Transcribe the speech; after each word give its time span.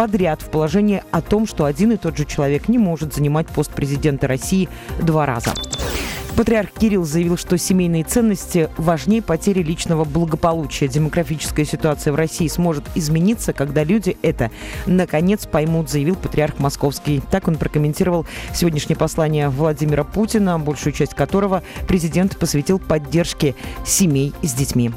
подряд 0.00 0.40
в 0.40 0.48
положении 0.48 1.02
о 1.10 1.20
том, 1.20 1.46
что 1.46 1.66
один 1.66 1.92
и 1.92 1.98
тот 1.98 2.16
же 2.16 2.24
человек 2.24 2.68
не 2.70 2.78
может 2.78 3.12
занимать 3.12 3.48
пост 3.48 3.70
президента 3.70 4.26
России 4.26 4.70
два 4.98 5.26
раза. 5.26 5.52
Патриарх 6.38 6.70
Кирилл 6.70 7.04
заявил, 7.04 7.36
что 7.36 7.58
семейные 7.58 8.04
ценности 8.04 8.70
важнее 8.78 9.20
потери 9.20 9.62
личного 9.62 10.04
благополучия. 10.04 10.88
Демографическая 10.88 11.66
ситуация 11.66 12.14
в 12.14 12.16
России 12.16 12.48
сможет 12.48 12.84
измениться, 12.94 13.52
когда 13.52 13.84
люди 13.84 14.16
это 14.22 14.50
наконец 14.86 15.44
поймут, 15.44 15.90
заявил 15.90 16.16
патриарх 16.16 16.58
Московский. 16.58 17.20
Так 17.30 17.46
он 17.46 17.56
прокомментировал 17.56 18.24
сегодняшнее 18.54 18.96
послание 18.96 19.50
Владимира 19.50 20.04
Путина, 20.04 20.58
большую 20.58 20.94
часть 20.94 21.12
которого 21.12 21.62
президент 21.86 22.38
посвятил 22.38 22.78
поддержке 22.78 23.54
семей 23.84 24.32
с 24.42 24.54
детьми. 24.54 24.92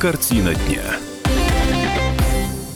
Картина 0.00 0.54
дня. 0.54 0.80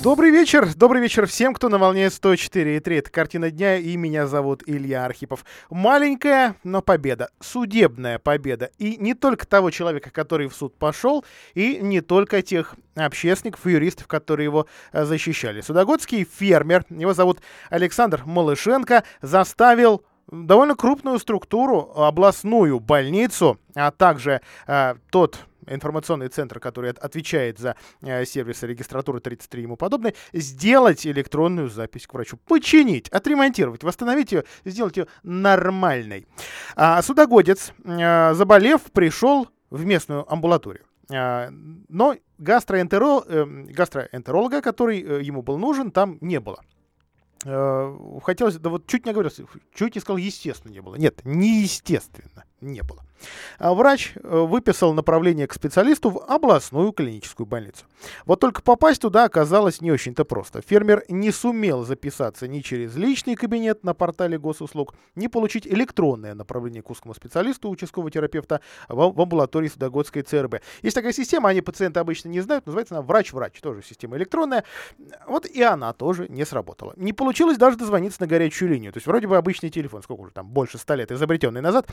Добрый 0.03 0.31
вечер, 0.31 0.75
добрый 0.75 1.01
вечер 1.01 1.27
всем, 1.27 1.55
кто 1.55 1.71
на 1.71 1.79
волне 1.79 2.09
104,3. 2.09 2.99
Это 2.99 3.11
«Картина 3.11 3.51
дня» 3.51 3.79
и 3.79 3.97
меня 3.97 4.27
зовут 4.27 4.63
Илья 4.67 5.07
Архипов. 5.07 5.47
Маленькая, 5.71 6.57
но 6.65 6.83
победа, 6.83 7.31
судебная 7.41 8.19
победа. 8.19 8.69
И 8.77 8.99
не 8.99 9.15
только 9.15 9.47
того 9.47 9.71
человека, 9.71 10.11
который 10.11 10.49
в 10.49 10.55
суд 10.55 10.77
пошел, 10.77 11.25
и 11.55 11.79
не 11.81 12.03
только 12.03 12.43
тех 12.43 12.75
общественников 12.95 13.67
и 13.67 13.71
юристов, 13.71 14.07
которые 14.07 14.45
его 14.45 14.67
э, 14.93 15.07
защищали. 15.07 15.63
Судогодский 15.63 16.29
фермер, 16.31 16.85
его 16.91 17.15
зовут 17.15 17.41
Александр 17.71 18.21
Малышенко, 18.27 19.03
заставил 19.23 20.05
довольно 20.31 20.75
крупную 20.75 21.19
структуру, 21.19 21.91
областную 21.97 22.81
больницу, 22.81 23.59
а 23.75 23.91
также 23.91 24.43
э, 24.67 24.97
тот 25.11 25.39
информационный 25.67 26.29
центр, 26.29 26.61
который 26.61 26.91
отвечает 26.91 27.59
за 27.59 27.77
э, 28.01 28.25
сервисы 28.25 28.67
регистратуры 28.67 29.21
33 29.21 29.61
и 29.61 29.65
ему 29.65 29.77
подобное, 29.77 30.15
сделать 30.33 31.07
электронную 31.07 31.69
запись 31.69 32.07
к 32.07 32.15
врачу, 32.15 32.37
починить, 32.47 33.09
отремонтировать, 33.09 33.85
восстановить 33.85 34.33
ее, 34.33 34.45
сделать 34.65 34.97
ее 34.97 35.07
нормальной. 35.23 36.27
А 36.77 37.03
судогодец, 37.03 37.73
э, 37.85 38.35
заболев, 38.35 38.83
пришел 38.93 39.49
в 39.71 39.85
местную 39.85 40.31
амбулаторию. 40.31 40.85
А, 41.13 41.51
но 41.89 42.17
гастроэнтеро, 42.39 43.23
э, 43.27 43.45
гастроэнтеролога, 43.45 44.63
который 44.63 45.25
ему 45.25 45.43
был 45.43 45.59
нужен, 45.59 45.91
там 45.91 46.19
не 46.21 46.41
было. 46.41 46.61
Хотелось, 48.23 48.57
да 48.57 48.71
вот 48.71 48.87
чуть 48.87 49.05
не 49.05 49.13
говорил, 49.13 49.31
чуть 49.75 49.95
не 49.95 50.01
сказал, 50.01 50.17
естественно, 50.17 50.73
не 50.73 50.81
было. 50.81 50.95
Нет, 50.95 51.21
неестественно 51.25 52.45
не 52.65 52.83
было. 52.83 53.05
А 53.59 53.75
врач 53.75 54.13
э, 54.17 54.39
выписал 54.39 54.93
направление 54.93 55.47
к 55.47 55.55
специалисту 55.55 56.11
в 56.11 56.25
областную 56.29 56.93
клиническую 56.93 57.47
больницу. 57.47 57.85
Вот 58.27 58.41
только 58.41 58.63
попасть 58.63 59.01
туда 59.01 59.25
оказалось 59.25 59.81
не 59.81 59.91
очень-то 59.91 60.25
просто. 60.25 60.61
Фермер 60.61 61.05
не 61.09 61.31
сумел 61.31 61.85
записаться 61.85 62.49
ни 62.49 62.61
через 62.61 62.97
личный 62.97 63.37
кабинет 63.37 63.85
на 63.85 63.95
портале 63.95 64.39
госуслуг, 64.39 64.95
ни 65.15 65.29
получить 65.29 65.67
электронное 65.67 66.35
направление 66.35 66.83
к 66.83 66.91
узкому 66.91 67.15
специалисту, 67.15 67.71
участкового 67.71 68.11
терапевта 68.11 68.61
в, 68.89 69.01
амбулатории 69.01 69.69
Судогодской 69.69 70.23
ЦРБ. 70.23 70.57
Есть 70.83 70.95
такая 70.95 71.13
система, 71.13 71.49
они 71.49 71.61
пациенты 71.61 72.01
обычно 72.01 72.29
не 72.29 72.41
знают, 72.41 72.67
называется 72.67 72.95
она 72.95 73.03
врач-врач, 73.03 73.61
тоже 73.61 73.83
система 73.83 74.17
электронная. 74.17 74.65
Вот 75.27 75.47
и 75.47 75.63
она 75.63 75.93
тоже 75.93 76.27
не 76.29 76.45
сработала. 76.45 76.93
Не 76.97 77.13
получилось 77.13 77.57
даже 77.57 77.77
дозвониться 77.77 78.21
на 78.21 78.27
горячую 78.27 78.71
линию. 78.71 78.93
То 78.93 78.99
есть 78.99 79.07
вроде 79.07 79.27
бы 79.27 79.37
обычный 79.37 79.71
телефон, 79.71 80.03
сколько 80.03 80.21
уже 80.21 80.33
там, 80.33 80.49
больше 80.49 80.79
ста 80.79 80.95
лет 80.95 81.11
изобретенный 81.11 81.61
назад. 81.61 81.87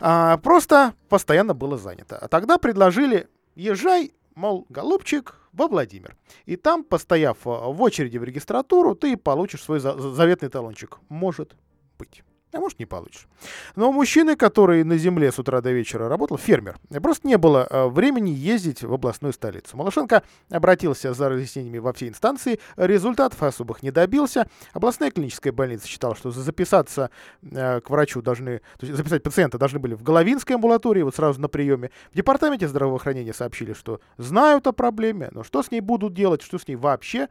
А, 0.00 0.17
просто 0.42 0.94
постоянно 1.08 1.54
было 1.54 1.78
занято. 1.78 2.18
А 2.18 2.28
тогда 2.28 2.58
предложили, 2.58 3.28
езжай, 3.54 4.12
мол, 4.34 4.66
голубчик, 4.68 5.34
во 5.52 5.66
Владимир. 5.66 6.16
И 6.46 6.56
там, 6.56 6.84
постояв 6.84 7.38
а, 7.44 7.70
в 7.70 7.82
очереди 7.82 8.18
в 8.18 8.24
регистратуру, 8.24 8.94
ты 8.94 9.16
получишь 9.16 9.62
свой 9.62 9.80
заветный 9.80 10.48
талончик. 10.48 10.98
Может 11.08 11.56
быть 11.98 12.22
а 12.52 12.60
может 12.60 12.78
не 12.78 12.86
получишь. 12.86 13.28
Но 13.76 13.90
у 13.90 13.92
мужчины, 13.92 14.36
который 14.36 14.84
на 14.84 14.96
земле 14.96 15.30
с 15.30 15.38
утра 15.38 15.60
до 15.60 15.70
вечера 15.72 16.08
работал, 16.08 16.38
фермер, 16.38 16.78
просто 17.02 17.26
не 17.28 17.36
было 17.36 17.66
э, 17.68 17.86
времени 17.88 18.30
ездить 18.30 18.82
в 18.82 18.92
областную 18.92 19.32
столицу. 19.32 19.76
Малышенко 19.76 20.22
обратился 20.50 21.12
за 21.12 21.28
разъяснениями 21.28 21.78
во 21.78 21.92
все 21.92 22.08
инстанции, 22.08 22.58
результатов 22.76 23.42
особых 23.42 23.82
не 23.82 23.90
добился. 23.90 24.48
Областная 24.72 25.10
клиническая 25.10 25.52
больница 25.52 25.86
считала, 25.86 26.14
что 26.14 26.30
записаться 26.30 27.10
э, 27.42 27.80
к 27.80 27.90
врачу 27.90 28.22
должны, 28.22 28.60
то 28.78 28.86
есть 28.86 28.96
записать 28.96 29.22
пациента 29.22 29.58
должны 29.58 29.78
были 29.78 29.94
в 29.94 30.02
Головинской 30.02 30.56
амбулатории, 30.56 31.02
вот 31.02 31.14
сразу 31.14 31.40
на 31.40 31.48
приеме. 31.48 31.90
В 32.12 32.16
департаменте 32.16 32.66
здравоохранения 32.66 33.34
сообщили, 33.34 33.74
что 33.74 34.00
знают 34.16 34.66
о 34.66 34.72
проблеме, 34.72 35.28
но 35.32 35.44
что 35.44 35.62
с 35.62 35.70
ней 35.70 35.80
будут 35.80 36.14
делать, 36.14 36.42
что 36.42 36.58
с 36.58 36.66
ней 36.66 36.76
вообще 36.76 37.28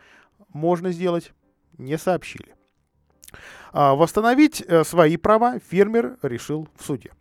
можно 0.50 0.92
сделать, 0.92 1.34
не 1.78 1.98
сообщили. 1.98 2.58
А, 3.74 3.96
восстановить 3.96 4.62
э, 4.62 4.84
свои 4.84 5.18
права 5.18 5.60
фермер 5.60 6.18
решил 6.22 6.68
в 6.78 6.84
суде. 6.84 7.12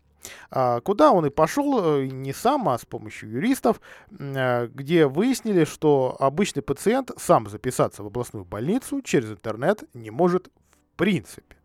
А, 0.51 0.81
куда 0.81 1.13
он 1.13 1.27
и 1.27 1.31
пошел 1.31 2.01
э, 2.01 2.07
не 2.07 2.33
сам, 2.33 2.69
а 2.69 2.79
с 2.79 2.85
помощью 2.85 3.31
юристов, 3.31 3.81
э, 4.11 4.69
где 4.69 5.07
выяснили, 5.07 5.65
что 5.65 6.17
обычный 6.19 6.63
пациент 6.63 7.11
сам 7.17 7.49
записаться 7.49 8.03
в 8.03 8.07
областную 8.07 8.45
больницу 8.45 9.03
через 9.03 9.31
интернет 9.31 9.85
не 9.95 10.11
может 10.11 10.49
в 10.49 10.97
принципе. 10.97 11.56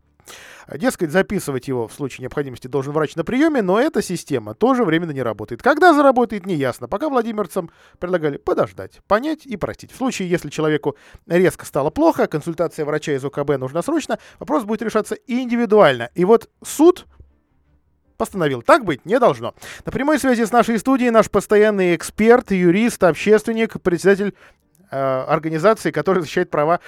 Дескать, 0.68 1.10
записывать 1.10 1.68
его 1.68 1.88
в 1.88 1.92
случае 1.92 2.22
необходимости 2.22 2.66
должен 2.66 2.92
врач 2.92 3.16
на 3.16 3.24
приеме, 3.24 3.62
но 3.62 3.80
эта 3.80 4.02
система 4.02 4.54
тоже 4.54 4.84
временно 4.84 5.10
не 5.10 5.22
работает. 5.22 5.62
Когда 5.62 5.92
заработает, 5.92 6.46
неясно. 6.46 6.88
Пока 6.88 7.08
владимирцам 7.08 7.70
предлагали 7.98 8.36
подождать, 8.36 9.00
понять 9.08 9.44
и 9.44 9.56
простить. 9.56 9.92
В 9.92 9.96
случае, 9.96 10.30
если 10.30 10.50
человеку 10.50 10.96
резко 11.26 11.66
стало 11.66 11.90
плохо, 11.90 12.26
консультация 12.26 12.84
врача 12.84 13.12
из 13.12 13.24
ОКБ 13.24 13.58
нужна 13.58 13.82
срочно, 13.82 14.18
вопрос 14.38 14.64
будет 14.64 14.82
решаться 14.82 15.16
индивидуально. 15.26 16.10
И 16.14 16.24
вот 16.24 16.48
суд 16.64 17.06
постановил. 18.16 18.62
Так 18.62 18.84
быть 18.84 19.04
не 19.04 19.18
должно. 19.18 19.54
На 19.84 19.90
прямой 19.90 20.20
связи 20.20 20.44
с 20.44 20.52
нашей 20.52 20.78
студией 20.78 21.10
наш 21.10 21.28
постоянный 21.28 21.96
эксперт, 21.96 22.52
юрист, 22.52 23.02
общественник, 23.02 23.80
председатель 23.82 24.34
Э, 24.34 24.61
организации, 24.92 25.90
которая 25.90 26.22
защищает 26.22 26.50
права 26.50 26.80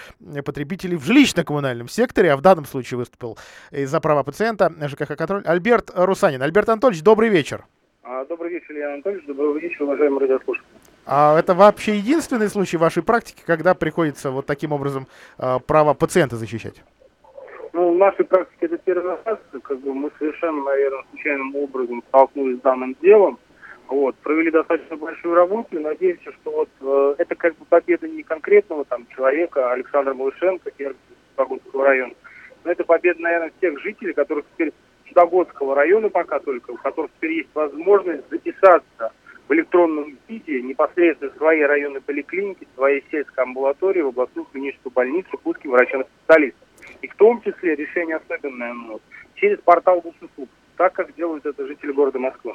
потребителей 0.44 0.96
в 0.96 1.04
жилищно-коммунальном 1.04 1.88
секторе, 1.88 2.32
а 2.32 2.36
в 2.36 2.42
данном 2.42 2.66
случае 2.66 2.98
выступил 2.98 3.38
за 3.70 4.00
права 4.00 4.22
пациента 4.22 4.72
ЖКХ 4.88 5.16
«Контроль» 5.16 5.42
Альберт 5.46 5.90
Русанин. 5.94 6.42
Альберт 6.42 6.68
Анатольевич, 6.68 7.02
добрый 7.02 7.30
вечер. 7.30 7.64
А, 8.02 8.24
добрый 8.26 8.50
вечер, 8.50 8.72
Илья 8.74 8.94
Анатольевич. 8.94 9.26
Добрый 9.26 9.60
вечер, 9.60 9.84
уважаемые 9.84 10.20
радиослушатели. 10.20 10.68
А 11.06 11.38
это 11.38 11.54
вообще 11.54 11.96
единственный 11.96 12.48
случай 12.48 12.76
в 12.76 12.80
вашей 12.80 13.02
практике, 13.02 13.42
когда 13.46 13.74
приходится 13.74 14.30
вот 14.30 14.46
таким 14.46 14.72
образом 14.72 15.06
э, 15.38 15.58
права 15.66 15.94
пациента 15.94 16.36
защищать? 16.36 16.82
Ну, 17.72 17.94
в 17.94 17.98
нашей 17.98 18.24
практике 18.24 18.66
это 18.66 18.78
первый 18.78 19.16
раз, 19.24 19.38
как 19.62 19.80
бы 19.80 19.94
мы 19.94 20.10
совершенно, 20.18 20.62
наверное, 20.62 21.04
случайным 21.10 21.56
образом 21.56 22.02
столкнулись 22.08 22.58
с 22.58 22.60
данным 22.62 22.96
делом. 23.02 23.38
Вот, 23.88 24.16
провели 24.16 24.50
достаточно 24.50 24.96
большую 24.96 25.34
работу 25.34 25.76
и 25.76 25.82
надеемся, 25.82 26.32
что 26.32 26.50
вот 26.50 26.68
э, 26.80 27.14
это 27.18 27.34
как 27.34 27.54
бы 27.56 27.66
победа 27.66 28.08
не 28.08 28.22
конкретного 28.22 28.84
там 28.86 29.06
человека, 29.14 29.72
Александра 29.72 30.14
Малышенко, 30.14 30.70
Судогодского 31.36 31.84
района, 31.84 32.14
но 32.64 32.70
это 32.70 32.84
победа, 32.84 33.20
наверное, 33.20 33.52
всех 33.58 33.78
жителей, 33.80 34.14
которых 34.14 34.46
теперь 34.54 34.72
Судогодского 35.08 35.74
района 35.74 36.08
пока 36.08 36.38
только, 36.38 36.70
у 36.70 36.76
которых 36.76 37.10
теперь 37.16 37.32
есть 37.34 37.50
возможность 37.54 38.28
записаться 38.30 39.12
в 39.46 39.52
электронном 39.52 40.16
виде 40.28 40.62
непосредственно 40.62 41.30
в 41.30 41.36
своей 41.36 41.66
районной 41.66 42.00
поликлинике, 42.00 42.66
в 42.72 42.76
своей 42.76 43.04
сельской 43.10 43.44
амбулатории, 43.44 44.00
в 44.00 44.08
областную 44.08 44.46
клиническую 44.50 44.92
больницу 44.92 45.36
к 45.36 45.46
узким 45.46 45.72
врачам-специалистам. 45.72 46.66
И 47.02 47.08
в 47.08 47.14
том 47.16 47.42
числе 47.42 47.74
решение 47.74 48.16
особенное 48.16 48.72
ну, 48.72 49.00
через 49.34 49.58
портал 49.58 50.00
госуслуг, 50.00 50.48
так 50.78 50.94
как 50.94 51.14
делают 51.14 51.44
это 51.44 51.66
жители 51.66 51.92
города 51.92 52.18
Москвы. 52.18 52.54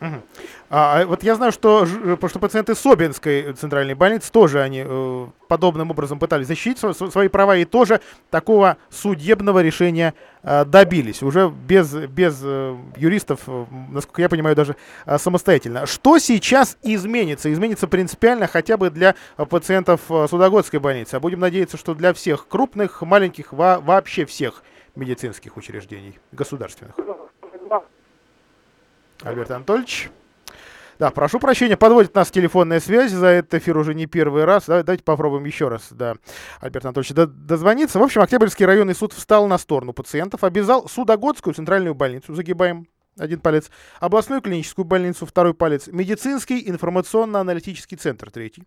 Угу. 0.00 0.22
А, 0.70 1.04
вот 1.04 1.22
я 1.22 1.34
знаю, 1.34 1.52
что, 1.52 1.84
что 1.84 2.38
пациенты 2.38 2.74
Собинской 2.74 3.52
центральной 3.52 3.94
больницы 3.94 4.32
тоже 4.32 4.62
они 4.62 4.82
э, 4.86 5.26
подобным 5.46 5.90
образом 5.90 6.18
пытались 6.18 6.46
защитить 6.46 6.78
свои 6.78 7.28
права 7.28 7.56
и 7.56 7.66
тоже 7.66 8.00
такого 8.30 8.78
судебного 8.88 9.62
решения 9.62 10.14
э, 10.42 10.64
добились. 10.64 11.22
Уже 11.22 11.50
без, 11.50 11.92
без 11.92 12.40
э, 12.42 12.76
юристов, 12.96 13.40
э, 13.46 13.66
насколько 13.90 14.22
я 14.22 14.30
понимаю, 14.30 14.56
даже 14.56 14.76
э, 15.04 15.18
самостоятельно. 15.18 15.84
Что 15.84 16.18
сейчас 16.18 16.78
изменится? 16.82 17.52
Изменится 17.52 17.86
принципиально 17.86 18.46
хотя 18.46 18.78
бы 18.78 18.88
для 18.90 19.16
пациентов 19.36 20.00
э, 20.08 20.26
Судогодской 20.30 20.80
больницы. 20.80 21.16
А 21.16 21.20
будем 21.20 21.40
надеяться, 21.40 21.76
что 21.76 21.94
для 21.94 22.14
всех 22.14 22.48
крупных, 22.48 23.02
маленьких, 23.02 23.52
во, 23.52 23.80
вообще 23.80 24.24
всех 24.24 24.62
медицинских 24.94 25.56
учреждений 25.56 26.18
государственных. 26.32 26.94
Альберт 29.22 29.50
Анатольевич. 29.50 30.10
Да, 30.98 31.10
прошу 31.10 31.40
прощения, 31.40 31.78
подводит 31.78 32.14
нас 32.14 32.30
телефонная 32.30 32.78
связь, 32.78 33.10
за 33.10 33.26
этот 33.28 33.54
эфир 33.54 33.78
уже 33.78 33.94
не 33.94 34.04
первый 34.04 34.44
раз. 34.44 34.66
Давайте 34.66 35.02
попробуем 35.02 35.46
еще 35.46 35.68
раз, 35.68 35.88
да, 35.90 36.16
Альберт 36.60 36.84
Анатольевич, 36.84 37.14
дозвониться. 37.14 37.98
В 37.98 38.02
общем, 38.02 38.20
Октябрьский 38.20 38.66
районный 38.66 38.94
суд 38.94 39.14
встал 39.14 39.46
на 39.46 39.56
сторону 39.56 39.94
пациентов, 39.94 40.44
обязал 40.44 40.88
Судогодскую 40.88 41.54
центральную 41.54 41.94
больницу, 41.94 42.34
загибаем 42.34 42.86
один 43.18 43.40
палец, 43.40 43.70
областную 43.98 44.40
клиническую 44.40 44.84
больницу, 44.84 45.26
второй 45.26 45.52
палец, 45.54 45.88
медицинский 45.88 46.68
информационно-аналитический 46.68 47.96
центр, 47.96 48.30
третий, 48.30 48.64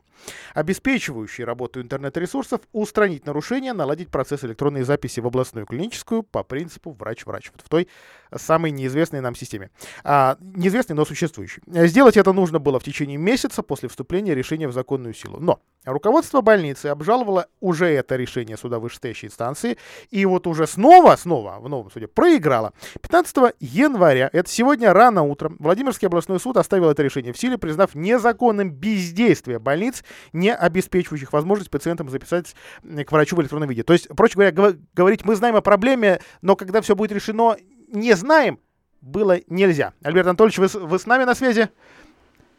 обеспечивающий 0.53 1.43
работу 1.43 1.81
интернет-ресурсов, 1.81 2.61
устранить 2.71 3.25
нарушения, 3.25 3.73
наладить 3.73 4.09
процесс 4.09 4.43
электронной 4.43 4.83
записи 4.83 5.19
в 5.19 5.27
областную 5.27 5.65
клиническую 5.65 6.23
по 6.23 6.43
принципу 6.43 6.91
врач-врач, 6.91 7.51
вот 7.53 7.61
в 7.65 7.69
той 7.69 7.87
самой 8.37 8.71
неизвестной 8.71 9.21
нам 9.21 9.35
системе. 9.35 9.69
А, 10.03 10.37
неизвестной, 10.41 10.95
но 10.95 11.05
существующей. 11.05 11.61
Сделать 11.67 12.17
это 12.17 12.33
нужно 12.33 12.59
было 12.59 12.79
в 12.79 12.83
течение 12.83 13.17
месяца 13.17 13.63
после 13.63 13.89
вступления 13.89 14.35
решения 14.35 14.67
в 14.67 14.73
законную 14.73 15.13
силу. 15.13 15.39
Но 15.39 15.59
руководство 15.85 16.41
больницы 16.41 16.87
обжаловало 16.87 17.47
уже 17.59 17.87
это 17.87 18.15
решение 18.15 18.57
суда 18.57 18.79
вышестоящей 18.79 19.27
инстанции, 19.27 19.77
и 20.09 20.25
вот 20.25 20.47
уже 20.47 20.67
снова, 20.67 21.15
снова, 21.15 21.57
в 21.59 21.69
новом 21.69 21.91
суде, 21.91 22.07
проиграло. 22.07 22.73
15 23.01 23.55
января, 23.59 24.29
это 24.31 24.49
сегодня 24.49 24.93
рано 24.93 25.23
утром, 25.23 25.57
Владимирский 25.59 26.07
областной 26.07 26.39
суд 26.39 26.57
оставил 26.57 26.89
это 26.89 27.03
решение 27.03 27.33
в 27.33 27.37
силе, 27.37 27.57
признав 27.57 27.95
незаконным 27.95 28.71
бездействие 28.71 29.59
больниц, 29.59 30.03
не 30.31 30.53
обеспечивающих 30.53 31.33
возможность 31.33 31.71
пациентам 31.71 32.09
записать 32.09 32.55
к 32.83 33.11
врачу 33.11 33.35
в 33.35 33.41
электронном 33.41 33.69
виде. 33.69 33.83
То 33.83 33.93
есть, 33.93 34.07
проще 34.09 34.35
говоря, 34.35 34.77
говорить, 34.93 35.25
мы 35.25 35.35
знаем 35.35 35.55
о 35.55 35.61
проблеме, 35.61 36.19
но 36.41 36.55
когда 36.55 36.81
все 36.81 36.95
будет 36.95 37.11
решено, 37.11 37.55
не 37.93 38.13
знаем, 38.13 38.59
было 39.01 39.37
нельзя. 39.47 39.93
Альберт 40.03 40.27
Анатольевич, 40.27 40.57
вы, 40.57 40.67
вы 40.87 40.99
с 40.99 41.05
нами 41.05 41.23
на 41.23 41.35
связи? 41.35 41.69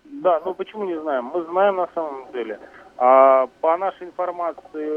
Да, 0.04 0.40
ну 0.44 0.54
почему 0.54 0.84
не 0.84 0.98
знаем? 0.98 1.30
Мы 1.34 1.42
знаем 1.44 1.76
на 1.76 1.88
самом 1.94 2.32
деле. 2.32 2.58
А, 2.96 3.48
по 3.60 3.76
нашей 3.76 4.06
информации, 4.06 4.88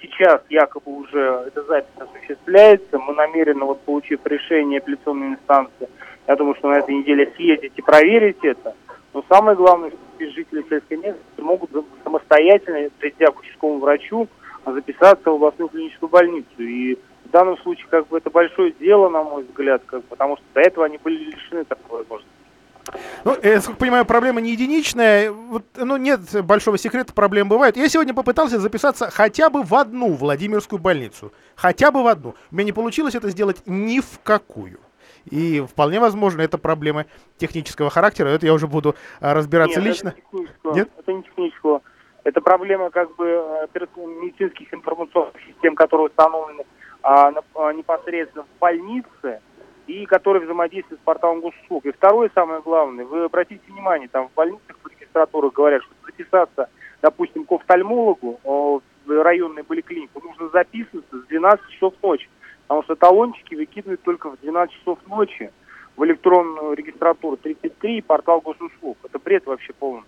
сейчас 0.00 0.42
якобы 0.50 0.92
уже 0.92 1.44
эта 1.46 1.62
запись 1.64 1.90
осуществляется. 1.96 2.98
Мы 2.98 3.14
намерены, 3.14 3.64
вот 3.64 3.80
получив 3.82 4.20
решение 4.26 4.78
апелляционной 4.78 5.28
инстанции, 5.28 5.88
я 6.26 6.36
думаю, 6.36 6.54
что 6.56 6.68
на 6.68 6.78
этой 6.78 6.94
неделе 6.94 7.32
съездить 7.36 7.72
и 7.76 7.82
проверить 7.82 8.42
это. 8.42 8.74
Но 9.14 9.24
самое 9.28 9.56
главное, 9.56 9.90
что 9.90 10.30
жители 10.30 10.64
сельской 10.68 10.96
местности 10.96 11.40
могут 11.40 11.70
самостоятельно, 12.02 12.88
придя 12.98 13.26
к 13.26 13.40
участковому 13.40 13.80
врачу, 13.80 14.28
записаться 14.64 15.30
в 15.30 15.34
областную 15.34 15.68
клиническую 15.68 16.08
больницу. 16.08 16.48
И 16.58 16.98
в 17.32 17.34
данном 17.34 17.56
случае 17.62 17.86
как 17.88 18.08
бы 18.08 18.18
это 18.18 18.28
большое 18.28 18.72
дело, 18.72 19.08
на 19.08 19.22
мой 19.22 19.44
взгляд, 19.44 19.82
как, 19.86 20.04
потому 20.04 20.36
что 20.36 20.44
до 20.52 20.60
этого 20.60 20.84
они 20.84 20.98
были 20.98 21.30
лишены 21.30 21.64
такой 21.64 22.00
возможности. 22.00 22.30
Ну, 23.24 23.34
я, 23.42 23.54
насколько 23.54 23.78
понимаю, 23.78 24.04
проблема 24.04 24.42
не 24.42 24.50
единичная. 24.52 25.32
Вот, 25.32 25.64
ну, 25.76 25.96
нет 25.96 26.20
большого 26.44 26.76
секрета, 26.76 27.14
проблем 27.14 27.48
бывают. 27.48 27.78
Я 27.78 27.88
сегодня 27.88 28.12
попытался 28.12 28.60
записаться 28.60 29.08
хотя 29.10 29.48
бы 29.48 29.62
в 29.62 29.74
одну 29.74 30.12
Владимирскую 30.12 30.78
больницу. 30.78 31.32
Хотя 31.54 31.90
бы 31.90 32.02
в 32.02 32.06
одну. 32.06 32.34
У 32.50 32.54
меня 32.54 32.66
не 32.66 32.72
получилось 32.72 33.14
это 33.14 33.30
сделать 33.30 33.62
ни 33.64 34.00
в 34.00 34.20
какую. 34.22 34.78
И 35.30 35.62
вполне 35.62 36.00
возможно, 36.00 36.42
это 36.42 36.58
проблемы 36.58 37.06
технического 37.38 37.88
характера. 37.88 38.28
Это 38.28 38.44
я 38.44 38.52
уже 38.52 38.66
буду 38.66 38.94
а, 39.20 39.32
разбираться 39.32 39.80
Нет, 39.80 39.88
лично. 39.88 40.14
Это, 40.64 40.74
Нет? 40.74 40.90
это 40.98 41.12
не 41.14 41.22
технического. 41.22 41.80
Это 42.24 42.42
проблема 42.42 42.90
как 42.90 43.16
бы 43.16 43.24
медицинских 43.74 44.74
информационных 44.74 45.34
систем, 45.46 45.76
которые 45.76 46.08
установлены 46.08 46.64
а, 47.02 47.30
на, 47.30 47.42
а, 47.54 47.72
непосредственно 47.72 48.44
в 48.44 48.58
больнице 48.60 49.40
и 49.86 50.06
которые 50.06 50.44
взаимодействуют 50.44 51.00
с 51.00 51.04
порталом 51.04 51.40
госуслуг. 51.40 51.84
И 51.86 51.92
второе, 51.92 52.30
самое 52.34 52.60
главное, 52.62 53.04
вы 53.04 53.24
обратите 53.24 53.60
внимание, 53.68 54.08
там 54.08 54.28
в 54.28 54.34
больницах 54.34 54.76
в 54.82 54.88
регистратурах 54.88 55.52
говорят, 55.52 55.82
что 55.82 55.92
записаться, 56.06 56.68
допустим, 57.02 57.44
к 57.44 57.52
офтальмологу 57.52 58.40
в 58.44 59.22
районной 59.22 59.64
поликлинику 59.64 60.20
нужно 60.24 60.48
записываться 60.50 61.18
с 61.18 61.26
12 61.26 61.68
часов 61.70 61.94
ночи, 62.02 62.28
потому 62.62 62.84
что 62.84 62.94
талончики 62.94 63.56
выкидывают 63.56 64.02
только 64.02 64.30
в 64.30 64.40
12 64.40 64.74
часов 64.76 64.98
ночи 65.08 65.50
в 65.96 66.04
электронную 66.04 66.74
регистратуру 66.74 67.36
33 67.36 67.98
и 67.98 68.02
портал 68.02 68.40
госуслуг. 68.40 68.96
Это 69.02 69.18
бред 69.18 69.46
вообще 69.46 69.72
полный. 69.72 70.04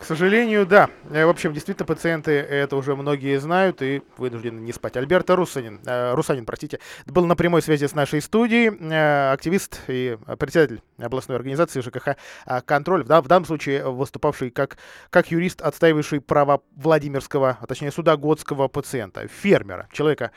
К 0.00 0.04
сожалению, 0.04 0.64
да. 0.64 0.88
Э, 1.10 1.26
в 1.26 1.28
общем, 1.28 1.52
действительно, 1.52 1.84
пациенты 1.84 2.30
это 2.32 2.74
уже 2.76 2.96
многие 2.96 3.38
знают 3.38 3.82
и 3.82 4.00
вынуждены 4.16 4.58
не 4.58 4.72
спать. 4.72 4.96
Альберто 4.96 5.36
Русанин, 5.36 5.78
э, 5.84 6.14
Русанин, 6.14 6.46
простите, 6.46 6.80
был 7.04 7.26
на 7.26 7.36
прямой 7.36 7.60
связи 7.60 7.86
с 7.86 7.94
нашей 7.94 8.22
студией, 8.22 8.70
э, 8.70 9.32
активист 9.32 9.78
и 9.88 10.16
председатель 10.38 10.80
областной 10.96 11.36
организации 11.36 11.82
ЖКХ 11.82 12.16
«Контроль», 12.64 13.04
да, 13.04 13.20
в 13.20 13.28
данном 13.28 13.44
случае 13.44 13.90
выступавший 13.90 14.50
как, 14.50 14.78
как 15.10 15.30
юрист, 15.30 15.60
отстаивающий 15.60 16.22
права 16.22 16.62
Владимирского, 16.76 17.58
а 17.60 17.66
точнее 17.66 17.92
судогодского 17.92 18.68
пациента, 18.68 19.28
фермера, 19.28 19.86
человека 19.92 20.30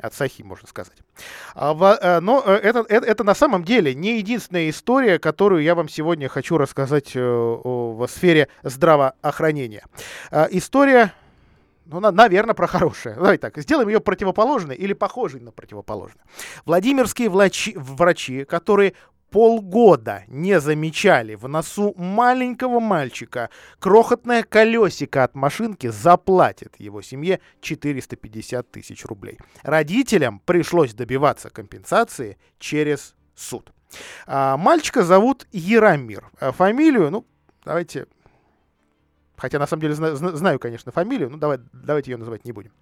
от 0.00 0.14
Сахи, 0.14 0.42
можно 0.42 0.68
сказать. 0.68 0.96
А, 1.54 1.74
э, 2.00 2.20
но 2.20 2.42
э, 2.44 2.54
это, 2.54 2.84
это, 2.88 3.06
это 3.06 3.24
на 3.24 3.34
самом 3.34 3.64
деле 3.64 3.94
не 3.94 4.18
единственная 4.18 4.70
история, 4.70 5.18
которую 5.18 5.62
я 5.62 5.74
вам 5.74 5.88
сегодня 5.88 6.28
хочу 6.28 6.58
рассказать 6.58 7.12
э, 7.14 7.20
в 7.20 8.06
сфере 8.08 8.48
здравоохранения. 8.62 9.84
А, 10.30 10.48
история 10.50 11.12
ну, 11.86 11.98
наверное, 11.98 12.54
про 12.54 12.68
хорошее. 12.68 13.16
Давай 13.16 13.36
так, 13.36 13.58
сделаем 13.58 13.88
ее 13.88 14.00
противоположной 14.00 14.76
или 14.76 14.92
похожей 14.92 15.40
на 15.40 15.50
противоположную. 15.50 16.22
Владимирские 16.64 17.28
врачи, 17.28 17.74
врачи 17.76 18.44
которые 18.44 18.94
полгода 19.30 20.24
не 20.28 20.60
замечали 20.60 21.34
в 21.34 21.48
носу 21.48 21.94
маленького 21.96 22.80
мальчика 22.80 23.50
крохотное 23.78 24.42
колесико 24.42 25.24
от 25.24 25.34
машинки 25.34 25.88
заплатит 25.88 26.74
его 26.78 27.02
семье 27.02 27.40
450 27.60 28.70
тысяч 28.70 29.04
рублей. 29.04 29.38
Родителям 29.62 30.40
пришлось 30.40 30.94
добиваться 30.94 31.50
компенсации 31.50 32.38
через 32.58 33.14
суд. 33.34 33.72
А, 34.26 34.56
мальчика 34.56 35.02
зовут 35.02 35.46
Яромир. 35.52 36.30
А 36.40 36.52
фамилию, 36.52 37.10
ну, 37.10 37.26
давайте 37.64 38.06
Хотя 39.40 39.58
на 39.58 39.66
самом 39.66 39.80
деле 39.80 39.94
знаю, 39.94 40.16
знаю 40.16 40.58
конечно, 40.58 40.92
фамилию, 40.92 41.30
но 41.30 41.38
давай, 41.38 41.58
давайте 41.72 42.10
ее 42.10 42.18
называть 42.18 42.44
не 42.44 42.52
будем. 42.52 42.72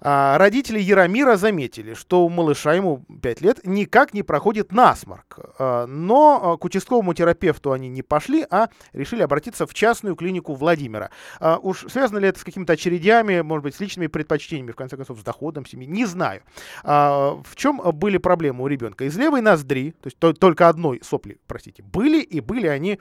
А, 0.00 0.36
родители 0.36 0.78
Яромира 0.78 1.36
заметили, 1.36 1.94
что 1.94 2.26
у 2.26 2.28
малыша 2.28 2.74
ему 2.74 3.04
5 3.22 3.40
лет 3.40 3.60
никак 3.64 4.12
не 4.12 4.22
проходит 4.22 4.72
насморк. 4.72 5.38
А, 5.58 5.86
но 5.86 6.52
а, 6.52 6.56
к 6.58 6.64
участковому 6.66 7.14
терапевту 7.14 7.72
они 7.72 7.88
не 7.88 8.02
пошли, 8.02 8.46
а 8.50 8.68
решили 8.92 9.22
обратиться 9.22 9.66
в 9.66 9.72
частную 9.72 10.16
клинику 10.16 10.54
Владимира. 10.54 11.10
А, 11.40 11.56
уж 11.56 11.86
связано 11.88 12.18
ли 12.18 12.28
это 12.28 12.40
с 12.40 12.44
какими-то 12.44 12.74
очередями, 12.74 13.40
может 13.40 13.62
быть, 13.64 13.74
с 13.74 13.80
личными 13.80 14.08
предпочтениями, 14.08 14.72
в 14.72 14.76
конце 14.76 14.96
концов, 14.96 15.18
с 15.18 15.22
доходом 15.22 15.64
семьи, 15.64 15.86
не 15.86 16.04
знаю. 16.04 16.42
А, 16.84 17.40
в 17.42 17.56
чем 17.56 17.80
были 17.94 18.18
проблемы 18.18 18.64
у 18.64 18.66
ребенка? 18.66 19.04
Из 19.04 19.16
левой 19.16 19.40
ноздри, 19.40 19.92
то 20.02 20.08
есть 20.08 20.18
то, 20.18 20.34
только 20.34 20.68
одной 20.68 21.00
сопли, 21.02 21.38
простите, 21.46 21.82
были, 21.82 22.20
и 22.20 22.40
были 22.40 22.66
они 22.66 23.00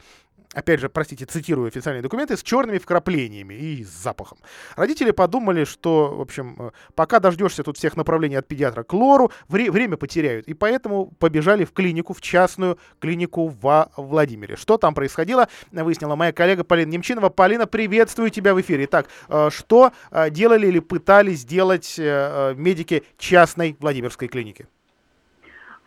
опять 0.54 0.80
же, 0.80 0.90
простите, 0.90 1.26
цитирую 1.26 1.68
официальные 1.68 2.02
документы, 2.02 2.38
с 2.38 2.44
черными 2.44 2.78
вкраплениями 2.78 3.54
и 3.54 3.84
с 3.84 3.90
запахом. 3.90 4.38
Родители 4.76 5.12
подумали, 5.12 5.64
что, 5.64 6.16
в 6.16 6.22
общем, 6.22 6.56
э, 6.60 6.72
пока 6.96 7.20
дождешься 7.20 7.64
тут 7.64 7.78
всех 7.78 7.98
направлений 7.98 8.36
от 8.36 8.48
педиатра 8.48 8.84
к 8.84 8.94
лору, 8.94 9.32
вре- 9.48 9.72
время 9.72 9.98
потеряют. 9.98 10.48
И 10.48 10.54
поэтому 10.54 11.12
побежали 11.20 11.66
в 11.66 11.72
клинику, 11.74 12.14
в 12.14 12.22
частную 12.22 12.78
клинику 13.00 13.48
во 13.48 13.92
Владимире. 13.98 14.56
Что 14.56 14.78
там 14.78 14.94
происходило, 14.94 15.48
выяснила 15.72 16.16
моя 16.16 16.32
коллега 16.32 16.64
Полина 16.64 16.92
Немчинова. 16.92 17.30
Полина, 17.30 17.68
приветствую 17.68 18.30
тебя 18.30 18.54
в 18.54 18.62
эфире. 18.62 18.88
Так, 18.88 19.08
э, 19.30 19.50
что 19.52 19.92
э, 20.12 20.30
делали 20.30 20.68
или 20.68 20.80
пытались 20.80 21.40
сделать 21.40 21.96
медики 21.98 23.04
частной 23.18 23.76
Владимирской 23.80 24.28
клиники? 24.28 24.68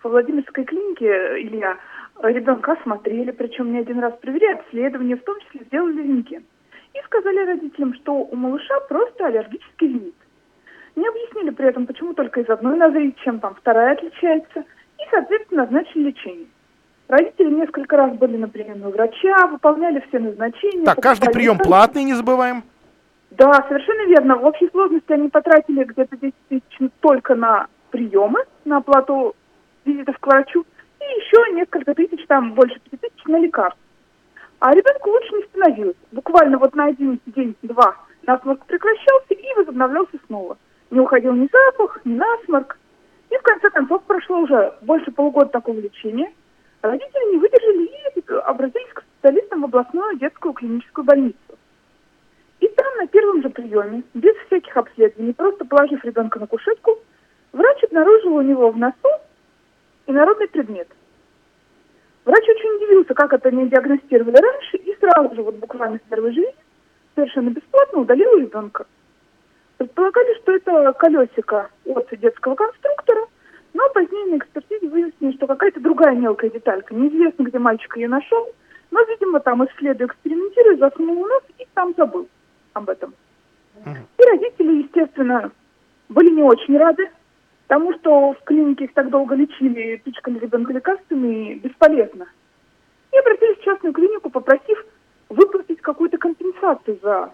В 0.03 0.09
Владимирской 0.09 0.65
клинике, 0.65 1.07
Илья, 1.43 1.77
Ребенка 2.23 2.73
осмотрели, 2.73 3.31
причем 3.31 3.73
не 3.73 3.79
один 3.79 4.01
раз 4.01 4.13
провели 4.21 4.47
обследование, 4.47 5.17
в 5.17 5.23
том 5.23 5.39
числе 5.41 5.65
сделали 5.67 6.03
рентген. 6.03 6.45
И 6.95 6.99
сказали 7.05 7.47
родителям, 7.47 7.95
что 7.95 8.13
у 8.13 8.35
малыша 8.35 8.81
просто 8.89 9.27
аллергический 9.27 9.89
ринит. 9.89 10.15
Не 10.97 11.07
объяснили 11.07 11.51
при 11.51 11.69
этом, 11.69 11.87
почему 11.87 12.15
только 12.15 12.41
из 12.41 12.51
одной 12.51 12.77
ноздри, 12.77 13.15
чем 13.23 13.39
там 13.39 13.55
вторая 13.55 13.93
отличается, 13.93 14.61
и, 14.99 15.03
соответственно, 15.11 15.63
назначили 15.63 16.09
лечение. 16.09 16.49
Родители 17.07 17.51
несколько 17.55 17.97
раз 17.97 18.17
были 18.17 18.37
на 18.37 18.49
приеме 18.49 18.87
у 18.87 18.91
врача, 18.91 19.47
выполняли 19.47 20.03
все 20.09 20.19
назначения. 20.19 20.85
Так, 20.85 21.01
каждый 21.01 21.31
прием 21.31 21.59
платный, 21.59 22.03
не 22.03 22.15
забываем. 22.15 22.65
Да, 23.31 23.65
совершенно 23.69 24.09
верно. 24.09 24.37
В 24.37 24.45
общей 24.45 24.69
сложности 24.71 25.13
они 25.13 25.29
потратили 25.29 25.85
где-то 25.85 26.17
10 26.17 26.35
тысяч 26.49 26.91
только 27.01 27.37
на 27.37 27.69
приемы, 27.91 28.41
на 28.65 28.79
оплату 28.79 29.37
визитов 29.85 30.19
к 30.19 30.27
врачу– 30.27 30.67
и 31.01 31.05
еще 31.05 31.53
несколько 31.55 31.95
тысяч, 31.95 32.25
там 32.27 32.55
больше 32.55 32.79
пяти 32.81 32.97
тысяч 32.97 33.25
на 33.27 33.39
лекарства. 33.39 33.81
А 34.61 34.75
ребенку 34.75 35.11
лучше 35.11 35.35
не 35.35 35.43
становилось. 35.45 35.97
Буквально 36.11 36.59
вот 36.59 36.75
на 36.75 36.87
один 36.87 37.21
день-два 37.27 37.97
насморк 38.27 38.65
прекращался 38.67 39.35
и 39.35 39.55
возобновлялся 39.55 40.19
снова. 40.27 40.59
Не 40.91 41.01
уходил 41.01 41.33
ни 41.33 41.49
запах, 41.53 42.01
ни 42.05 42.15
насморк. 42.15 42.79
И 43.31 43.37
в 43.37 43.43
конце 43.43 43.71
концов 43.71 44.03
прошло 44.05 44.41
уже 44.41 44.75
больше 44.83 45.13
полугода 45.13 45.51
такого 45.51 45.79
лечения. 45.79 46.33
Родители 46.83 47.33
не 47.33 47.39
выдержали 47.39 47.85
и 47.85 48.33
обратились 48.47 48.93
к 48.95 49.03
специалистам 49.03 49.63
в 49.63 49.65
областную 49.67 50.19
детскую 50.19 50.55
клиническую 50.55 51.05
больницу. 51.05 51.37
И 52.61 52.67
там 52.69 52.97
на 52.97 53.07
первом 53.07 53.43
же 53.43 53.51
приеме, 53.51 54.03
без 54.15 54.35
всяких 54.47 54.77
обследований, 54.77 55.35
просто 55.35 55.65
положив 55.65 56.05
ребенка 56.05 56.41
на 56.41 56.47
кушетку, 56.47 56.99
врач 57.53 57.85
обнаружил 57.85 58.35
у 58.35 58.43
него 58.43 58.71
в 58.71 58.79
носу 58.79 59.09
инородный 60.09 60.49
предмет. 60.49 60.89
Врач 62.25 62.43
очень 62.43 62.77
удивился, 62.77 63.15
как 63.15 63.33
это 63.33 63.51
не 63.51 63.69
диагностировали 63.69 64.37
раньше, 64.37 64.77
и 64.79 64.97
сразу 64.99 65.35
же, 65.35 65.43
вот 65.43 65.55
буквально 65.57 65.99
с 65.99 66.11
первой 66.11 66.33
же 66.33 66.43
совершенно 67.15 67.51
бесплатно 67.51 68.01
удалил 68.01 68.39
ребенка. 68.39 68.87
Предполагали, 69.77 70.35
что 70.41 70.53
это 70.53 70.93
колесико 70.95 71.71
от 71.87 72.09
детского 72.19 72.55
конструктора, 72.55 73.27
но 73.75 73.89
позднее 73.91 74.27
на 74.27 74.39
экспертизе 74.39 74.89
выяснилось, 74.89 75.37
что 75.37 75.47
какая-то 75.47 75.81
другая 75.81 76.17
мелкая 76.17 76.51
деталька. 76.51 76.95
Неизвестно, 76.95 77.45
где 77.45 77.59
мальчик 77.59 77.97
ее 77.97 78.09
нашел, 78.09 78.51
но, 78.91 79.03
видимо, 79.05 79.41
там 79.41 79.65
исследуя, 79.67 80.09
экспериментируя, 80.09 80.77
заснул 80.79 81.23
у 81.23 81.27
нас 81.27 81.43
и 81.59 81.67
там 81.75 81.95
забыл 81.97 82.29
об 82.73 82.89
этом. 82.89 83.15
И 83.87 84.25
родители, 84.25 84.83
естественно, 84.83 85.51
были 86.09 86.31
не 86.31 86.43
очень 86.43 86.77
рады, 86.77 87.09
тому, 87.69 87.93
что 87.95 88.33
в 88.33 88.43
клинике 88.45 88.85
их 88.85 88.95
так 88.95 89.11
долго 89.11 89.35
лечили, 89.35 89.97
пичкали 90.05 90.39
ребенка 90.39 90.73
лекарствами, 90.73 91.55
бесполезно. 91.55 92.27
И 93.13 93.19
обратились 93.19 93.59
в 93.59 93.65
частную 93.65 93.93
клинику, 93.93 94.31
попросив 94.31 94.85
выплатить 95.29 95.81
какую-то 95.81 96.19
компенсацию 96.19 96.99
за 97.03 97.33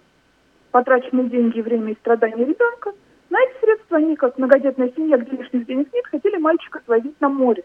потраченные 0.72 1.28
деньги, 1.28 1.60
время 1.60 1.92
и 1.92 1.96
страдания 1.96 2.44
ребенка. 2.44 2.92
На 3.30 3.40
эти 3.40 3.60
средства 3.60 3.98
они, 3.98 4.16
как 4.16 4.36
многодетная 4.36 4.92
семья, 4.96 5.18
где 5.18 5.36
лишних 5.36 5.66
денег 5.66 5.92
нет, 5.92 6.06
хотели 6.06 6.36
мальчика 6.36 6.82
свозить 6.84 7.20
на 7.20 7.28
море. 7.28 7.62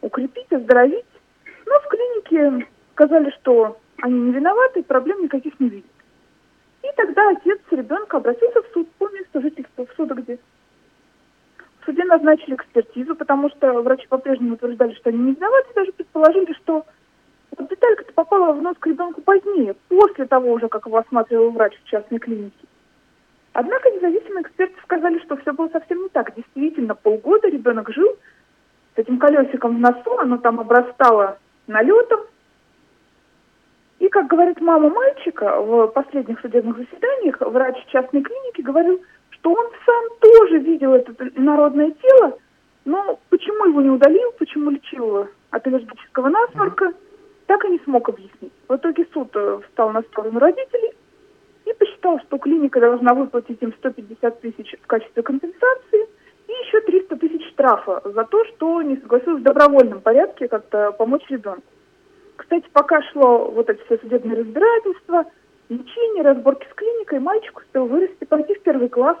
Укрепить, 0.00 0.52
оздоровить. 0.52 1.06
Но 1.66 1.78
в 1.78 1.88
клинике 1.88 2.66
сказали, 2.92 3.30
что 3.40 3.78
они 4.02 4.18
не 4.18 4.32
виноваты, 4.32 4.82
проблем 4.82 5.22
никаких 5.22 5.58
не 5.60 5.68
видят. 5.68 5.90
И 6.82 6.88
тогда 6.96 7.30
отец 7.30 7.60
ребенка 7.70 8.16
обратился 8.16 8.60
в 8.62 8.66
суд 8.72 8.90
по 8.98 9.08
месту 9.10 9.40
жительства, 9.40 9.86
в 9.86 9.92
суд 9.96 10.10
где. 10.10 10.38
В 11.80 11.86
суде 11.86 12.04
назначили 12.04 12.54
экспертизу, 12.54 13.16
потому 13.16 13.48
что 13.50 13.80
врачи 13.80 14.06
по-прежнему 14.06 14.54
утверждали, 14.54 14.94
что 14.94 15.08
они 15.10 15.18
не 15.18 15.34
виноваты, 15.34 15.68
даже 15.74 15.92
предположили, 15.92 16.52
что 16.54 16.84
вот 17.56 17.68
деталька-то 17.68 18.12
попала 18.12 18.52
в 18.52 18.62
нос 18.62 18.76
к 18.78 18.86
ребенку 18.86 19.22
позднее, 19.22 19.74
после 19.88 20.26
того 20.26 20.52
уже, 20.52 20.68
как 20.68 20.86
его 20.86 20.98
осматривал 20.98 21.50
врач 21.50 21.74
в 21.82 21.88
частной 21.88 22.18
клинике. 22.18 22.66
Однако 23.52 23.90
независимые 23.90 24.42
эксперты 24.42 24.76
сказали, 24.82 25.18
что 25.20 25.36
все 25.38 25.52
было 25.52 25.68
совсем 25.68 26.02
не 26.02 26.08
так. 26.10 26.34
Действительно, 26.36 26.94
полгода 26.94 27.48
ребенок 27.48 27.90
жил 27.90 28.08
с 28.94 28.98
этим 28.98 29.18
колесиком 29.18 29.76
в 29.76 29.80
носу, 29.80 30.18
оно 30.18 30.38
там 30.38 30.60
обрастало 30.60 31.38
налетом. 31.66 32.20
И, 33.98 34.08
как 34.08 34.28
говорит 34.28 34.60
мама 34.60 34.88
мальчика 34.90 35.60
в 35.60 35.88
последних 35.88 36.40
судебных 36.40 36.76
заседаниях, 36.76 37.40
врач 37.40 37.76
частной 37.88 38.22
клиники 38.22 38.60
говорил, 38.60 39.02
что 39.40 39.52
он 39.52 39.66
сам 39.86 40.04
тоже 40.20 40.58
видел 40.58 40.92
это 40.94 41.12
народное 41.34 41.92
тело, 41.92 42.38
но 42.84 43.18
почему 43.30 43.66
его 43.66 43.80
не 43.80 43.90
удалил, 43.90 44.32
почему 44.38 44.70
лечил 44.70 45.06
его 45.06 45.28
от 45.50 45.66
аллергического 45.66 46.28
насморка, 46.28 46.92
так 47.46 47.64
и 47.64 47.68
не 47.68 47.78
смог 47.80 48.08
объяснить. 48.08 48.52
В 48.68 48.76
итоге 48.76 49.06
суд 49.12 49.30
э, 49.34 49.60
встал 49.66 49.90
на 49.90 50.02
сторону 50.02 50.38
родителей 50.38 50.92
и 51.64 51.72
посчитал, 51.72 52.20
что 52.20 52.38
клиника 52.38 52.80
должна 52.80 53.14
выплатить 53.14 53.60
им 53.60 53.72
150 53.72 54.40
тысяч 54.40 54.76
в 54.80 54.86
качестве 54.86 55.22
компенсации 55.22 56.06
и 56.46 56.52
еще 56.52 56.80
300 56.80 57.16
тысяч 57.16 57.48
штрафа 57.50 58.02
за 58.04 58.24
то, 58.24 58.44
что 58.44 58.82
не 58.82 58.96
согласилась 58.98 59.40
в 59.40 59.44
добровольном 59.44 60.00
порядке 60.00 60.48
как-то 60.48 60.92
помочь 60.92 61.24
ребенку. 61.28 61.64
Кстати, 62.36 62.66
пока 62.72 63.02
шло 63.10 63.50
вот 63.50 63.68
это 63.68 63.82
все 63.84 63.98
судебное 63.98 64.36
разбирательство, 64.36 65.24
лечение, 65.68 66.22
разборки 66.22 66.66
с 66.70 66.74
клиникой, 66.74 67.20
мальчик 67.20 67.58
успел 67.58 67.86
вырасти, 67.86 68.24
пойти 68.24 68.54
в 68.54 68.62
первый 68.62 68.88
класс. 68.88 69.16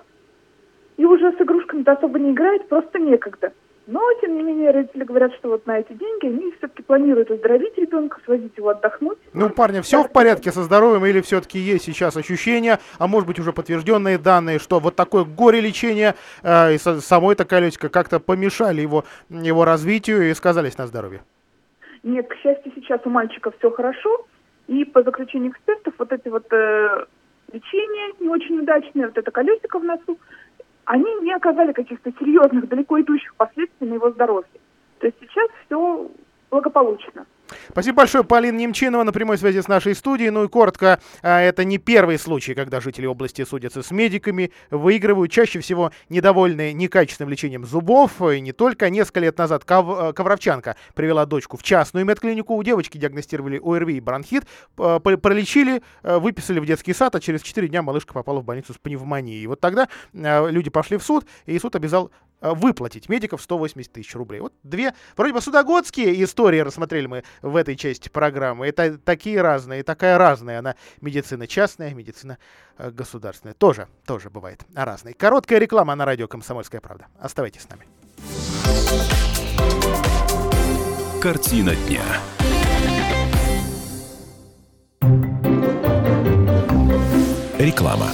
И 1.00 1.04
уже 1.06 1.32
с 1.32 1.40
игрушками-то 1.40 1.92
особо 1.92 2.18
не 2.18 2.32
играет, 2.32 2.68
просто 2.68 2.98
некогда. 2.98 3.54
Но, 3.86 4.02
тем 4.20 4.36
не 4.36 4.42
менее, 4.42 4.70
родители 4.70 5.04
говорят, 5.04 5.32
что 5.36 5.48
вот 5.48 5.66
на 5.66 5.78
эти 5.78 5.94
деньги 5.94 6.26
они 6.26 6.52
все-таки 6.58 6.82
планируют 6.82 7.30
оздоровить 7.30 7.78
ребенка, 7.78 8.18
свозить 8.26 8.54
его 8.58 8.68
отдохнуть. 8.68 9.16
Ну, 9.32 9.48
парня, 9.48 9.80
все 9.80 10.04
в 10.04 10.12
порядке 10.12 10.52
со 10.52 10.62
здоровьем 10.62 11.06
или 11.06 11.22
все-таки 11.22 11.58
есть 11.58 11.86
сейчас 11.86 12.18
ощущения, 12.18 12.80
а 12.98 13.06
может 13.06 13.26
быть 13.26 13.38
уже 13.38 13.54
подтвержденные 13.54 14.18
данные, 14.18 14.58
что 14.58 14.78
вот 14.78 14.94
такое 14.94 15.24
горе-лечение 15.24 16.16
э, 16.42 16.74
и 16.74 16.78
самой 16.78 17.32
эта 17.32 17.46
колесико 17.46 17.88
как-то 17.88 18.20
помешали 18.20 18.82
его, 18.82 19.04
его 19.30 19.64
развитию 19.64 20.30
и 20.30 20.34
сказались 20.34 20.76
на 20.76 20.86
здоровье? 20.86 21.22
Нет, 22.02 22.28
к 22.28 22.34
счастью, 22.42 22.72
сейчас 22.74 23.00
у 23.06 23.08
мальчика 23.08 23.50
все 23.58 23.70
хорошо. 23.70 24.26
И 24.66 24.84
по 24.84 25.02
заключению 25.02 25.52
экспертов, 25.52 25.94
вот 25.96 26.12
эти 26.12 26.28
вот 26.28 26.44
э, 26.52 27.06
лечения 27.54 28.12
не 28.20 28.28
очень 28.28 28.60
удачные, 28.60 29.06
вот 29.06 29.16
это 29.16 29.30
колесико 29.30 29.78
в 29.78 29.84
носу, 29.84 30.18
они 30.90 31.14
не 31.22 31.32
оказали 31.32 31.70
каких-то 31.70 32.10
серьезных, 32.18 32.68
далеко 32.68 33.00
идущих 33.00 33.32
последствий 33.36 33.86
на 33.86 33.94
его 33.94 34.10
здоровье. 34.10 34.60
То 34.98 35.06
есть 35.06 35.16
сейчас 35.20 35.48
все 35.64 36.10
благополучно. 36.50 37.26
Спасибо 37.70 37.98
большое, 37.98 38.24
Полина 38.24 38.56
Немчинова 38.56 39.02
на 39.02 39.12
прямой 39.12 39.38
связи 39.38 39.60
с 39.60 39.68
нашей 39.68 39.94
студией. 39.94 40.30
Ну 40.30 40.44
и 40.44 40.48
коротко, 40.48 41.00
а, 41.22 41.40
это 41.40 41.64
не 41.64 41.78
первый 41.78 42.18
случай, 42.18 42.54
когда 42.54 42.80
жители 42.80 43.06
области 43.06 43.44
судятся 43.44 43.82
с 43.82 43.90
медиками, 43.90 44.52
выигрывают 44.70 45.32
чаще 45.32 45.60
всего 45.60 45.92
недовольные 46.08 46.72
некачественным 46.72 47.30
лечением 47.30 47.66
зубов. 47.66 48.20
И 48.22 48.40
не 48.40 48.52
только. 48.52 48.90
Несколько 48.90 49.20
лет 49.20 49.38
назад 49.38 49.64
Ков... 49.64 50.14
Ковровчанка 50.14 50.76
привела 50.94 51.26
дочку 51.26 51.56
в 51.56 51.62
частную 51.62 52.04
медклинику. 52.04 52.54
У 52.54 52.62
девочки 52.62 52.98
диагностировали 52.98 53.60
ОРВИ 53.62 53.96
и 53.96 54.00
бронхит, 54.00 54.44
пролечили, 54.76 55.82
а, 56.02 56.18
выписали 56.18 56.60
в 56.60 56.66
детский 56.66 56.94
сад, 56.94 57.14
а 57.14 57.20
через 57.20 57.42
4 57.42 57.68
дня 57.68 57.82
малышка 57.82 58.12
попала 58.12 58.40
в 58.40 58.44
больницу 58.44 58.72
с 58.72 58.78
пневмонией. 58.78 59.42
И 59.42 59.46
вот 59.46 59.60
тогда 59.60 59.88
а, 60.14 60.48
люди 60.48 60.70
пошли 60.70 60.96
в 60.96 61.02
суд, 61.02 61.26
и 61.46 61.58
суд 61.58 61.76
обязал 61.76 62.10
выплатить 62.40 63.08
медиков 63.08 63.42
180 63.42 63.92
тысяч 63.92 64.14
рублей. 64.14 64.40
Вот 64.40 64.52
две, 64.62 64.94
вроде 65.16 65.32
бы 65.32 65.40
судогодские 65.40 66.22
истории 66.24 66.60
рассмотрели 66.60 67.06
мы 67.06 67.24
в 67.42 67.56
этой 67.56 67.76
части 67.76 68.08
программы. 68.08 68.66
Это 68.66 68.98
такие 68.98 69.40
разные, 69.40 69.82
такая 69.82 70.18
разная 70.18 70.58
она 70.60 70.76
медицина 71.00 71.46
частная, 71.46 71.94
медицина 71.94 72.38
э, 72.78 72.90
государственная. 72.90 73.54
Тоже, 73.54 73.88
тоже 74.06 74.30
бывает 74.30 74.64
разной. 74.74 75.12
Короткая 75.12 75.58
реклама 75.58 75.94
на 75.94 76.04
радио 76.04 76.28
«Комсомольская 76.28 76.80
правда». 76.80 77.06
Оставайтесь 77.18 77.62
с 77.62 77.68
нами. 77.68 77.86
Картина 81.20 81.74
дня. 81.74 82.02
Реклама. 87.58 88.08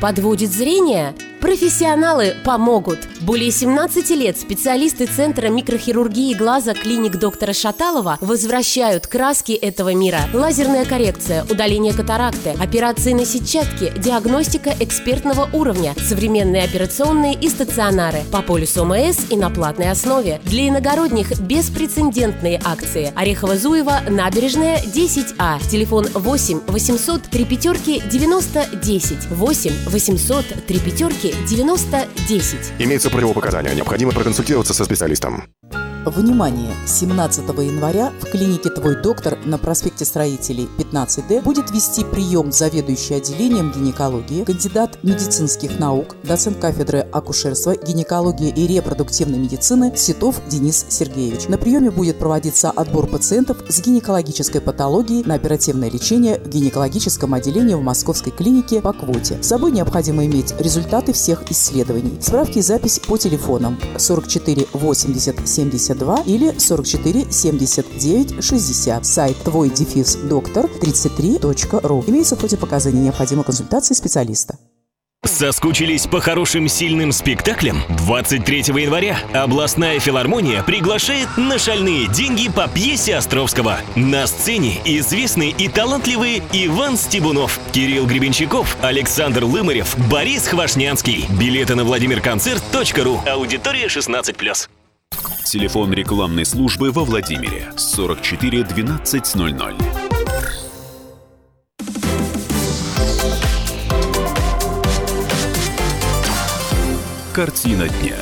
Подводит 0.00 0.52
зрение? 0.52 1.14
Профессионалы 1.44 2.36
помогут. 2.42 3.00
Более 3.20 3.50
17 3.50 4.08
лет 4.12 4.38
специалисты 4.38 5.04
Центра 5.04 5.48
микрохирургии 5.48 6.32
глаза 6.32 6.72
клиник 6.72 7.16
доктора 7.16 7.52
Шаталова 7.52 8.16
возвращают 8.22 9.06
краски 9.06 9.52
этого 9.52 9.92
мира. 9.92 10.20
Лазерная 10.32 10.86
коррекция, 10.86 11.44
удаление 11.44 11.92
катаракты, 11.92 12.54
операции 12.58 13.12
на 13.12 13.26
сетчатке, 13.26 13.92
диагностика 13.94 14.74
экспертного 14.80 15.50
уровня, 15.52 15.94
современные 15.98 16.64
операционные 16.64 17.34
и 17.34 17.50
стационары 17.50 18.22
по 18.32 18.40
полюсу 18.40 18.86
МС 18.86 19.30
и 19.30 19.36
на 19.36 19.50
платной 19.50 19.90
основе. 19.90 20.40
Для 20.44 20.70
иногородних 20.70 21.38
беспрецедентные 21.40 22.58
акции. 22.64 23.12
Орехово-Зуево, 23.14 24.08
набережная, 24.08 24.78
10А. 24.78 25.60
Телефон 25.70 26.06
8 26.14 26.60
800 26.68 27.22
3 27.24 27.44
пятерки 27.44 28.02
90 28.10 28.66
10. 28.82 29.30
8 29.30 29.72
800 29.90 30.44
3 30.66 30.78
пятерки 30.78 31.33
9010. 31.48 32.56
Имеются 32.78 33.10
противопоказания. 33.10 33.74
Необходимо 33.74 34.12
проконсультироваться 34.12 34.74
со 34.74 34.84
специалистом. 34.84 35.44
Внимание! 36.06 36.74
17 36.86 37.48
января 37.60 38.12
в 38.20 38.30
клинике 38.30 38.68
«Твой 38.68 38.94
доктор» 38.94 39.38
на 39.46 39.56
проспекте 39.56 40.04
Строителей 40.04 40.68
15D 40.76 41.40
будет 41.40 41.70
вести 41.70 42.04
прием 42.04 42.52
заведующий 42.52 43.14
отделением 43.14 43.72
гинекологии, 43.72 44.44
кандидат 44.44 44.98
медицинских 45.02 45.78
наук, 45.78 46.14
доцент 46.22 46.58
кафедры 46.58 46.98
акушерства, 47.10 47.74
гинекологии 47.74 48.50
и 48.50 48.66
репродуктивной 48.66 49.38
медицины 49.38 49.96
Ситов 49.96 50.42
Денис 50.46 50.84
Сергеевич. 50.90 51.48
На 51.48 51.56
приеме 51.56 51.90
будет 51.90 52.18
проводиться 52.18 52.70
отбор 52.70 53.06
пациентов 53.06 53.64
с 53.70 53.80
гинекологической 53.80 54.60
патологией 54.60 55.24
на 55.24 55.36
оперативное 55.36 55.90
лечение 55.90 56.38
в 56.38 56.50
гинекологическом 56.50 57.32
отделении 57.32 57.74
в 57.74 57.82
Московской 57.82 58.30
клинике 58.30 58.82
по 58.82 58.92
квоте. 58.92 59.38
С 59.40 59.46
собой 59.46 59.72
необходимо 59.72 60.26
иметь 60.26 60.54
результаты 60.60 61.14
всех 61.14 61.50
исследований. 61.50 62.18
Справки 62.20 62.58
и 62.58 62.62
запись 62.62 62.98
по 62.98 63.16
телефонам 63.16 63.78
44 63.96 64.66
80 64.74 65.48
70 65.48 65.93
72 65.94 66.22
или 66.26 66.58
44 66.58 67.26
79 67.30 68.44
60. 68.44 69.06
Сайт 69.06 69.36
твой 69.38 69.70
дефис 69.70 70.16
доктор 70.16 70.66
33.ру. 70.66 72.04
Имеются 72.06 72.36
противопоказания. 72.36 73.02
Необходима 73.02 73.44
консультация 73.44 73.94
специалиста. 73.94 74.58
Соскучились 75.24 76.06
по 76.06 76.20
хорошим 76.20 76.68
сильным 76.68 77.10
спектаклям? 77.10 77.78
23 77.88 78.58
января 78.58 79.16
областная 79.32 79.98
филармония 79.98 80.62
приглашает 80.62 81.28
на 81.38 81.58
шальные 81.58 82.08
деньги 82.08 82.50
по 82.50 82.68
пьесе 82.68 83.16
Островского. 83.16 83.78
На 83.96 84.26
сцене 84.26 84.80
известный 84.84 85.48
и 85.48 85.68
талантливый 85.68 86.42
Иван 86.52 86.98
Стебунов, 86.98 87.58
Кирилл 87.72 88.06
Гребенщиков, 88.06 88.76
Александр 88.82 89.44
Лымарев, 89.44 89.96
Борис 90.10 90.46
Хвашнянский. 90.46 91.26
Билеты 91.40 91.74
на 91.74 91.84
владимирконцерт.ру. 91.84 93.20
Аудитория 93.26 93.86
16+. 93.86 94.68
Телефон 95.44 95.92
рекламной 95.92 96.44
службы 96.44 96.90
во 96.90 97.04
Владимире 97.04 97.72
44 97.76 98.62
1200. 98.62 100.14
Картина 107.32 107.88
дня. 107.88 108.16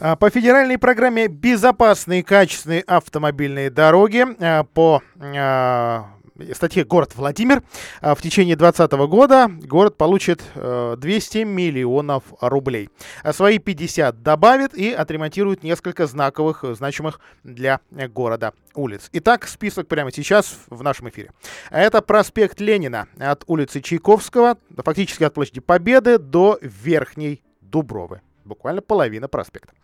А, 0.00 0.14
По 0.16 0.30
федеральной 0.30 0.78
программе 0.78 1.26
«Безопасные 1.28 2.20
и 2.20 2.22
качественные 2.22 2.82
автомобильные 2.82 3.70
дороги» 3.70 4.26
а, 4.40 4.64
по 4.64 5.02
а, 5.18 6.06
статье 6.52 6.84
«Город 6.84 7.12
Владимир» 7.16 7.62
а, 8.00 8.14
в 8.14 8.22
течение 8.22 8.56
2020 8.56 9.08
года 9.08 9.50
город 9.62 9.96
получит 9.96 10.42
э, 10.54 10.96
200 10.98 11.38
миллионов 11.38 12.22
рублей. 12.40 12.90
А 13.22 13.32
Свои 13.32 13.58
50 13.58 14.22
добавит 14.22 14.74
и 14.74 14.92
отремонтирует 14.92 15.62
несколько 15.62 16.06
знаковых, 16.06 16.64
э, 16.64 16.74
значимых 16.74 17.20
для 17.42 17.80
э, 17.90 18.08
города 18.08 18.52
улиц. 18.74 19.08
Итак, 19.12 19.46
список 19.46 19.88
прямо 19.88 20.12
сейчас 20.12 20.58
в 20.68 20.82
нашем 20.82 21.08
эфире. 21.08 21.30
Это 21.70 22.02
проспект 22.02 22.60
Ленина 22.60 23.08
от 23.18 23.44
улицы 23.46 23.80
Чайковского, 23.80 24.58
фактически 24.76 25.24
от 25.24 25.34
площади 25.34 25.60
Победы 25.60 26.18
до 26.18 26.58
Верхней 26.62 27.42
Дубровы. 27.60 28.20
Буквально 28.44 28.80
половина 28.80 29.28
проспекта. 29.28 29.74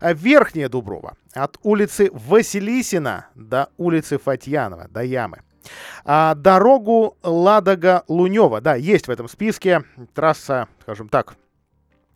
А 0.00 0.12
Верхняя 0.12 0.68
Дуброва 0.68 1.16
от 1.32 1.56
улицы 1.62 2.10
Василисина 2.12 3.28
до 3.34 3.70
улицы 3.78 4.18
Фатьянова, 4.18 4.88
до 4.90 5.02
Ямы. 5.02 5.42
А 6.04 6.34
дорогу 6.34 7.16
Ладога-Лунева, 7.22 8.60
да, 8.60 8.74
есть 8.74 9.08
в 9.08 9.10
этом 9.10 9.28
списке 9.28 9.84
трасса, 10.14 10.68
скажем 10.82 11.08
так, 11.08 11.36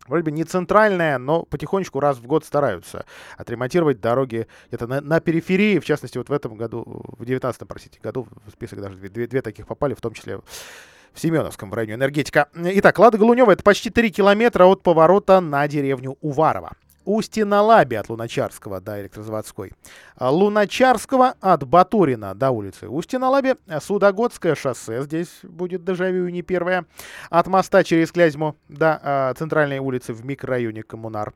вроде 0.08 0.24
бы 0.24 0.30
не 0.30 0.44
центральная, 0.44 1.18
но 1.18 1.44
потихонечку 1.44 2.00
раз 2.00 2.18
в 2.18 2.26
год 2.26 2.44
стараются 2.44 3.04
отремонтировать 3.36 4.00
дороги 4.00 4.46
это 4.70 4.86
на, 4.86 5.00
на 5.00 5.20
периферии, 5.20 5.78
в 5.78 5.84
частности, 5.84 6.18
вот 6.18 6.28
в 6.28 6.32
этом 6.32 6.56
году, 6.56 6.84
в 7.18 7.24
19 7.24 7.66
простите, 7.66 7.98
году 8.02 8.26
в 8.46 8.50
список 8.50 8.80
даже 8.80 8.96
две, 8.96 9.26
две, 9.26 9.42
таких 9.42 9.66
попали, 9.66 9.94
в 9.94 10.00
том 10.00 10.12
числе 10.12 10.38
в 11.12 11.20
Семеновском, 11.20 11.70
в 11.70 11.74
районе 11.74 11.94
энергетика. 11.94 12.48
Итак, 12.54 12.98
Ладога-Лунева 12.98 13.50
это 13.52 13.62
почти 13.62 13.90
3 13.90 14.10
километра 14.10 14.66
от 14.66 14.82
поворота 14.82 15.40
на 15.40 15.66
деревню 15.66 16.18
Уварово. 16.20 16.72
Устье 17.06 17.44
на 17.44 17.62
Лабе 17.62 18.00
от 18.00 18.08
Луначарского 18.08 18.80
до 18.80 19.00
Электрозаводской. 19.00 19.72
А 20.16 20.30
Луначарского 20.30 21.34
от 21.40 21.64
Батурина 21.66 22.34
до 22.34 22.50
улицы 22.50 22.88
Устье 22.88 23.18
на 23.18 23.30
Лабе. 23.30 23.56
Судогодское 23.80 24.56
шоссе, 24.56 25.02
здесь 25.02 25.38
будет 25.44 25.84
дежавю 25.84 26.28
не 26.28 26.42
первое. 26.42 26.84
От 27.30 27.46
моста 27.46 27.84
через 27.84 28.10
Клязьму 28.10 28.56
до 28.68 29.00
а, 29.00 29.34
центральной 29.34 29.78
улицы 29.78 30.12
в 30.12 30.25
микрорайоне 30.25 30.82
Коммунар. 30.82 31.32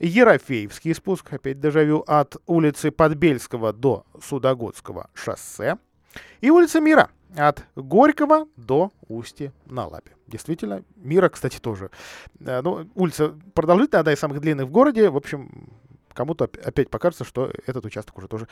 Ерофеевский 0.00 0.94
спуск, 0.94 1.32
опять 1.32 1.60
дежавю, 1.60 2.04
от 2.06 2.36
улицы 2.46 2.90
Подбельского 2.90 3.72
до 3.72 4.04
Судогодского 4.20 5.08
шоссе. 5.14 5.78
И 6.40 6.50
улица 6.50 6.80
Мира 6.80 7.10
от 7.36 7.64
Горького 7.76 8.46
до 8.56 8.90
Устья 9.08 9.52
на 9.66 9.86
Лапе. 9.86 10.12
Действительно, 10.26 10.82
Мира, 10.96 11.28
кстати, 11.28 11.58
тоже. 11.58 11.90
Э, 12.40 12.60
Ну, 12.62 12.88
улица 12.94 13.34
продолжительная, 13.54 14.00
одна 14.00 14.12
из 14.12 14.18
самых 14.18 14.40
длинных 14.40 14.66
в 14.66 14.70
городе. 14.70 15.10
В 15.10 15.16
общем, 15.16 15.68
кому-то 16.14 16.44
оп- 16.44 16.56
опять 16.64 16.88
покажется, 16.90 17.24
что 17.24 17.50
этот 17.66 17.84
участок 17.84 18.16
уже 18.18 18.28
тоже 18.28 18.46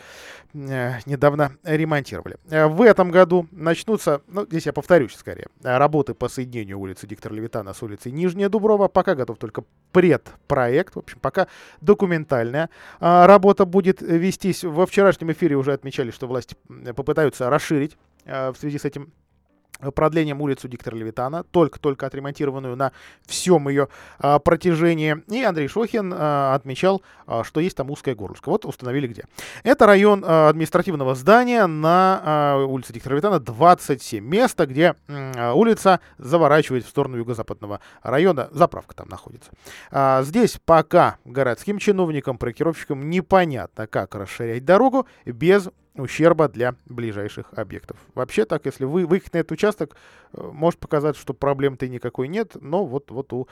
э, 0.53 0.95
недавно 1.07 1.53
ремонтировали. 1.63 2.37
Э, 2.51 2.67
В 2.67 2.83
этом 2.83 3.11
году 3.11 3.47
начнутся, 3.53 4.21
ну, 4.27 4.45
здесь 4.47 4.67
я 4.67 4.73
повторюсь 4.73 5.15
скорее, 5.15 5.47
работы 5.63 6.13
по 6.15 6.29
соединению 6.29 6.79
улицы 6.81 7.07
Диктора 7.07 7.35
Левитана 7.35 7.73
с 7.73 7.83
улицей 7.83 8.13
Нижняя 8.13 8.49
Дуброва. 8.49 8.89
Пока 8.89 9.15
готов 9.15 9.39
только 9.39 9.65
предпроект, 9.93 10.95
в 10.97 10.99
общем, 10.99 11.19
пока 11.21 11.47
документальная 11.81 12.69
работа 13.01 13.65
будет 13.65 14.01
вестись. 14.03 14.65
Во 14.65 14.87
вчерашнем 14.87 15.33
эфире 15.33 15.57
уже 15.57 15.73
отмечали, 15.73 16.11
что 16.11 16.27
власти 16.27 16.57
попытаются 16.97 17.49
расширить 17.51 17.97
в 18.25 18.55
связи 18.57 18.79
с 18.79 18.85
этим 18.85 19.13
продлением 19.91 20.41
улицу 20.41 20.69
Диктора 20.69 20.97
Левитана, 20.97 21.43
только-только 21.43 22.07
отремонтированную 22.07 22.77
на 22.77 22.93
всем 23.27 23.69
ее 23.69 23.89
а, 24.19 24.39
протяжении. 24.39 25.23
И 25.29 25.43
Андрей 25.43 25.69
Шохин 25.69 26.13
а, 26.15 26.55
отмечал, 26.55 27.03
а, 27.27 27.43
что 27.43 27.61
есть 27.61 27.77
там 27.77 27.91
узкое 27.91 28.15
горлышко. 28.15 28.51
Вот 28.51 28.65
установили 28.65 29.09
где. 29.09 29.25
Это 29.65 29.87
район 29.87 30.25
а, 30.25 30.49
административного 30.49 31.15
здания 31.15 31.67
на 31.67 32.21
а, 32.23 32.65
улице 32.65 32.93
Диктора 32.93 33.15
Левитана 33.15 33.41
27. 33.41 34.25
Место, 34.25 34.67
где 34.67 34.95
а, 35.09 35.55
улица 35.55 36.01
заворачивает 36.19 36.85
в 36.85 36.89
сторону 36.89 37.17
юго-западного 37.17 37.81
района. 38.03 38.49
Заправка 38.53 38.95
там 38.95 39.09
находится. 39.09 39.51
А, 39.91 40.23
здесь 40.23 40.59
пока 40.65 41.17
городским 41.25 41.79
чиновникам, 41.79 42.39
проектировщикам 42.39 43.11
непонятно, 43.11 43.87
как 43.87 44.15
расширять 44.15 44.65
дорогу 44.65 45.07
без 45.25 45.69
ущерба 45.95 46.49
для 46.49 46.75
ближайших 46.87 47.53
объектов. 47.55 47.99
Вообще 48.15 48.45
так, 48.45 48.67
если 48.67 48.85
вы 48.85 49.07
выехать 49.07 49.35
на 49.35 49.39
этот 49.39 49.53
участок, 49.53 49.97
э, 50.33 50.51
может 50.53 50.81
показаться, 50.81 51.21
что 51.21 51.35
проблем-то 51.35 51.89
никакой 51.89 52.29
нет, 52.29 52.57
но 52.61 52.85
вот, 52.85 53.11
вот 53.11 53.33
у, 53.33 53.49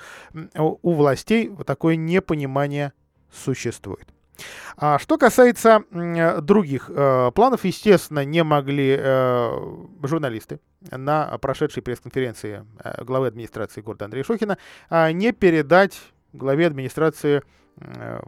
у 0.55 0.93
властей 0.93 1.49
вот 1.49 1.67
такое 1.67 1.97
непонимание 1.97 2.93
существует. 3.33 4.09
А 4.77 4.99
что 4.99 5.19
касается 5.19 5.85
других 6.41 6.91
э, 6.91 7.31
планов, 7.35 7.65
естественно, 7.65 8.25
не 8.25 8.43
могли 8.43 8.97
э, 8.99 9.77
журналисты 10.03 10.61
на 10.91 11.37
прошедшей 11.39 11.83
пресс-конференции 11.83 12.65
э, 12.83 13.05
главы 13.05 13.29
администрации 13.29 13.81
города 13.81 14.07
Андрея 14.07 14.25
Шохина 14.25 14.59
а, 14.89 15.13
не 15.13 15.33
передать 15.33 16.01
главе 16.33 16.67
администрации 16.67 17.43
э, 17.81 18.21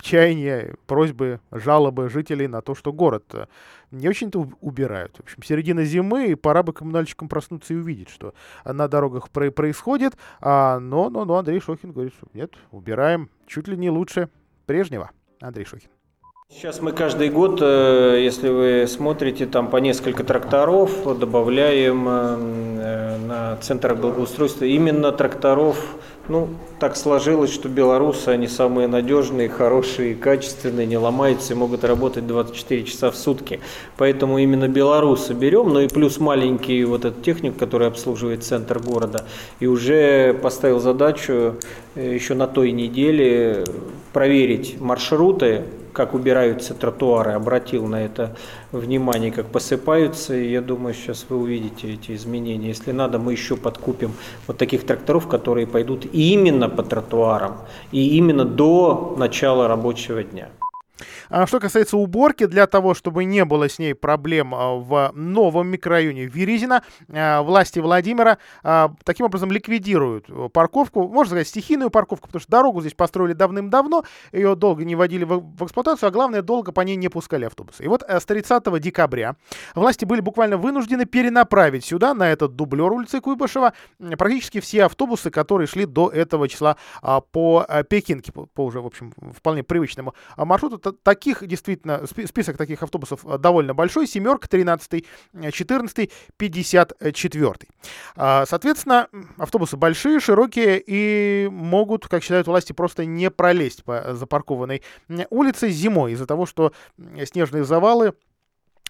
чаяния, 0.00 0.74
просьбы, 0.86 1.40
жалобы 1.50 2.08
жителей 2.08 2.46
на 2.48 2.60
то, 2.62 2.74
что 2.74 2.92
город 2.92 3.24
э, 3.32 3.46
не 3.90 4.08
очень-то 4.08 4.40
уб- 4.40 4.54
убирают. 4.60 5.16
В 5.16 5.20
общем, 5.20 5.42
середина 5.42 5.84
зимы, 5.84 6.26
и 6.28 6.34
пора 6.34 6.62
бы 6.62 6.72
коммунальщикам 6.72 7.28
проснуться 7.28 7.74
и 7.74 7.76
увидеть, 7.76 8.08
что 8.08 8.34
на 8.64 8.88
дорогах 8.88 9.30
про- 9.30 9.50
происходит. 9.50 10.16
А, 10.40 10.78
но, 10.78 11.10
но, 11.10 11.24
но 11.24 11.36
Андрей 11.36 11.60
Шохин 11.60 11.92
говорит, 11.92 12.14
что 12.16 12.26
нет, 12.34 12.52
убираем 12.70 13.30
чуть 13.46 13.68
ли 13.68 13.76
не 13.76 13.90
лучше 13.90 14.28
прежнего. 14.66 15.10
Андрей 15.40 15.64
Шохин. 15.64 15.90
Сейчас 16.48 16.80
мы 16.80 16.92
каждый 16.92 17.28
год, 17.28 17.58
э, 17.60 18.20
если 18.22 18.48
вы 18.48 18.86
смотрите, 18.86 19.46
там 19.46 19.68
по 19.68 19.78
несколько 19.78 20.22
тракторов 20.22 21.18
добавляем 21.18 22.08
э, 22.08 23.18
на 23.18 23.56
центр 23.56 23.96
благоустройства. 23.96 24.64
Именно 24.64 25.10
тракторов, 25.10 25.96
ну, 26.28 26.48
так 26.78 26.96
сложилось, 26.96 27.52
что 27.52 27.68
белорусы, 27.68 28.28
они 28.28 28.48
самые 28.48 28.88
надежные, 28.88 29.48
хорошие, 29.48 30.14
качественные, 30.14 30.86
не 30.86 30.98
ломаются 30.98 31.52
и 31.52 31.56
могут 31.56 31.84
работать 31.84 32.26
24 32.26 32.84
часа 32.84 33.10
в 33.10 33.16
сутки. 33.16 33.60
Поэтому 33.96 34.38
именно 34.38 34.68
белорусы 34.68 35.32
берем, 35.32 35.72
ну 35.72 35.80
и 35.80 35.88
плюс 35.88 36.18
маленький 36.18 36.84
вот 36.84 37.04
этот 37.04 37.22
техник, 37.22 37.56
который 37.56 37.88
обслуживает 37.88 38.44
центр 38.44 38.78
города. 38.78 39.24
И 39.60 39.66
уже 39.66 40.34
поставил 40.34 40.80
задачу 40.80 41.56
э, 41.94 42.14
еще 42.14 42.34
на 42.34 42.46
той 42.46 42.72
неделе 42.72 43.64
проверить 44.16 44.80
маршруты, 44.80 45.64
как 45.92 46.14
убираются 46.14 46.72
тротуары, 46.72 47.32
обратил 47.32 47.86
на 47.86 48.02
это 48.02 48.34
внимание, 48.72 49.30
как 49.30 49.44
посыпаются. 49.48 50.34
И 50.34 50.52
я 50.52 50.62
думаю, 50.62 50.94
сейчас 50.94 51.26
вы 51.28 51.36
увидите 51.36 51.92
эти 51.92 52.14
изменения. 52.14 52.68
Если 52.68 52.92
надо, 52.92 53.18
мы 53.18 53.32
еще 53.32 53.56
подкупим 53.56 54.14
вот 54.46 54.56
таких 54.56 54.86
тракторов, 54.86 55.28
которые 55.28 55.66
пойдут 55.66 56.06
именно 56.14 56.70
по 56.70 56.82
тротуарам 56.82 57.58
и 57.92 58.16
именно 58.16 58.46
до 58.46 59.14
начала 59.18 59.68
рабочего 59.68 60.22
дня. 60.22 60.48
А 61.28 61.46
что 61.46 61.60
касается 61.60 61.96
уборки, 61.96 62.46
для 62.46 62.66
того, 62.66 62.94
чтобы 62.94 63.24
не 63.24 63.44
было 63.44 63.68
с 63.68 63.78
ней 63.78 63.94
проблем 63.94 64.54
а, 64.54 64.74
в 64.76 65.12
новом 65.14 65.68
микрорайоне 65.68 66.26
Веризина, 66.26 66.82
а, 67.12 67.42
власти 67.42 67.78
Владимира 67.78 68.38
таким 69.04 69.26
образом 69.26 69.50
ликвидируют 69.50 70.26
э, 70.28 70.48
парковку, 70.52 71.08
можно 71.08 71.30
сказать, 71.30 71.48
стихийную 71.48 71.90
парковку, 71.90 72.26
потому 72.26 72.40
что 72.40 72.50
дорогу 72.50 72.80
здесь 72.80 72.94
построили 72.94 73.32
давным-давно, 73.32 74.04
ее 74.32 74.54
долго 74.54 74.84
не 74.84 74.94
вводили 74.94 75.24
в 75.24 75.64
эксплуатацию, 75.64 76.08
а 76.08 76.10
главное, 76.10 76.42
долго 76.42 76.72
по 76.72 76.80
ней 76.80 76.96
не 76.96 77.08
пускали 77.08 77.44
автобусы. 77.44 77.84
И 77.84 77.88
вот 77.88 78.02
э, 78.06 78.20
с 78.20 78.24
30 78.24 78.80
декабря 78.80 79.36
власти 79.74 80.04
были 80.04 80.20
буквально 80.20 80.56
вынуждены 80.56 81.04
перенаправить 81.04 81.84
сюда, 81.84 82.14
на 82.14 82.30
этот 82.30 82.56
дублер 82.56 82.92
улицы 82.92 83.20
Куйбышева, 83.20 83.72
практически 84.18 84.60
все 84.60 84.84
автобусы, 84.84 85.30
которые 85.30 85.66
шли 85.66 85.86
до 85.86 86.08
этого 86.08 86.48
числа 86.48 86.76
по 87.32 87.64
а, 87.68 87.82
Пекинке, 87.82 88.32
по, 88.32 88.64
уже, 88.64 88.80
в 88.80 88.86
общем, 88.86 89.12
вполне 89.34 89.62
привычному 89.62 90.14
маршруту. 90.36 90.78
Таких, 91.16 91.46
действительно, 91.46 92.06
спи- 92.06 92.26
список 92.26 92.58
таких 92.58 92.82
автобусов 92.82 93.20
а, 93.24 93.38
довольно 93.38 93.72
большой. 93.72 94.06
Семерка, 94.06 94.48
13, 94.48 95.06
14, 95.50 96.10
54. 96.36 97.54
А, 98.16 98.44
Соответственно, 98.46 99.08
автобусы 99.38 99.78
большие, 99.78 100.20
широкие 100.20 100.82
и 100.86 101.48
могут, 101.50 102.06
как 102.06 102.22
считают 102.22 102.46
власти, 102.46 102.74
просто 102.74 103.06
не 103.06 103.30
пролезть 103.30 103.82
по 103.84 104.14
запаркованной 104.14 104.82
м, 105.08 105.22
улице 105.30 105.70
зимой 105.70 106.12
из-за 106.12 106.26
того, 106.26 106.44
что 106.44 106.72
снежные 107.24 107.64
завалы 107.64 108.12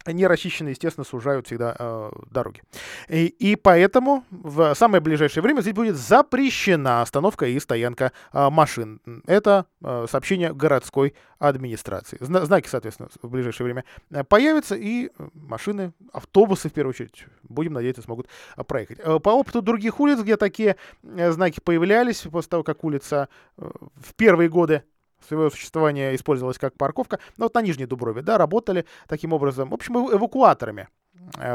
нерасчищенные, 0.06 0.72
естественно, 0.72 1.04
сужают 1.04 1.46
всегда 1.46 1.74
э, 1.78 2.10
дороги. 2.30 2.62
И, 3.08 3.26
и 3.26 3.56
поэтому 3.56 4.24
в 4.30 4.74
самое 4.74 5.00
ближайшее 5.00 5.42
время 5.42 5.60
здесь 5.60 5.74
будет 5.74 5.96
запрещена 5.96 7.02
остановка 7.02 7.46
и 7.46 7.58
стоянка 7.58 8.12
э, 8.32 8.50
машин. 8.50 9.00
Это 9.26 9.66
э, 9.82 10.06
сообщение 10.10 10.52
городской 10.52 11.14
администрации. 11.38 12.18
Зна- 12.20 12.44
знаки, 12.44 12.68
соответственно, 12.68 13.08
в 13.22 13.30
ближайшее 13.30 13.64
время 13.64 13.84
э, 14.10 14.24
появятся, 14.24 14.74
и 14.76 15.10
машины, 15.34 15.92
автобусы, 16.12 16.68
в 16.68 16.72
первую 16.72 16.90
очередь, 16.90 17.26
будем 17.42 17.72
надеяться, 17.72 18.02
смогут 18.02 18.28
э, 18.56 18.64
проехать. 18.64 18.98
Э, 19.02 19.18
по 19.18 19.30
опыту 19.30 19.62
других 19.62 20.00
улиц, 20.00 20.20
где 20.20 20.36
такие 20.36 20.76
э, 21.02 21.30
знаки 21.32 21.60
появлялись 21.60 22.20
после 22.20 22.50
того, 22.50 22.62
как 22.62 22.84
улица 22.84 23.28
э, 23.58 23.68
в 23.96 24.14
первые 24.14 24.48
годы 24.48 24.82
своего 25.26 25.50
существования 25.50 26.14
использовалась 26.14 26.58
как 26.58 26.76
парковка. 26.76 27.18
Но 27.36 27.46
вот 27.46 27.54
на 27.54 27.62
Нижней 27.62 27.86
Дуброве, 27.86 28.22
да, 28.22 28.38
работали 28.38 28.86
таким 29.08 29.32
образом, 29.32 29.70
в 29.70 29.74
общем, 29.74 29.96
эвакуаторами 29.96 30.88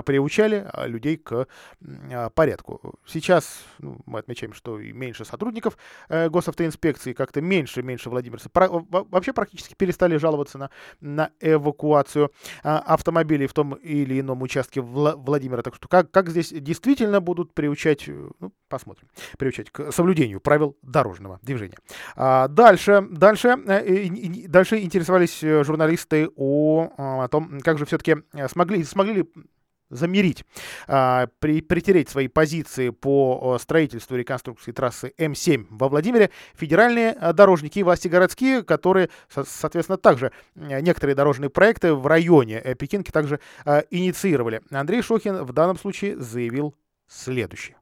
приучали 0.06 0.68
э, 0.74 0.88
людей 0.88 1.18
к 1.18 1.48
э, 1.82 2.30
порядку. 2.34 2.96
Сейчас 3.06 3.64
ну, 3.80 4.00
мы 4.06 4.20
отмечаем, 4.20 4.54
что 4.54 4.80
и 4.80 4.92
меньше 4.92 5.26
сотрудников 5.26 5.78
госавтоинспекции, 6.10 7.14
как-то 7.14 7.42
меньше, 7.42 7.82
меньше 7.82 8.10
владимирцев. 8.10 8.52
Про, 8.52 8.68
вообще 8.70 9.34
практически 9.34 9.74
перестали 9.74 10.18
жаловаться 10.18 10.58
на, 10.58 10.70
на 11.00 11.32
эвакуацию 11.40 12.32
автомобилей 12.64 13.48
в 13.48 13.54
том 13.54 13.74
или 13.76 14.20
ином 14.20 14.42
участке 14.42 14.82
Владимира. 14.82 15.62
Так 15.62 15.76
что 15.76 15.88
как, 15.88 16.12
как 16.12 16.30
здесь 16.30 16.50
действительно 16.52 17.22
будут 17.22 17.54
приучать, 17.54 18.08
ну, 18.08 18.54
посмотрим, 18.68 19.08
приучать 19.38 19.72
к 19.72 19.92
соблюдению 19.92 20.40
правил 20.42 20.78
дорожного 20.82 21.40
движения. 21.42 21.78
А 22.16 22.48
дальше, 22.48 23.06
дальше, 23.10 23.58
дальше 24.48 24.80
интересовались 24.80 25.40
журналисты 25.42 26.30
о, 26.36 26.90
о 26.98 27.28
том, 27.28 27.60
как 27.62 27.78
же 27.78 27.86
все-таки 27.86 28.18
смогли, 28.48 28.84
смогли 28.84 29.14
ли 29.14 29.30
замерить, 29.92 30.46
а, 30.88 31.28
при, 31.40 31.62
притереть 31.62 32.10
свои 32.10 32.28
позиции 32.28 32.90
по 32.90 33.58
строительству 33.60 34.16
и 34.16 34.20
реконструкции 34.20 34.72
трассы 34.72 35.14
М7 35.18 35.68
во 35.70 35.90
Владимире 35.90 36.32
федеральные 36.56 37.12
а, 37.12 37.34
дорожники 37.34 37.80
и 37.80 37.84
власти 37.84 38.08
городские, 38.08 38.64
которые, 38.64 39.10
соответственно, 39.30 39.98
также 39.98 40.32
некоторые 40.56 41.16
дорожные 41.16 41.50
проекты 41.50 41.94
в 41.94 42.08
районе 42.08 42.60
э, 42.64 42.76
Пекинки 42.76 43.12
также 43.12 43.40
а, 43.66 43.84
инициировали. 43.90 44.62
Андрей 44.72 45.02
Шохин 45.02 45.44
в 45.44 45.54
данном 45.54 45.78
случае 45.78 46.18
заявил 46.18 46.76
следующее. 47.08 47.81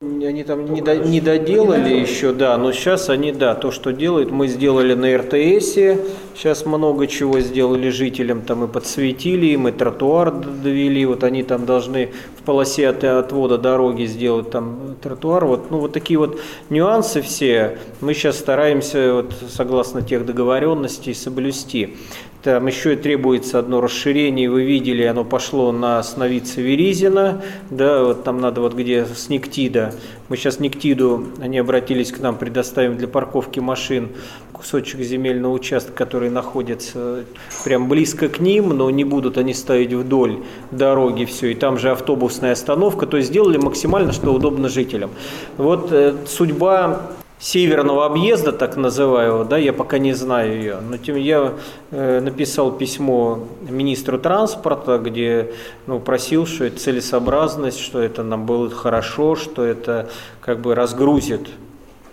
Они 0.00 0.44
там 0.44 0.72
не, 0.72 0.80
до, 0.80 0.94
не 0.94 1.20
доделали 1.20 1.92
еще, 1.92 2.32
да, 2.32 2.56
но 2.56 2.70
сейчас 2.70 3.10
они, 3.10 3.32
да, 3.32 3.56
то, 3.56 3.72
что 3.72 3.92
делают, 3.92 4.30
мы 4.30 4.46
сделали 4.46 4.94
на 4.94 5.18
РТСе, 5.18 5.98
сейчас 6.36 6.64
много 6.66 7.08
чего 7.08 7.40
сделали 7.40 7.88
жителям, 7.88 8.42
там 8.42 8.62
и 8.62 8.68
подсветили 8.68 9.46
им, 9.46 9.66
и 9.66 9.72
тротуар 9.72 10.30
довели, 10.30 11.04
вот 11.04 11.24
они 11.24 11.42
там 11.42 11.66
должны 11.66 12.12
в 12.38 12.44
полосе 12.44 12.86
от, 12.86 13.02
отвода 13.02 13.58
дороги 13.58 14.04
сделать 14.04 14.52
там 14.52 14.94
тротуар, 15.02 15.44
вот, 15.44 15.72
ну 15.72 15.80
вот 15.80 15.94
такие 15.94 16.20
вот 16.20 16.38
нюансы 16.70 17.20
все 17.20 17.78
мы 18.00 18.14
сейчас 18.14 18.38
стараемся, 18.38 19.14
вот, 19.14 19.34
согласно 19.50 20.02
тех 20.02 20.24
договоренностей, 20.24 21.12
соблюсти. 21.12 21.96
Там 22.42 22.68
еще 22.68 22.92
и 22.92 22.96
требуется 22.96 23.58
одно 23.58 23.80
расширение, 23.80 24.48
вы 24.48 24.62
видели, 24.62 25.02
оно 25.02 25.24
пошло 25.24 25.72
на 25.72 26.00
Сновица 26.04 26.60
Веризина, 26.60 27.42
да, 27.68 28.04
вот 28.04 28.22
там 28.22 28.40
надо 28.40 28.60
вот 28.60 28.74
где 28.74 29.06
с 29.06 29.28
Никтида. 29.28 29.92
Мы 30.28 30.36
сейчас 30.36 30.60
Никтиду, 30.60 31.26
они 31.40 31.58
обратились 31.58 32.12
к 32.12 32.20
нам, 32.20 32.36
предоставим 32.36 32.96
для 32.96 33.08
парковки 33.08 33.58
машин 33.58 34.10
кусочек 34.52 35.00
земельного 35.00 35.52
участка, 35.52 35.92
который 35.92 36.30
находится 36.30 37.24
прям 37.64 37.88
близко 37.88 38.28
к 38.28 38.38
ним, 38.38 38.68
но 38.68 38.88
не 38.90 39.02
будут 39.02 39.36
они 39.36 39.52
ставить 39.52 39.92
вдоль 39.92 40.38
дороги 40.70 41.24
все, 41.24 41.50
и 41.50 41.54
там 41.56 41.76
же 41.76 41.90
автобусная 41.90 42.52
остановка, 42.52 43.06
то 43.06 43.16
есть 43.16 43.30
сделали 43.30 43.58
максимально, 43.58 44.12
что 44.12 44.32
удобно 44.32 44.68
жителям. 44.68 45.10
Вот 45.56 45.90
э, 45.90 46.14
судьба 46.26 47.02
северного 47.38 48.04
объезда, 48.06 48.52
так 48.52 48.76
называемого, 48.76 49.44
да, 49.44 49.58
я 49.58 49.72
пока 49.72 49.98
не 49.98 50.12
знаю 50.12 50.56
ее, 50.56 50.78
но 50.80 50.96
тем 50.96 51.16
я 51.16 51.54
э, 51.90 52.20
написал 52.20 52.72
письмо 52.72 53.40
министру 53.60 54.18
транспорта, 54.18 54.98
где 54.98 55.52
ну, 55.86 56.00
просил, 56.00 56.46
что 56.46 56.64
это 56.64 56.78
целесообразность, 56.80 57.78
что 57.78 58.00
это 58.00 58.22
нам 58.22 58.44
будет 58.44 58.72
хорошо, 58.72 59.36
что 59.36 59.64
это 59.64 60.08
как 60.40 60.60
бы 60.60 60.74
разгрузит 60.74 61.48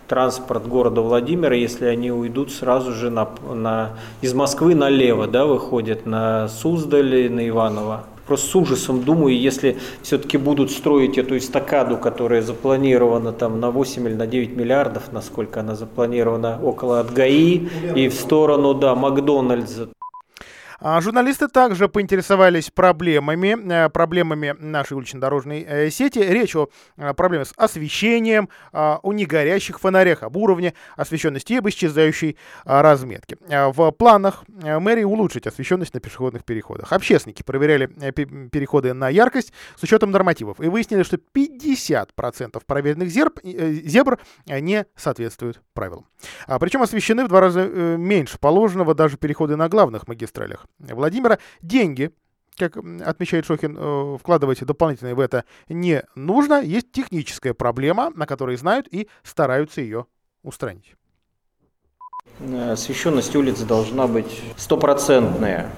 транспорт 0.08 0.68
города 0.68 1.02
Владимира, 1.02 1.56
если 1.56 1.86
они 1.86 2.12
уйдут 2.12 2.52
сразу 2.52 2.94
же 2.94 3.10
на, 3.10 3.28
на, 3.52 3.94
из 4.22 4.36
Москвы 4.36 4.76
налево, 4.76 5.26
да, 5.26 5.46
выходят 5.46 6.06
на 6.06 6.48
Суздаль, 6.48 7.32
на 7.32 7.48
Иваново 7.48 8.06
просто 8.26 8.48
с 8.48 8.56
ужасом 8.56 9.04
думаю, 9.04 9.40
если 9.40 9.78
все-таки 10.02 10.38
будут 10.38 10.72
строить 10.72 11.18
эту 11.18 11.38
эстакаду, 11.38 11.98
которая 11.98 12.42
запланирована 12.42 13.32
там 13.32 13.60
на 13.60 13.72
8 13.72 14.08
или 14.08 14.16
на 14.16 14.28
9 14.28 14.56
миллиардов, 14.56 15.12
насколько 15.12 15.60
она 15.60 15.76
запланирована 15.76 16.60
около 16.62 17.00
от 17.00 17.14
ГАИ 17.14 17.68
и 17.96 18.08
в 18.08 18.14
сторону, 18.14 18.74
да, 18.74 18.96
Макдональдса, 18.96 19.90
журналисты 20.82 21.48
также 21.48 21.88
поинтересовались 21.88 22.70
проблемами, 22.70 23.86
э, 23.86 23.90
проблемами 23.90 24.56
нашей 24.60 24.94
улично-дорожной 24.94 25.66
э, 25.68 25.90
сети. 25.90 26.20
Речь 26.20 26.56
о 26.56 26.70
э, 26.98 27.14
проблеме 27.14 27.46
с 27.46 27.54
освещением, 27.58 28.50
о 28.72 29.00
негорящих 29.14 29.80
фонарях, 29.80 30.24
об 30.24 30.38
уровне 30.38 30.74
освещенности 30.96 31.54
и 31.54 31.58
об 31.58 31.70
исчезающей 31.70 32.38
разметке. 32.66 33.38
В 33.48 33.92
планах 33.92 34.44
мэрии 34.48 35.04
улучшить 35.04 35.48
освещенность 35.48 35.94
на 35.94 36.00
пешеходных 36.00 36.44
переходах. 36.44 36.92
Общественники 36.92 37.44
проверяли 37.44 37.88
переходы 37.88 38.94
на 38.94 39.10
яркость 39.10 39.54
с 39.76 39.84
учетом 39.84 40.12
нормативов 40.12 40.60
и 40.60 40.68
выяснили, 40.68 41.04
что 41.04 41.18
50% 41.18 42.62
проверенных 42.66 43.10
зебр, 43.10 43.32
зебр 43.44 44.20
не 44.46 44.86
соответствуют 44.96 45.62
правилам. 45.74 46.06
А 46.48 46.60
Причем 46.60 46.82
освещены 46.82 47.26
в 47.26 47.28
два 47.28 47.42
раза 47.42 47.66
меньше 47.66 48.38
положенного 48.40 48.94
даже 48.94 49.18
переходы 49.18 49.56
на 49.56 49.70
главных 49.70 50.08
магистралях. 50.08 50.65
Владимира. 50.80 51.40
Деньги, 51.62 52.12
как 52.58 52.78
отмечает 52.78 53.46
Шохин, 53.46 53.78
э, 53.78 54.18
вкладывать 54.20 54.64
дополнительные 54.64 55.16
в 55.16 55.20
это 55.20 55.46
не 55.70 56.04
нужно. 56.16 56.62
Есть 56.62 56.92
техническая 56.92 57.54
проблема, 57.54 58.12
на 58.16 58.26
которой 58.26 58.56
знают 58.58 58.88
и 58.92 59.08
стараются 59.24 59.82
ее 59.82 60.06
устранить. 60.44 60.96
Освещенность 62.70 63.36
улиц 63.36 63.60
должна 63.62 64.08
быть 64.08 64.42
стопроцентная. 64.58 65.70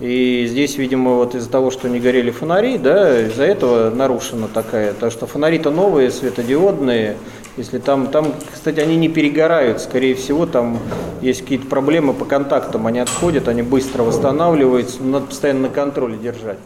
И 0.00 0.46
здесь, 0.48 0.78
видимо, 0.78 1.14
вот 1.14 1.34
из-за 1.34 1.48
того, 1.48 1.70
что 1.70 1.88
не 1.88 2.00
горели 2.00 2.30
фонари, 2.30 2.76
да, 2.76 3.20
из-за 3.26 3.44
этого 3.44 3.94
нарушена 3.94 4.48
такая, 4.48 4.94
потому 4.94 5.12
что 5.12 5.26
фонари-то 5.26 5.70
новые, 5.70 6.10
светодиодные, 6.10 7.16
если 7.56 7.78
там, 7.78 8.08
там, 8.08 8.34
кстати, 8.52 8.80
они 8.80 8.96
не 8.96 9.08
перегорают, 9.08 9.80
скорее 9.80 10.14
всего, 10.14 10.46
там 10.46 10.78
есть 11.20 11.42
какие-то 11.42 11.66
проблемы 11.66 12.14
по 12.14 12.24
контактам, 12.24 12.86
они 12.86 12.98
отходят, 12.98 13.48
они 13.48 13.62
быстро 13.62 14.02
восстанавливаются, 14.02 15.02
надо 15.02 15.26
постоянно 15.26 15.62
на 15.62 15.68
контроле 15.68 16.16
держать. 16.16 16.58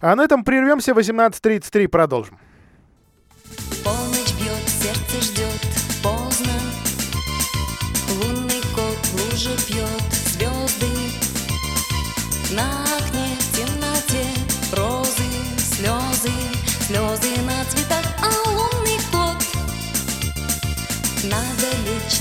А 0.00 0.16
на 0.16 0.24
этом 0.24 0.44
прервемся, 0.44 0.92
18.33 0.92 1.88
продолжим. 1.88 2.38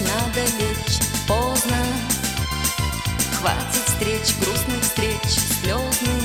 Надо 0.02 0.42
лечь, 0.58 1.00
поздно. 1.28 1.78
Хватит 3.40 3.84
встреч, 3.86 4.36
грустных 4.42 4.82
встреч, 4.82 5.22
слезных. 5.62 6.24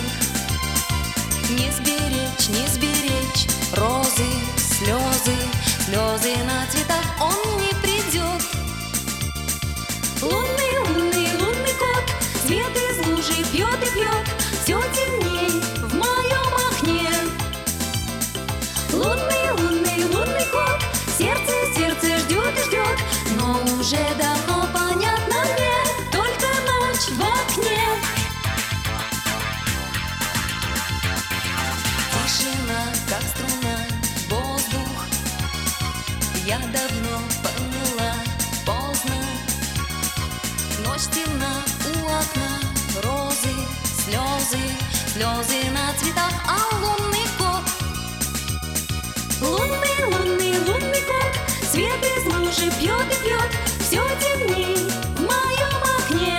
Не 1.51 1.71
сберечь, 1.71 2.49
не 2.49 2.67
сберечь 2.69 3.47
розы, 3.77 4.27
слезы, 4.57 5.37
слезы 5.85 6.37
на 6.45 6.64
окна 42.19 42.51
розы, 43.03 43.55
слезы, 44.05 44.63
слезы 45.13 45.71
на 45.71 45.93
цветах, 45.99 46.35
а 46.47 46.59
лунный 46.77 47.27
кот. 47.39 47.65
Лунный, 49.41 49.99
лунный, 50.13 50.59
лунный 50.67 51.03
кот, 51.11 51.33
свет 51.71 52.03
из 52.17 52.25
лужи 52.33 52.71
пьет 52.79 53.09
и 53.11 53.25
пьет, 53.25 53.51
все 53.81 54.03
темней 54.23 54.89
в 55.17 55.21
моем 55.21 55.77
окне. 55.99 56.39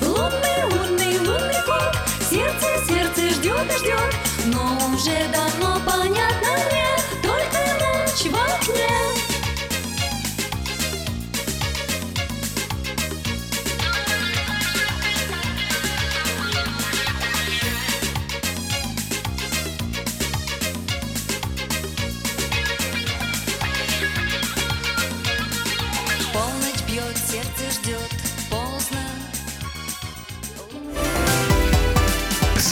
Лунный, 0.00 0.60
лунный, 0.72 1.18
лунный 1.18 1.62
кот, 1.66 1.96
сердце, 2.30 2.66
сердце 2.88 3.30
ждет 3.34 3.66
и 3.74 3.78
ждет, 3.78 4.14
но 4.46 4.78
уже 4.94 5.18
давно 5.32 5.69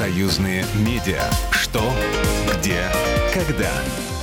Союзные 0.08 0.64
медиа. 0.74 1.22
Что? 1.50 1.82
Где? 2.50 2.80
Когда? 3.34 3.68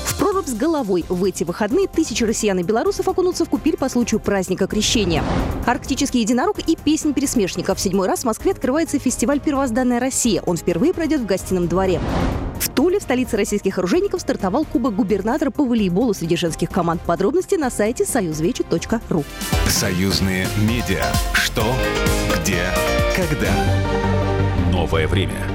В 0.07 0.17
прорубь 0.17 0.47
с 0.47 0.55
головой 0.55 1.05
в 1.09 1.23
эти 1.23 1.43
выходные 1.43 1.87
тысячи 1.87 2.23
россиян 2.23 2.57
и 2.57 2.63
белорусов 2.63 3.07
окунутся 3.07 3.45
в 3.45 3.49
купель 3.49 3.77
по 3.77 3.87
случаю 3.87 4.19
праздника 4.19 4.65
Крещения. 4.65 5.23
Арктический 5.67 6.21
единорог 6.21 6.57
и 6.57 6.75
песнь 6.75 7.13
пересмешников. 7.13 7.77
В 7.77 7.81
седьмой 7.81 8.07
раз 8.07 8.21
в 8.21 8.23
Москве 8.23 8.53
открывается 8.53 8.97
фестиваль 8.97 9.39
«Первозданная 9.39 9.99
Россия». 9.99 10.41
Он 10.47 10.57
впервые 10.57 10.91
пройдет 10.91 11.21
в 11.21 11.27
гостином 11.27 11.67
дворе. 11.67 12.01
В 12.59 12.69
Туле, 12.69 12.97
в 12.97 13.03
столице 13.03 13.37
российских 13.37 13.77
оружейников, 13.77 14.21
стартовал 14.21 14.65
Кубок 14.65 14.95
губернатора 14.95 15.51
по 15.51 15.63
волейболу 15.63 16.15
среди 16.15 16.35
женских 16.35 16.71
команд. 16.71 16.99
Подробности 17.03 17.53
на 17.53 17.69
сайте 17.69 18.05
союзвечи.ру. 18.05 19.23
Союзные 19.67 20.47
медиа. 20.67 21.05
Что? 21.33 21.63
Где? 22.41 22.63
Когда? 23.15 23.53
Новое 24.71 25.07
время 25.07 25.54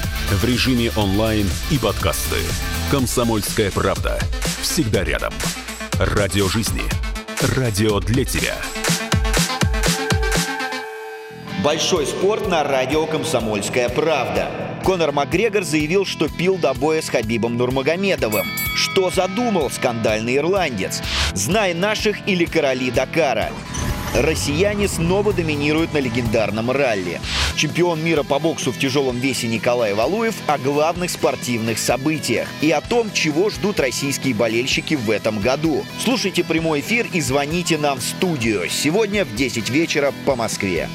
В 0.31 0.45
режиме 0.45 0.89
онлайн 0.95 1.45
и 1.71 1.77
подкасты. 1.77 2.37
«Комсомольская 2.89 3.69
правда». 3.69 4.17
Всегда 4.61 5.03
рядом. 5.03 5.33
Радио 5.99 6.47
жизни. 6.47 6.83
Радио 7.57 7.99
для 7.99 8.23
тебя. 8.23 8.55
Большой 11.61 12.07
спорт 12.07 12.47
на 12.47 12.63
радио 12.63 13.05
«Комсомольская 13.07 13.89
правда». 13.89 14.49
Конор 14.85 15.11
Макгрегор 15.11 15.63
заявил, 15.63 16.05
что 16.05 16.29
пил 16.29 16.57
до 16.57 16.73
боя 16.73 17.01
с 17.01 17.09
Хабибом 17.09 17.57
Нурмагомедовым. 17.57 18.47
Что 18.73 19.11
задумал 19.11 19.69
скандальный 19.69 20.37
ирландец? 20.37 21.01
Знай 21.33 21.73
наших 21.73 22.25
или 22.25 22.45
короли 22.45 22.89
Дакара. 22.89 23.49
Россияне 24.15 24.87
снова 24.87 25.31
доминируют 25.31 25.93
на 25.93 25.99
легендарном 25.99 26.69
ралли. 26.71 27.21
Чемпион 27.55 28.03
мира 28.03 28.23
по 28.23 28.39
боксу 28.39 28.71
в 28.71 28.77
тяжелом 28.77 29.19
весе 29.19 29.47
Николай 29.47 29.93
Валуев 29.93 30.35
о 30.47 30.57
главных 30.57 31.09
спортивных 31.09 31.79
событиях 31.79 32.47
и 32.61 32.71
о 32.71 32.81
том, 32.81 33.11
чего 33.13 33.49
ждут 33.49 33.79
российские 33.79 34.35
болельщики 34.35 34.95
в 34.95 35.09
этом 35.09 35.39
году. 35.39 35.85
Слушайте 36.03 36.43
прямой 36.43 36.81
эфир 36.81 37.07
и 37.13 37.21
звоните 37.21 37.77
нам 37.77 37.99
в 37.99 38.03
студию. 38.03 38.69
Сегодня 38.69 39.23
в 39.23 39.33
10 39.35 39.69
вечера 39.69 40.13
по 40.25 40.35
Москве. 40.35 40.89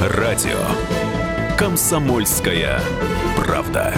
Радио 0.00 0.58
«Комсомольская 1.58 2.80
правда». 3.36 3.94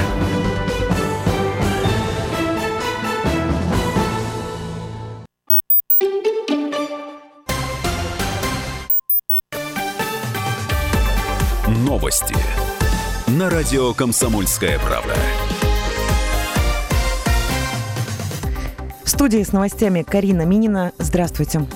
Радио 13.48 13.94
«Комсомольская 13.94 14.78
правда». 14.78 15.14
В 19.04 19.08
студии 19.08 19.42
с 19.42 19.52
новостями 19.52 20.02
Карина 20.02 20.42
Минина. 20.42 20.92
Здравствуйте. 20.98 21.66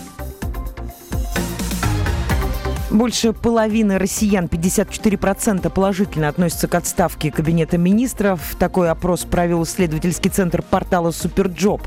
Больше 2.93 3.33
половины 3.33 3.97
россиян, 3.97 4.45
54% 4.45 5.71
положительно 5.71 6.29
относятся 6.29 6.69
к 6.69 6.75
отставке 6.75 7.31
Кабинета 7.31 7.79
министров. 7.79 8.55
Такой 8.59 8.91
опрос 8.91 9.25
провел 9.25 9.63
исследовательский 9.63 10.31
центр 10.31 10.61
портала 10.61 11.11
Superjob. 11.11 11.81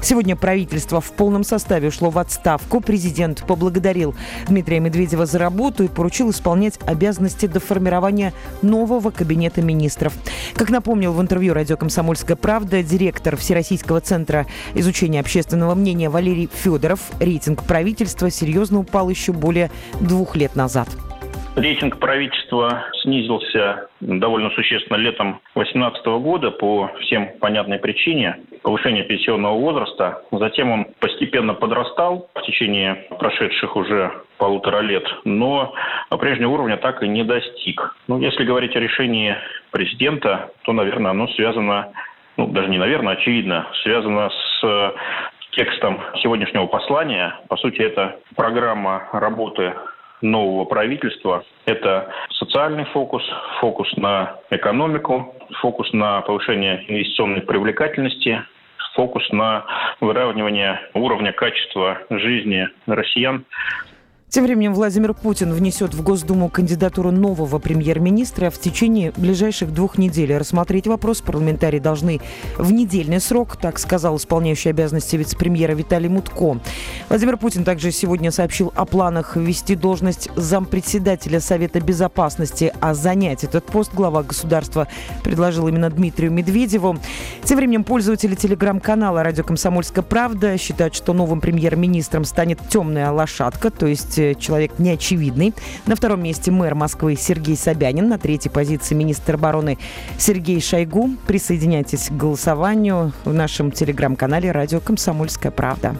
Сегодня 0.00 0.34
правительство 0.34 1.02
в 1.02 1.12
полном 1.12 1.44
составе 1.44 1.88
ушло 1.88 2.08
в 2.08 2.18
отставку. 2.18 2.80
Президент 2.80 3.44
поблагодарил 3.46 4.14
Дмитрия 4.48 4.80
Медведева 4.80 5.26
за 5.26 5.38
работу 5.38 5.84
и 5.84 5.88
поручил 5.88 6.30
исполнять 6.30 6.78
обязанности 6.86 7.44
до 7.44 7.60
формирования 7.60 8.32
нового 8.62 9.10
Кабинета 9.10 9.60
министров. 9.60 10.14
Как 10.54 10.70
напомнил 10.70 11.12
в 11.12 11.20
интервью 11.20 11.52
радио 11.52 11.76
«Комсомольская 11.76 12.34
правда» 12.34 12.82
директор 12.82 13.36
Всероссийского 13.36 14.00
центра 14.00 14.46
изучения 14.72 15.20
общественного 15.20 15.74
мнения 15.74 16.08
Валерий 16.08 16.48
Федоров, 16.50 17.00
рейтинг 17.20 17.62
правительства 17.64 18.30
серьезно 18.30 18.78
упал 18.78 19.10
еще 19.10 19.34
более 19.34 19.70
двух 20.00 20.34
лет 20.34 20.45
назад. 20.54 20.88
Рейтинг 21.56 21.98
правительства 21.98 22.84
снизился 23.00 23.88
довольно 24.00 24.50
существенно 24.50 24.98
летом 24.98 25.40
2018 25.54 26.04
года 26.20 26.50
по 26.50 26.90
всем 27.00 27.30
понятной 27.40 27.78
причине 27.78 28.40
повышения 28.62 29.04
пенсионного 29.04 29.58
возраста. 29.58 30.22
Затем 30.32 30.70
он 30.70 30.86
постепенно 31.00 31.54
подрастал 31.54 32.28
в 32.34 32.42
течение 32.42 33.06
прошедших 33.18 33.74
уже 33.74 34.12
полутора 34.36 34.80
лет, 34.80 35.04
но 35.24 35.72
прежнего 36.20 36.50
уровня 36.50 36.76
так 36.76 37.02
и 37.02 37.08
не 37.08 37.24
достиг. 37.24 37.96
Ну, 38.06 38.20
если 38.20 38.44
говорить 38.44 38.76
о 38.76 38.80
решении 38.80 39.34
президента, 39.70 40.50
то, 40.64 40.74
наверное, 40.74 41.12
оно 41.12 41.26
связано, 41.28 41.90
ну, 42.36 42.48
даже 42.48 42.68
не 42.68 42.76
наверное, 42.76 43.14
очевидно, 43.14 43.66
связано 43.82 44.28
с 44.60 44.94
текстом 45.52 46.02
сегодняшнего 46.22 46.66
послания. 46.66 47.34
По 47.48 47.56
сути, 47.56 47.80
это 47.80 48.16
программа 48.34 49.08
работы 49.12 49.72
нового 50.22 50.64
правительства– 50.64 51.44
это 51.66 52.10
социальный 52.30 52.84
фокус, 52.86 53.22
фокус 53.60 53.94
на 53.96 54.36
экономику, 54.50 55.34
фокус 55.60 55.92
на 55.92 56.20
повышение 56.22 56.84
инвестиционной 56.88 57.42
привлекательности, 57.42 58.42
фокус 58.94 59.28
на 59.30 59.64
выравнивание 60.00 60.80
уровня 60.94 61.32
качества 61.32 61.98
жизни 62.10 62.68
россиян 62.86 63.44
тем 64.28 64.44
временем 64.44 64.74
Владимир 64.74 65.14
Путин 65.14 65.52
внесет 65.52 65.94
в 65.94 66.02
Госдуму 66.02 66.48
кандидатуру 66.48 67.10
нового 67.10 67.58
премьер-министра. 67.58 68.50
В 68.50 68.58
течение 68.58 69.12
ближайших 69.16 69.72
двух 69.72 69.98
недель 69.98 70.36
рассмотреть 70.36 70.86
вопрос 70.86 71.20
парламентарии 71.20 71.78
должны 71.78 72.20
в 72.58 72.72
недельный 72.72 73.20
срок, 73.20 73.56
так 73.56 73.78
сказал 73.78 74.16
исполняющий 74.16 74.70
обязанности 74.70 75.16
вице-премьера 75.16 75.72
Виталий 75.72 76.08
Мутко. 76.08 76.58
Владимир 77.08 77.36
Путин 77.36 77.64
также 77.64 77.92
сегодня 77.92 78.30
сообщил 78.32 78.72
о 78.74 78.84
планах 78.84 79.36
ввести 79.36 79.76
должность 79.76 80.28
зампредседателя 80.34 81.40
Совета 81.40 81.80
Безопасности, 81.80 82.72
а 82.80 82.94
занять 82.94 83.44
этот 83.44 83.64
пост 83.64 83.94
глава 83.94 84.24
государства 84.24 84.88
предложил 85.22 85.68
именно 85.68 85.88
Дмитрию 85.88 86.32
Медведеву. 86.32 86.98
Тем 87.44 87.58
временем 87.58 87.84
пользователи 87.84 88.34
телеграм-канала 88.34 89.22
«Радио 89.22 89.44
Комсомольская 89.44 90.02
правда» 90.02 90.58
считают, 90.58 90.94
что 90.96 91.12
новым 91.12 91.40
премьер-министром 91.40 92.24
станет 92.24 92.58
темная 92.68 93.12
лошадка, 93.12 93.70
то 93.70 93.86
есть 93.86 94.15
человек 94.38 94.78
неочевидный. 94.78 95.54
На 95.86 95.96
втором 95.96 96.22
месте 96.22 96.50
мэр 96.50 96.74
Москвы 96.74 97.16
Сергей 97.16 97.56
Собянин. 97.56 98.08
На 98.08 98.18
третьей 98.18 98.50
позиции 98.50 98.94
министр 98.94 99.34
обороны 99.34 99.78
Сергей 100.18 100.60
Шойгу. 100.60 101.10
Присоединяйтесь 101.26 102.08
к 102.08 102.12
голосованию 102.12 103.12
в 103.24 103.32
нашем 103.32 103.70
телеграм-канале 103.70 104.52
«Радио 104.52 104.80
Комсомольская 104.80 105.52
правда». 105.52 105.96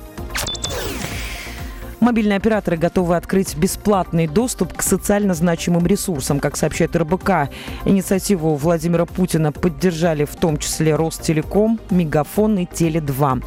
Мобильные 2.06 2.36
операторы 2.36 2.76
готовы 2.76 3.16
открыть 3.16 3.56
бесплатный 3.56 4.28
доступ 4.28 4.74
к 4.74 4.82
социально 4.82 5.34
значимым 5.34 5.84
ресурсам. 5.88 6.38
Как 6.38 6.56
сообщает 6.56 6.94
РБК, 6.94 7.50
инициативу 7.84 8.54
Владимира 8.54 9.06
Путина 9.06 9.50
поддержали 9.50 10.24
в 10.24 10.36
том 10.36 10.56
числе 10.56 10.94
Ростелеком, 10.94 11.80
Мегафон 11.90 12.60
и 12.60 12.64
Теле2. 12.64 13.42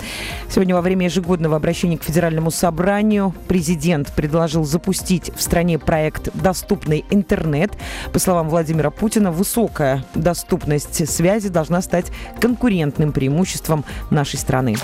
Сегодня 0.50 0.76
во 0.76 0.82
время 0.82 1.06
ежегодного 1.06 1.56
обращения 1.56 1.98
к 1.98 2.04
Федеральному 2.04 2.52
собранию 2.52 3.34
президент 3.48 4.14
предложил 4.14 4.66
запустить 4.66 5.32
в 5.34 5.42
стране 5.42 5.80
проект 5.80 6.28
«Доступный 6.34 7.06
интернет». 7.12 7.72
По 8.12 8.20
словам 8.20 8.50
Владимира 8.50 8.92
Путина, 8.92 9.32
высокая 9.32 10.04
доступность 10.16 11.10
связи 11.10 11.48
должна 11.48 11.82
стать 11.82 12.08
конкурентным 12.42 13.14
преимуществом 13.14 13.86
нашей 14.12 14.38
страны. 14.38 14.76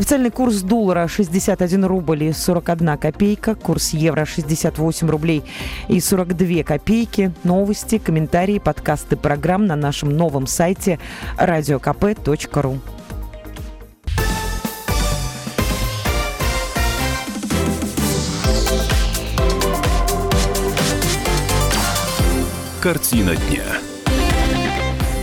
Официальный 0.00 0.30
курс 0.30 0.62
доллара 0.62 1.06
61 1.06 1.84
рубль 1.84 2.24
и 2.24 2.32
41 2.32 2.96
копейка, 2.96 3.54
курс 3.54 3.90
евро 3.90 4.24
68 4.24 5.10
рублей 5.10 5.44
и 5.88 6.00
42 6.00 6.62
копейки. 6.62 7.34
Новости, 7.44 7.98
комментарии, 7.98 8.58
подкасты 8.58 9.18
программ 9.18 9.66
на 9.66 9.76
нашем 9.76 10.08
новом 10.08 10.46
сайте 10.46 10.98
radiokp.ru. 11.36 12.78
Картина 22.80 23.36
дня. 23.36 23.64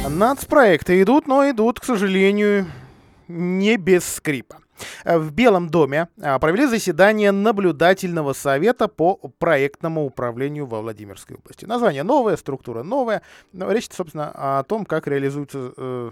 Нацпроекты 0.08 1.02
идут, 1.02 1.26
но 1.26 1.50
идут, 1.50 1.80
к 1.80 1.84
сожалению, 1.84 2.68
не 3.28 3.78
без 3.78 4.06
скрипа. 4.06 4.58
В 5.06 5.32
Белом 5.32 5.70
доме 5.70 6.10
а, 6.22 6.40
провели 6.40 6.66
заседание 6.66 7.32
наблюдательного 7.32 8.34
совета 8.34 8.88
по 8.88 9.16
проектному 9.40 10.06
управлению 10.06 10.66
во 10.66 10.82
Владимирской 10.82 11.38
области. 11.38 11.66
Название 11.66 12.04
новое, 12.04 12.38
структура 12.38 12.84
новая. 12.84 13.22
Но 13.54 13.72
речь, 13.72 13.88
собственно, 13.92 14.32
о 14.34 14.64
том, 14.64 14.86
как 14.86 15.08
реализуются 15.08 15.74
э, 15.76 16.12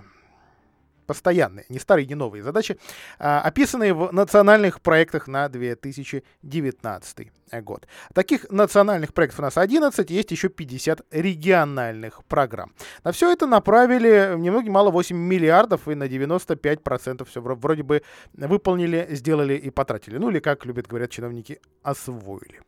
постоянные, 1.06 1.66
не 1.70 1.80
старые, 1.80 2.06
не 2.06 2.16
новые 2.16 2.44
задачи, 2.44 2.78
а, 3.20 3.42
описанные 3.42 3.94
в 3.94 4.12
национальных 4.12 4.82
проектах 4.82 5.28
на 5.28 5.50
2019 5.50 7.32
год. 7.62 7.88
Таких 8.14 8.50
национальных 8.50 9.14
проектов 9.14 9.40
у 9.40 9.44
нас 9.44 9.58
11, 9.58 10.10
есть 10.10 10.32
еще 10.32 10.50
50 10.50 11.02
региональных 11.12 12.24
программ. 12.26 12.74
На 13.04 13.12
все 13.12 13.32
это 13.32 13.48
направили 13.48 14.36
ни 14.38 14.50
много 14.50 14.66
ни 14.66 14.70
мало 14.70 14.92
8 14.92 15.16
миллиардов 15.16 15.88
и 15.88 15.96
на 15.96 16.06
95% 16.08 17.26
все 17.26 17.42
вроде 17.42 17.84
бы 17.84 18.02
выполнили, 18.34 19.08
сделали 19.12 19.56
и 19.56 19.70
потратили. 19.70 20.18
Ну 20.18 20.30
или, 20.30 20.40
как 20.40 20.66
любят 20.66 20.88
говорят 20.88 21.12
чиновники, 21.12 21.60
освоили. 21.84 22.62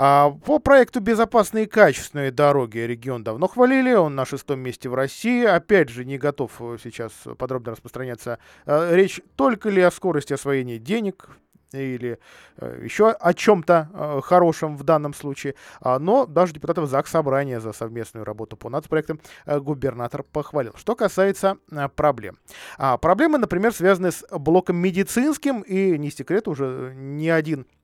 А, 0.00 0.30
по 0.30 0.60
проекту 0.60 1.00
«Безопасные 1.00 1.64
и 1.64 1.66
качественные 1.66 2.30
дороги» 2.30 2.78
регион 2.78 3.24
давно 3.24 3.48
хвалили, 3.48 3.92
он 3.94 4.14
на 4.14 4.24
шестом 4.24 4.60
месте 4.60 4.88
в 4.88 4.94
России. 4.94 5.44
Опять 5.44 5.88
же, 5.88 6.04
не 6.04 6.18
готов 6.18 6.52
э, 6.60 6.76
сейчас 6.80 7.12
подробно 7.36 7.72
распространяться. 7.72 8.38
А, 8.64 8.94
речь 8.94 9.20
только 9.34 9.70
ли 9.70 9.82
о 9.82 9.90
скорости 9.90 10.32
освоения 10.32 10.78
денег, 10.78 11.30
или 11.72 12.20
э, 12.58 12.80
еще 12.84 13.10
о 13.10 13.34
чем-то 13.34 13.90
э, 13.92 14.20
хорошем 14.22 14.76
в 14.76 14.84
данном 14.84 15.14
случае. 15.14 15.56
А, 15.80 15.98
но 15.98 16.26
даже 16.26 16.52
депутатов 16.52 16.88
ЗАГС 16.88 17.10
Собрания 17.10 17.58
за 17.58 17.72
совместную 17.72 18.24
работу 18.24 18.56
по 18.56 18.70
нацпроектам 18.70 19.20
э, 19.46 19.58
губернатор 19.58 20.22
похвалил. 20.22 20.74
Что 20.76 20.94
касается 20.94 21.56
э, 21.72 21.88
проблем. 21.88 22.38
А, 22.78 22.98
проблемы, 22.98 23.38
например, 23.38 23.74
связаны 23.74 24.12
с 24.12 24.24
блоком 24.30 24.76
медицинским, 24.76 25.62
и 25.62 25.98
не 25.98 26.12
секрет, 26.12 26.46
уже 26.46 26.92
не 26.94 27.30
один 27.30 27.66
Э, 27.66 27.77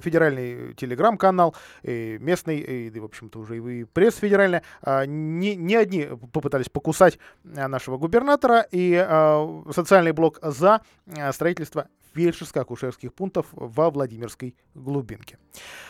федеральный 0.00 0.74
телеграм-канал, 0.74 1.54
и 1.82 2.18
местный, 2.20 2.58
и, 2.58 2.98
в 2.98 3.04
общем-то, 3.04 3.38
уже 3.38 3.58
и 3.58 3.84
пресс 3.84 4.16
федеральная, 4.16 4.62
а, 4.82 5.04
не, 5.06 5.56
не 5.56 5.76
одни 5.76 6.08
попытались 6.32 6.68
покусать 6.68 7.18
э, 7.44 7.66
нашего 7.66 7.98
губернатора, 7.98 8.66
и 8.70 8.94
а, 8.94 9.62
социальный 9.72 10.12
блок 10.12 10.38
за 10.42 10.80
э, 11.06 11.32
строительство 11.32 11.88
фельдшерско-акушерских 12.16 13.10
пунктов 13.10 13.46
во 13.52 13.90
Владимирской 13.90 14.56
глубинке. 14.74 15.38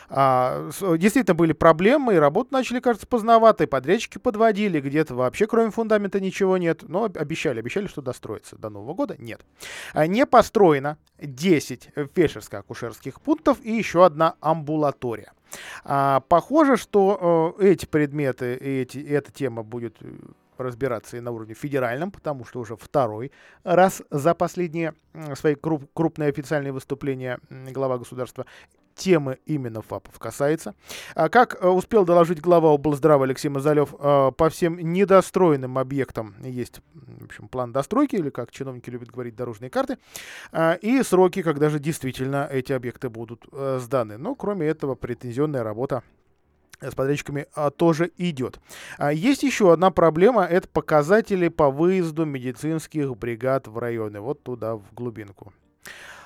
А, 0.08 0.70
действительно 0.98 1.34
были 1.34 1.52
проблемы, 1.52 2.14
и 2.14 2.18
работу 2.18 2.50
начали, 2.52 2.80
кажется, 2.80 3.06
поздновато, 3.06 3.64
и 3.64 3.66
подрядчики 3.66 4.18
подводили, 4.18 4.80
где-то 4.80 5.14
вообще 5.14 5.46
кроме 5.46 5.70
фундамента 5.70 6.20
ничего 6.20 6.56
нет, 6.56 6.84
но 6.88 7.04
обещали, 7.04 7.60
обещали, 7.60 7.86
что 7.86 8.02
достроится 8.02 8.56
до 8.56 8.70
Нового 8.70 8.94
года, 8.94 9.16
нет. 9.18 9.44
А, 9.92 10.06
не 10.06 10.26
построено 10.26 10.98
10 11.18 11.90
фельдшерско-акушерских 11.94 13.20
пунктов 13.22 13.58
и 13.62 13.72
еще 13.72 14.04
одна 14.04 14.34
амбулатория. 14.40 15.32
А, 15.84 16.20
похоже, 16.20 16.76
что 16.76 17.56
э, 17.58 17.66
эти 17.66 17.86
предметы, 17.86 18.54
эти, 18.54 18.98
эта 18.98 19.30
тема 19.32 19.62
будет 19.62 19.96
разбираться 20.60 21.16
и 21.16 21.20
на 21.20 21.30
уровне 21.30 21.54
федеральном, 21.54 22.10
потому 22.10 22.44
что 22.44 22.60
уже 22.60 22.76
второй 22.76 23.32
раз 23.64 24.02
за 24.10 24.34
последние 24.34 24.94
свои 25.34 25.54
круп, 25.54 25.84
крупные 25.94 26.28
официальные 26.28 26.72
выступления 26.72 27.38
глава 27.50 27.98
государства 27.98 28.46
темы 28.96 29.38
именно 29.46 29.82
ФАПов 29.82 30.18
касается. 30.18 30.74
А 31.14 31.28
как 31.28 31.62
э, 31.62 31.68
успел 31.68 32.04
доложить 32.04 32.40
глава 32.40 32.70
облздрава 32.70 33.24
Алексей 33.24 33.48
Мазалев, 33.48 33.94
э, 33.98 34.32
по 34.36 34.48
всем 34.48 34.78
недостроенным 34.78 35.78
объектам 35.78 36.34
есть 36.42 36.80
в 36.94 37.24
общем, 37.24 37.48
план 37.48 37.72
достройки, 37.72 38.16
или, 38.16 38.30
как 38.30 38.50
чиновники 38.50 38.90
любят 38.90 39.10
говорить, 39.10 39.36
дорожные 39.36 39.70
карты, 39.70 39.98
э, 40.52 40.78
и 40.78 41.02
сроки, 41.02 41.42
когда 41.42 41.68
же 41.68 41.78
действительно 41.78 42.48
эти 42.50 42.72
объекты 42.72 43.10
будут 43.10 43.46
сданы. 43.52 44.16
Но, 44.16 44.34
кроме 44.34 44.66
этого, 44.66 44.94
претензионная 44.94 45.62
работа 45.62 46.02
с 46.80 46.94
подрядчиками 46.94 47.46
а, 47.54 47.70
тоже 47.70 48.10
идет. 48.16 48.60
А, 48.98 49.12
есть 49.12 49.42
еще 49.42 49.72
одна 49.72 49.90
проблема, 49.90 50.44
это 50.44 50.68
показатели 50.68 51.48
по 51.48 51.70
выезду 51.70 52.24
медицинских 52.24 53.16
бригад 53.16 53.66
в 53.66 53.78
районы, 53.78 54.20
вот 54.20 54.42
туда, 54.42 54.76
в 54.76 54.92
глубинку. 54.92 55.52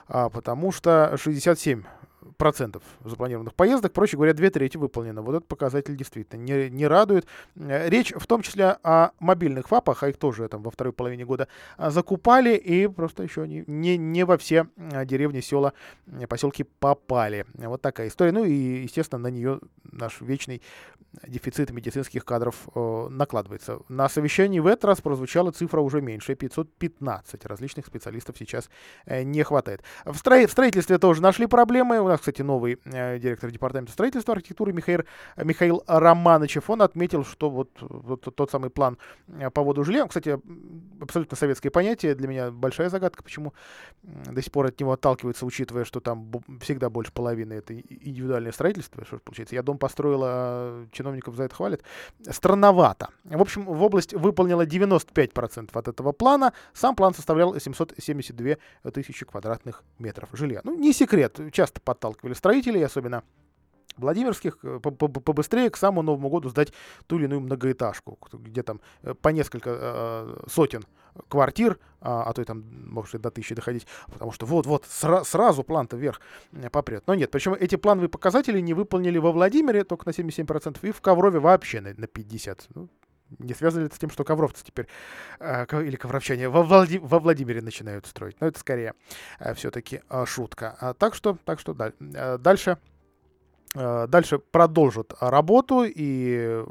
А, 0.08 0.28
потому 0.28 0.72
что 0.72 1.16
67 1.16 1.84
процентов 2.36 2.82
запланированных 3.04 3.54
поездок, 3.54 3.92
проще 3.92 4.16
говоря, 4.16 4.34
две 4.34 4.50
трети 4.50 4.76
выполнено. 4.76 5.22
Вот 5.22 5.36
этот 5.36 5.48
показатель 5.48 5.96
действительно 5.96 6.40
не, 6.40 6.70
не 6.70 6.86
радует. 6.86 7.26
Э, 7.56 7.88
речь 7.88 8.12
в 8.14 8.26
том 8.26 8.42
числе 8.42 8.76
о 8.82 9.10
мобильных 9.18 9.68
ФАПах, 9.68 10.02
а 10.02 10.08
их 10.08 10.16
тоже 10.16 10.48
там 10.48 10.62
во 10.62 10.70
второй 10.70 10.92
половине 10.92 11.24
года 11.24 11.48
а, 11.76 11.90
закупали, 11.90 12.56
и 12.56 12.86
просто 12.86 13.22
еще 13.22 13.46
не, 13.46 13.64
не, 13.66 13.96
не 13.96 14.24
во 14.24 14.38
все 14.38 14.66
а, 14.92 15.04
деревни, 15.04 15.40
села, 15.40 15.72
поселки 16.28 16.64
попали. 16.64 17.46
Вот 17.54 17.82
такая 17.82 18.08
история. 18.08 18.32
Ну 18.32 18.44
и, 18.44 18.82
естественно, 18.82 19.18
на 19.18 19.28
нее 19.28 19.60
наш 19.84 20.20
вечный 20.20 20.62
дефицит 21.26 21.70
медицинских 21.70 22.24
кадров 22.24 22.68
э, 22.74 23.08
накладывается. 23.10 23.80
На 23.88 24.08
совещании 24.08 24.60
в 24.60 24.66
этот 24.66 24.84
раз 24.84 25.00
прозвучала 25.00 25.50
цифра 25.50 25.80
уже 25.80 26.00
меньше, 26.00 26.34
515 26.34 27.46
различных 27.46 27.86
специалистов 27.86 28.36
сейчас 28.38 28.70
э, 29.06 29.22
не 29.22 29.42
хватает. 29.42 29.82
В, 30.04 30.16
строи- 30.16 30.46
в 30.46 30.52
строительстве 30.52 30.98
тоже 30.98 31.20
нашли 31.20 31.46
проблемы. 31.46 32.00
Нас, 32.10 32.18
кстати, 32.18 32.42
новый 32.42 32.78
э, 32.84 33.18
директор 33.20 33.50
департамента 33.52 33.92
строительства 33.92 34.34
архитектуры 34.34 34.72
Михаил, 34.72 35.02
Михаил 35.36 35.84
Романычев, 35.86 36.68
он 36.68 36.82
отметил, 36.82 37.24
что 37.24 37.50
вот, 37.50 37.70
вот 37.80 38.22
тот 38.34 38.50
самый 38.50 38.68
план 38.70 38.98
э, 39.28 39.48
по 39.50 39.62
воду 39.62 39.84
жилья, 39.84 40.06
кстати, 40.08 40.36
абсолютно 41.00 41.36
советское 41.36 41.70
понятие, 41.70 42.16
для 42.16 42.26
меня 42.26 42.50
большая 42.50 42.88
загадка, 42.88 43.22
почему 43.22 43.54
до 44.02 44.42
сих 44.42 44.50
пор 44.50 44.66
от 44.66 44.80
него 44.80 44.92
отталкивается, 44.92 45.46
учитывая, 45.46 45.84
что 45.84 46.00
там 46.00 46.32
всегда 46.60 46.90
больше 46.90 47.12
половины 47.12 47.54
это 47.54 47.78
индивидуальное 47.78 48.50
строительство. 48.50 49.04
Что 49.04 49.18
получается? 49.18 49.54
Я 49.54 49.62
дом 49.62 49.78
построила 49.78 50.86
чиновников 50.90 51.36
за 51.36 51.44
это 51.44 51.54
хвалят, 51.54 51.82
странновато. 52.28 53.10
В 53.24 53.40
общем, 53.40 53.64
в 53.64 53.82
область 53.82 54.14
выполнила 54.14 54.66
95% 54.66 55.70
от 55.72 55.88
этого 55.88 56.10
плана. 56.10 56.52
Сам 56.72 56.96
план 56.96 57.14
составлял 57.14 57.58
772 57.58 58.56
тысячи 58.90 59.24
квадратных 59.24 59.84
метров 59.98 60.30
жилья. 60.32 60.60
Ну, 60.64 60.76
не 60.76 60.92
секрет, 60.92 61.38
часто 61.52 61.80
подталкивали 62.00 62.34
строителей, 62.34 62.84
особенно 62.84 63.22
Владимирских 63.96 64.58
э, 64.62 64.78
побыстрее 64.80 65.68
к 65.68 65.76
самому 65.76 66.02
Новому 66.02 66.30
году 66.30 66.48
сдать 66.48 66.72
ту 67.06 67.18
или 67.18 67.24
иную 67.24 67.40
многоэтажку, 67.40 68.18
где 68.32 68.62
там 68.62 68.80
э, 69.02 69.14
по 69.14 69.28
несколько 69.28 69.70
э, 69.70 70.46
сотен 70.48 70.84
квартир, 71.28 71.78
а, 72.00 72.22
а 72.22 72.32
то 72.32 72.40
и 72.40 72.44
там 72.44 72.64
может 72.86 73.20
до 73.20 73.30
тысячи 73.30 73.54
доходить, 73.54 73.86
потому 74.06 74.32
что 74.32 74.46
вот-вот 74.46 74.84
сра- 74.84 75.24
сразу 75.24 75.64
план-то 75.64 75.96
вверх 75.96 76.20
попрет. 76.70 77.02
Но 77.06 77.14
нет, 77.14 77.30
причем 77.30 77.54
эти 77.54 77.76
плановые 77.76 78.08
показатели 78.08 78.60
не 78.60 78.74
выполнили 78.74 79.18
во 79.18 79.32
Владимире 79.32 79.84
только 79.84 80.06
на 80.06 80.12
77% 80.12 80.78
и 80.82 80.92
в 80.92 81.00
Коврове 81.00 81.40
вообще 81.40 81.80
на, 81.80 81.90
на 81.90 82.04
50%. 82.04 82.60
Ну, 82.74 82.88
не 83.38 83.54
связано 83.54 83.80
ли 83.82 83.86
это 83.86 83.96
с 83.96 83.98
тем, 83.98 84.10
что 84.10 84.24
ковровцы 84.24 84.64
теперь, 84.64 84.88
э, 85.38 85.64
или 85.82 85.96
ковровчане, 85.96 86.48
во, 86.48 86.62
Влади, 86.62 86.98
во 86.98 87.18
Владимире 87.18 87.62
начинают 87.62 88.06
строить? 88.06 88.40
Но 88.40 88.46
это 88.46 88.58
скорее 88.58 88.94
э, 89.38 89.54
все-таки 89.54 90.02
э, 90.08 90.24
шутка. 90.26 90.76
А, 90.80 90.94
так 90.94 91.14
что, 91.14 91.38
так 91.44 91.60
что 91.60 91.74
да, 91.74 91.92
дальше, 92.38 92.78
дальше 93.74 94.38
продолжат 94.38 95.14
работу 95.20 95.84
и 95.84 96.64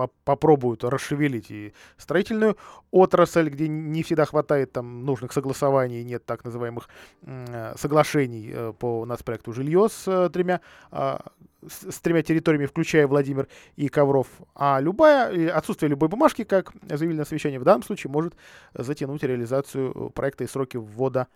по- 0.00 0.10
попробуют 0.24 0.84
расшевелить 0.84 1.50
и 1.50 1.72
строительную 1.96 2.56
отрасль, 2.90 3.48
где 3.48 3.68
не 3.68 4.02
всегда 4.02 4.24
хватает 4.24 4.72
там 4.72 5.04
нужных 5.04 5.32
согласований, 5.32 6.02
нет 6.04 6.24
так 6.24 6.44
называемых 6.44 6.88
э, 7.22 7.74
соглашений 7.76 8.50
э, 8.52 8.72
по 8.78 9.04
нацпроекту 9.04 9.52
«Жилье» 9.52 9.88
с 9.90 10.08
э, 10.08 10.30
тремя 10.30 10.60
с, 10.90 11.92
с 11.92 12.00
тремя 12.00 12.22
территориями, 12.22 12.64
включая 12.64 13.06
Владимир 13.06 13.46
и 13.76 13.88
Ковров. 13.88 14.28
А 14.54 14.80
любая, 14.80 15.54
отсутствие 15.54 15.90
любой 15.90 16.08
бумажки, 16.08 16.44
как 16.44 16.72
заявили 16.88 17.18
на 17.18 17.24
совещании, 17.26 17.58
в 17.58 17.64
данном 17.64 17.82
случае 17.82 18.10
может 18.10 18.34
затянуть 18.72 19.22
реализацию 19.22 20.10
проекта 20.10 20.44
и 20.44 20.46
сроки 20.46 20.78
ввода 20.78 21.26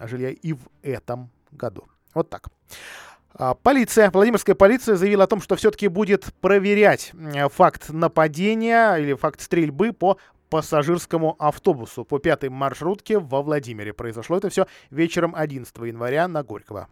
жилья 0.00 0.30
и 0.30 0.54
в 0.54 0.60
этом 0.82 1.28
году. 1.52 1.86
Вот 2.14 2.30
так. 2.30 2.48
А, 3.34 3.54
полиция, 3.54 4.10
Владимирская 4.10 4.54
полиция 4.54 4.96
заявила 4.96 5.24
о 5.24 5.26
том, 5.26 5.40
что 5.40 5.56
все-таки 5.56 5.88
будет 5.88 6.32
проверять 6.40 7.12
факт 7.52 7.90
нападения 7.90 8.96
или 8.96 9.14
факт 9.14 9.40
стрельбы 9.40 9.92
по 9.92 10.18
пассажирскому 10.50 11.36
автобусу 11.38 12.04
по 12.04 12.18
пятой 12.18 12.48
маршрутке 12.48 13.18
во 13.18 13.42
Владимире. 13.42 13.92
Произошло 13.92 14.36
это 14.38 14.48
все 14.48 14.66
вечером 14.90 15.34
11 15.36 15.76
января 15.78 16.26
на 16.26 16.42
Горького. 16.42 16.88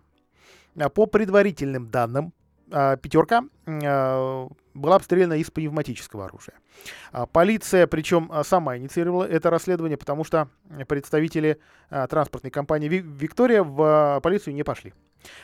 А, 0.78 0.88
по 0.88 1.06
предварительным 1.06 1.90
данным, 1.90 2.32
пятерка 2.68 3.44
была 3.66 4.96
обстреляна 4.96 5.34
из 5.34 5.50
пневматического 5.50 6.26
оружия. 6.26 6.54
Полиция, 7.32 7.86
причем 7.86 8.30
сама 8.44 8.76
инициировала 8.76 9.24
это 9.24 9.50
расследование, 9.50 9.96
потому 9.96 10.24
что 10.24 10.48
представители 10.88 11.58
транспортной 11.88 12.50
компании 12.50 12.88
«Виктория» 12.88 13.62
в 13.62 14.20
полицию 14.22 14.54
не 14.54 14.62
пошли. 14.62 14.92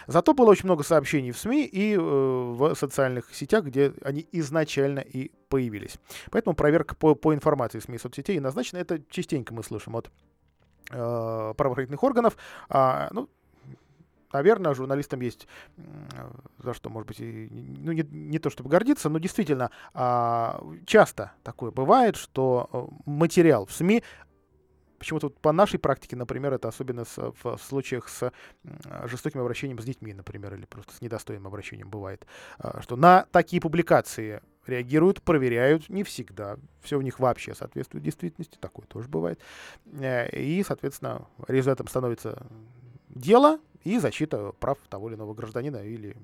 Зато 0.06 0.34
было 0.34 0.50
очень 0.50 0.66
много 0.66 0.82
сообщений 0.82 1.32
в 1.32 1.38
СМИ 1.38 1.64
и 1.64 1.94
э, 1.94 1.98
в 1.98 2.74
социальных 2.74 3.34
сетях, 3.34 3.64
где 3.64 3.92
они 4.02 4.26
изначально 4.32 5.00
и 5.00 5.30
появились. 5.48 5.96
Поэтому 6.30 6.54
проверка 6.54 6.94
по, 6.94 7.14
по 7.14 7.34
информации 7.34 7.80
СМИ 7.80 7.96
и 7.96 7.98
соцсетей 7.98 8.38
назначена. 8.40 8.78
Это 8.78 9.02
частенько 9.08 9.54
мы 9.54 9.62
слышим 9.62 9.96
от 9.96 10.10
э, 10.90 11.54
правоохранительных 11.56 12.02
органов. 12.02 12.36
А, 12.68 13.08
ну, 13.12 13.28
наверное, 14.32 14.74
журналистам 14.74 15.20
есть 15.20 15.46
за 16.58 16.74
что, 16.74 16.90
может 16.90 17.08
быть, 17.08 17.20
и, 17.20 17.48
ну, 17.50 17.92
не, 17.92 18.02
не 18.02 18.38
то 18.38 18.50
чтобы 18.50 18.70
гордиться, 18.70 19.08
но 19.08 19.18
действительно 19.18 19.70
а, 19.94 20.62
часто 20.86 21.32
такое 21.42 21.70
бывает, 21.70 22.16
что 22.16 22.68
э, 22.72 22.86
материал 23.06 23.66
в 23.66 23.72
СМИ 23.72 24.02
Почему-то 25.02 25.26
вот 25.26 25.40
по 25.40 25.50
нашей 25.50 25.80
практике, 25.80 26.14
например, 26.14 26.52
это 26.52 26.68
особенно 26.68 27.04
с, 27.04 27.16
в 27.42 27.58
случаях 27.58 28.08
с 28.08 28.30
жестоким 29.06 29.40
обращением 29.40 29.80
с 29.80 29.84
детьми, 29.84 30.14
например, 30.14 30.54
или 30.54 30.64
просто 30.64 30.94
с 30.94 31.00
недостойным 31.00 31.48
обращением 31.48 31.90
бывает, 31.90 32.24
а, 32.58 32.80
что 32.82 32.94
на 32.94 33.26
такие 33.32 33.60
публикации 33.60 34.40
реагируют, 34.64 35.20
проверяют, 35.22 35.88
не 35.88 36.04
всегда. 36.04 36.56
Все 36.82 36.98
в 36.98 37.02
них 37.02 37.18
вообще 37.18 37.52
соответствует 37.52 38.04
действительности, 38.04 38.58
такое 38.60 38.86
тоже 38.86 39.08
бывает. 39.08 39.40
Э, 39.86 40.30
и, 40.30 40.62
соответственно, 40.62 41.26
результатом 41.48 41.88
становится 41.88 42.46
дело 43.08 43.58
и 43.84 43.98
защита 43.98 44.52
прав 44.58 44.78
того 44.88 45.08
или 45.08 45.16
иного 45.16 45.34
гражданина 45.34 45.78
или 45.78 46.16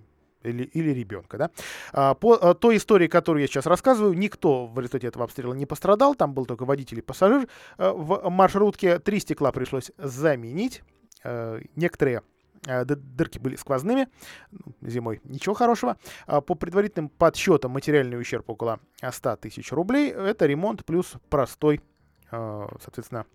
или, 0.43 0.65
или 0.65 0.91
ребенка. 0.91 1.39
Да? 1.39 1.51
А, 1.93 2.15
по 2.15 2.35
а, 2.35 2.55
той 2.55 2.77
истории, 2.77 3.09
которую 3.09 3.43
я 3.43 3.49
сейчас 3.49 3.67
рассказываю, 3.67 4.15
никто 4.15 4.67
в 4.67 4.79
результате 4.79 5.09
этого 5.09 5.25
обстрела 5.25 5.55
не 5.55 5.67
пострадал. 5.67 6.15
Там 6.15 6.35
был 6.35 6.47
только 6.47 6.65
водитель 6.65 6.99
и 6.99 7.03
пассажир. 7.03 7.49
А, 7.77 7.93
в 7.93 8.29
маршрутке 8.31 8.99
три 8.99 9.21
стекла 9.21 9.53
пришлось 9.53 9.91
заменить. 9.99 10.83
А, 11.25 11.59
некоторые 11.77 12.23
дырки 12.65 13.39
были 13.39 13.55
сквозными 13.55 14.09
ну, 14.51 14.75
зимой. 14.83 15.21
Ничего 15.23 15.55
хорошего. 15.55 15.97
По 16.27 16.41
предварительным 16.41 17.09
подсчетам 17.09 17.71
материальный 17.71 18.21
ущерб 18.21 18.51
около 18.51 18.81
100 19.09 19.37
тысяч 19.37 19.71
рублей. 19.71 20.11
Это 20.11 20.45
ремонт 20.45 20.85
плюс 20.85 21.15
простой, 21.31 21.81
соответственно, 22.31 23.27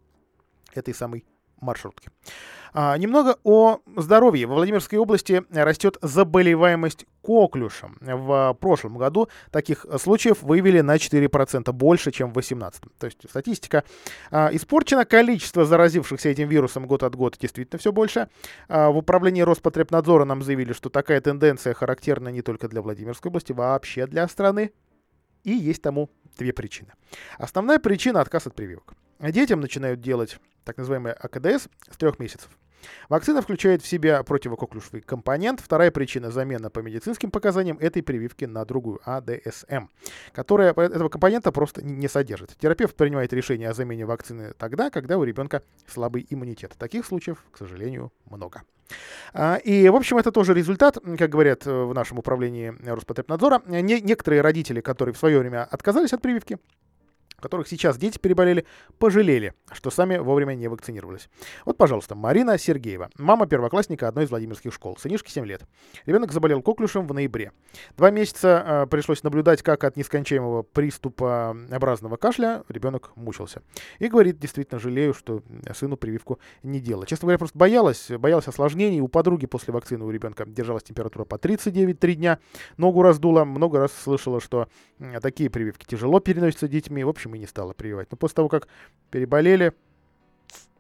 этой 0.74 0.94
самой 0.94 1.26
маршрутки. 1.64 2.10
А, 2.74 2.98
немного 2.98 3.38
о 3.44 3.80
здоровье. 3.98 4.48
Во 4.48 4.56
Владимирской 4.56 4.98
области 4.98 5.44
растет 5.52 5.98
заболеваемость 6.02 7.06
коклюшем. 7.22 7.98
В 8.02 8.58
прошлом 8.60 8.98
году 8.98 9.30
таких 9.52 9.86
случаев 10.00 10.42
выявили 10.42 10.82
на 10.82 10.96
4% 10.96 11.72
больше, 11.72 12.12
чем 12.12 12.30
в 12.30 12.34
2018. 12.34 12.84
То 12.98 13.06
есть 13.06 13.30
статистика 13.30 13.84
а, 14.32 14.50
испорчена. 14.52 15.06
Количество 15.06 15.66
заразившихся 15.66 16.30
этим 16.30 16.50
вирусом 16.50 16.88
год 16.88 17.04
от 17.04 17.16
года 17.16 17.38
действительно 17.40 17.80
все 17.80 17.92
больше. 17.92 18.28
А, 18.68 18.90
в 18.90 18.98
управлении 18.98 19.42
Роспотребнадзора 19.42 20.26
нам 20.26 20.42
заявили, 20.42 20.74
что 20.74 20.90
такая 20.90 21.22
тенденция 21.22 21.74
характерна 21.74 22.30
не 22.30 22.42
только 22.42 22.68
для 22.68 22.82
Владимирской 22.82 23.30
области, 23.30 23.52
вообще 23.52 24.08
для 24.08 24.28
страны. 24.28 24.72
И 25.44 25.52
есть 25.52 25.82
тому 25.82 26.10
две 26.38 26.54
причины. 26.54 26.94
Основная 27.38 27.78
причина– 27.78 28.22
отказ 28.22 28.48
от 28.48 28.56
прививок. 28.56 28.94
Детям 29.32 29.62
начинают 29.62 30.02
делать 30.02 30.38
так 30.66 30.78
называемый 30.78 31.14
АКДС 31.14 31.68
с 31.90 31.98
трех 31.98 32.20
месяцев. 32.20 32.50
Вакцина 33.08 33.42
включает 33.42 33.82
в 33.82 33.88
себя 33.88 34.22
противококлюшевый 34.24 35.02
компонент. 35.02 35.62
Вторая 35.62 35.92
причина 35.92 36.32
замена 36.32 36.70
по 36.70 36.80
медицинским 36.80 37.32
показаниям 37.32 37.78
этой 37.78 38.04
прививки 38.04 38.44
на 38.46 38.66
другую, 38.66 39.00
АДСМ, 39.06 39.88
которая 40.34 40.74
этого 40.74 41.08
компонента 41.08 41.54
просто 41.54 41.84
не 41.84 42.10
содержит. 42.10 42.58
Терапевт 42.58 42.96
принимает 42.96 43.32
решение 43.32 43.70
о 43.70 43.74
замене 43.74 44.06
вакцины 44.06 44.54
тогда, 44.58 44.90
когда 44.90 45.18
у 45.18 45.24
ребенка 45.24 45.64
слабый 45.88 46.26
иммунитет. 46.30 46.76
Таких 46.78 47.06
случаев, 47.06 47.44
к 47.52 47.58
сожалению, 47.58 48.12
много. 48.30 48.64
А, 49.34 49.56
и, 49.56 49.88
в 49.88 49.96
общем, 49.96 50.18
это 50.18 50.32
тоже 50.32 50.54
результат, 50.54 50.98
как 51.18 51.30
говорят 51.30 51.66
в 51.66 51.94
нашем 51.94 52.20
управлении 52.20 52.76
Роспотребнадзора. 52.86 53.62
Не, 53.66 54.02
некоторые 54.02 54.42
родители, 54.42 54.82
которые 54.82 55.14
в 55.14 55.18
свое 55.18 55.40
время 55.40 55.64
отказались 55.64 56.14
от 56.14 56.22
прививки, 56.22 56.58
которых 57.44 57.68
сейчас 57.68 57.98
дети 57.98 58.18
переболели, 58.18 58.66
пожалели, 58.98 59.54
что 59.72 59.92
сами 59.92 60.18
вовремя 60.18 60.56
не 60.56 60.68
вакцинировались. 60.68 61.30
Вот, 61.66 61.78
пожалуйста, 61.78 62.16
Марина 62.16 62.58
Сергеева, 62.58 63.10
мама 63.20 63.46
первоклассника 63.46 64.08
одной 64.08 64.26
из 64.26 64.30
владимирских 64.30 64.74
школ, 64.74 64.98
сынишке 64.98 65.30
7 65.30 65.46
лет. 65.46 65.64
Ребенок 66.06 66.32
заболел 66.32 66.62
коклюшем 66.62 67.06
в 67.06 67.14
ноябре. 67.14 67.52
Два 67.98 68.10
месяца 68.12 68.64
э, 68.66 68.88
пришлось 68.88 69.24
наблюдать, 69.24 69.62
как 69.62 69.84
от 69.84 69.98
нескончаемого 69.98 70.64
приступа 70.64 71.56
образного 71.70 72.16
кашля 72.16 72.64
ребенок 72.70 73.12
мучился. 73.16 73.62
И 74.00 74.08
говорит, 74.08 74.40
действительно 74.40 74.80
жалею, 74.80 75.14
что 75.14 75.44
сыну 75.76 75.98
прививку 75.98 76.40
не 76.64 76.80
делала. 76.80 77.06
Честно 77.06 77.26
говоря, 77.26 77.40
просто 77.40 77.58
боялась, 77.58 78.10
боялась 78.10 78.48
осложнений. 78.48 79.02
У 79.02 79.10
подруги 79.10 79.46
после 79.46 79.74
вакцины 79.74 80.06
у 80.06 80.10
ребенка 80.10 80.46
держалась 80.46 80.84
температура 80.84 81.26
по 81.26 81.38
39 81.38 82.00
три 82.00 82.16
дня, 82.16 82.40
ногу 82.78 83.02
раздула, 83.02 83.44
много 83.44 83.80
раз 83.80 83.92
слышала, 83.92 84.40
что 84.40 84.68
такие 85.22 85.50
прививки 85.50 85.86
тяжело 85.86 86.20
переносятся 86.22 86.68
детьми. 86.68 87.04
В 87.04 87.10
общем, 87.10 87.33
и 87.34 87.40
не 87.40 87.48
стала 87.48 87.74
прививать. 87.74 88.10
Но 88.12 88.18
после 88.18 88.36
того, 88.36 88.50
как 88.50 88.68
переболели, 89.12 89.74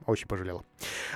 очень 0.06 0.28
пожалела. 0.28 0.64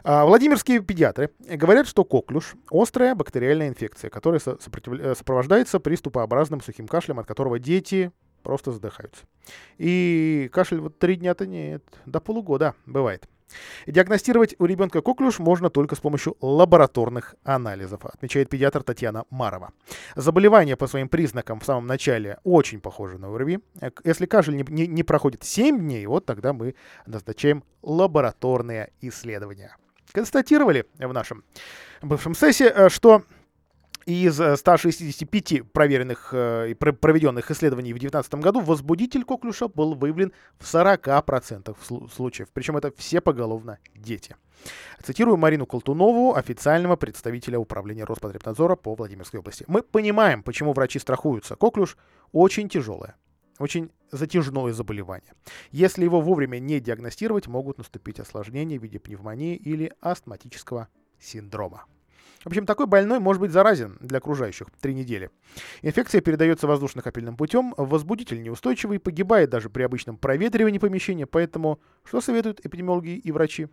А, 0.04 0.26
Владимирские 0.26 0.82
педиатры 0.82 1.32
говорят, 1.40 1.88
что 1.88 2.04
коклюш– 2.04 2.56
острая 2.72 3.16
бактериальная 3.16 3.70
инфекция, 3.70 4.10
которая. 4.10 4.40
Э, 4.46 5.16
сопровождается 5.16 5.80
приступообразным 5.80 6.62
сухим 6.62 6.88
кашлем, 6.88 7.20
от 7.20 7.28
которого 7.28 7.60
дети 7.60 8.12
просто 8.44 8.72
задыхаются. 8.72 9.26
И 9.78 10.50
кашель 10.54 10.80
вот 10.80 10.98
три 11.00 11.18
дня-то 11.18 11.46
нет, 11.46 11.84
до 12.06 12.20
полугода 12.22 12.76
бывает. 12.86 13.28
Диагностировать 13.86 14.56
у 14.60 14.66
ребенка 14.66 15.02
коклюш 15.02 15.40
можно 15.40 15.70
только 15.70 15.96
с 15.96 16.00
помощью 16.00 16.36
лабораторных 16.42 17.36
анализов, 17.44 18.06
отмечает 18.06 18.50
педиатр 18.50 18.84
Татьяна 18.84 19.26
Марова. 19.30 19.72
Заболевание 20.16 20.76
по 20.76 20.88
своим 20.88 21.10
признакам 21.10 21.60
в 21.60 21.66
самом 21.66 21.88
начале 21.88 22.40
очень 22.44 22.82
похоже 22.82 23.18
на 23.18 23.34
ОРВИ. 23.34 23.60
Если 24.04 24.26
кашель 24.26 24.56
не, 24.56 24.66
не, 24.68 24.88
не 24.88 25.04
проходит 25.04 25.44
7 25.44 25.80
дней, 25.80 26.06
вот 26.06 26.26
тогда 26.26 26.54
мы 26.54 26.76
назначаем 27.06 27.64
лабораторные 27.82 28.92
исследования. 29.02 29.76
Констатировали 30.12 30.86
в 30.98 31.14
нашем 31.14 31.44
бывшем 32.02 32.36
сессии, 32.36 32.66
э, 32.66 32.90
что 32.90 33.24
из 34.08 34.36
165 34.36 35.52
э, 35.52 35.64
проверенных 35.66 36.30
э, 36.32 36.70
и 36.70 36.74
проведенных 36.74 37.52
исследований 37.52 37.92
в 37.92 38.00
2019 38.00 38.36
году 38.36 38.62
возбудитель 38.62 39.26
коклюша 39.26 39.68
был 39.68 39.96
выявлен 39.96 40.32
в 40.58 40.64
40% 40.64 41.76
случаев. 42.10 42.48
Причем 42.54 42.78
это 42.78 42.94
все 42.96 43.20
поголовно 43.20 43.80
дети. 43.94 44.38
Цитирую 45.04 45.36
Марину 45.36 45.66
Колтунову, 45.66 46.36
официального 46.36 46.96
представителя 46.96 47.60
управления 47.60 48.06
Роспотребнадзора 48.06 48.78
по 48.78 48.96
Владимирской 48.96 49.42
области. 49.42 49.66
Мы 49.68 49.82
понимаем, 49.84 50.42
почему 50.42 50.72
врачи 50.72 51.00
страхуются. 51.00 51.58
Коклюш 51.58 51.98
очень 52.32 52.70
тяжелое, 52.70 53.18
очень 53.60 53.92
затяжное 54.10 54.72
заболевание. 54.72 55.34
Если 55.72 56.06
его 56.06 56.22
вовремя 56.22 56.60
не 56.60 56.80
диагностировать, 56.80 57.48
могут 57.48 57.78
наступить 57.78 58.22
осложнения 58.22 58.80
в 58.80 58.84
виде 58.84 59.00
пневмонии 59.00 59.58
или 59.58 59.92
астматического 60.00 60.88
синдрома. 61.20 61.84
В 62.44 62.48
общем, 62.48 62.66
такой 62.66 62.86
больной 62.86 63.20
может 63.20 63.42
быть 63.42 63.52
заразен 63.52 63.98
для 64.00 64.20
окружающих 64.20 64.68
три 64.80 64.94
недели. 64.94 65.30
Инфекция 65.82 66.22
передается 66.22 66.68
воздушно-капельным 66.68 67.36
путем, 67.36 67.74
возбудитель 67.78 68.42
неустойчивый, 68.42 69.00
погибает 69.00 69.50
даже 69.50 69.70
при 69.70 69.84
обычном 69.84 70.18
проветривании 70.18 70.80
помещения, 70.80 71.26
поэтому 71.26 71.80
что 72.04 72.22
советуют 72.22 72.66
эпидемиологи 72.66 73.18
и 73.18 73.32
врачи? 73.32 73.68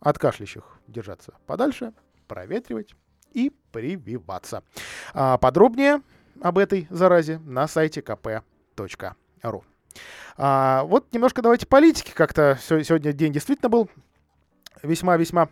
От 0.00 0.18
кашлящих 0.18 0.78
держаться 0.86 1.34
подальше, 1.46 1.92
проветривать 2.28 2.94
и 3.32 3.52
прививаться. 3.72 4.62
А 5.12 5.38
подробнее 5.38 6.02
об 6.40 6.58
этой 6.58 6.86
заразе 6.90 7.38
на 7.38 7.66
сайте 7.66 8.00
kp.ru. 8.00 9.62
А, 10.36 10.84
вот 10.84 11.12
немножко 11.12 11.42
давайте 11.42 11.66
политики. 11.66 12.12
Как-то 12.14 12.58
сегодня 12.62 13.12
день 13.12 13.32
действительно 13.32 13.68
был 13.68 13.90
весьма-весьма 14.82 15.48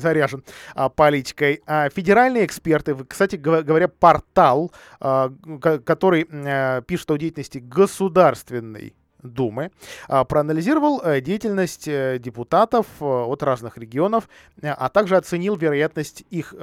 заряжен 0.00 0.44
а, 0.74 0.88
политикой. 0.88 1.62
А, 1.66 1.88
федеральные 1.88 2.44
эксперты, 2.44 2.96
кстати 3.08 3.36
говоря, 3.36 3.88
портал, 3.88 4.72
а, 5.00 5.32
который 5.60 6.26
а, 6.30 6.82
пишет 6.82 7.10
о 7.10 7.16
деятельности 7.16 7.58
государственной 7.58 8.94
Думы 9.24 9.70
а, 10.06 10.24
проанализировал 10.24 11.00
э, 11.02 11.22
деятельность 11.22 11.88
э, 11.88 12.18
депутатов 12.18 12.86
э, 13.00 13.04
от 13.04 13.42
разных 13.42 13.78
регионов, 13.78 14.28
а 14.62 14.88
также 14.90 15.16
оценил 15.16 15.56
вероятность 15.56 16.24
их 16.30 16.54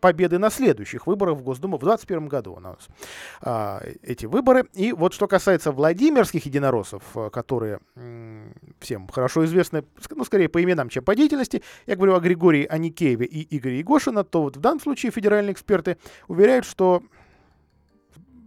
победы 0.00 0.38
на 0.38 0.50
следующих 0.50 1.06
выборах 1.06 1.38
в 1.38 1.42
Госдуму 1.42 1.76
в 1.76 1.80
2021 1.80 2.28
году 2.28 2.54
у 2.54 2.60
нас 2.60 2.88
а, 3.40 3.80
эти 4.02 4.26
выборы. 4.26 4.66
И 4.72 4.92
вот 4.92 5.14
что 5.14 5.28
касается 5.28 5.72
Владимирских 5.72 6.46
единороссов, 6.46 7.02
которые 7.32 7.80
всем 8.80 9.08
хорошо 9.08 9.44
известны, 9.44 9.84
ну, 10.10 10.24
скорее 10.24 10.48
по 10.48 10.62
именам, 10.62 10.88
чем 10.88 11.04
по 11.04 11.14
деятельности, 11.14 11.62
я 11.86 11.96
говорю 11.96 12.14
о 12.14 12.20
Григории 12.20 12.66
Аникееве 12.66 13.26
и 13.26 13.56
Игоре 13.56 13.78
Егошина, 13.78 14.24
то 14.24 14.42
вот 14.42 14.56
в 14.56 14.60
данном 14.60 14.80
случае 14.80 15.12
федеральные 15.12 15.52
эксперты 15.52 15.96
уверяют, 16.28 16.66
что 16.66 17.02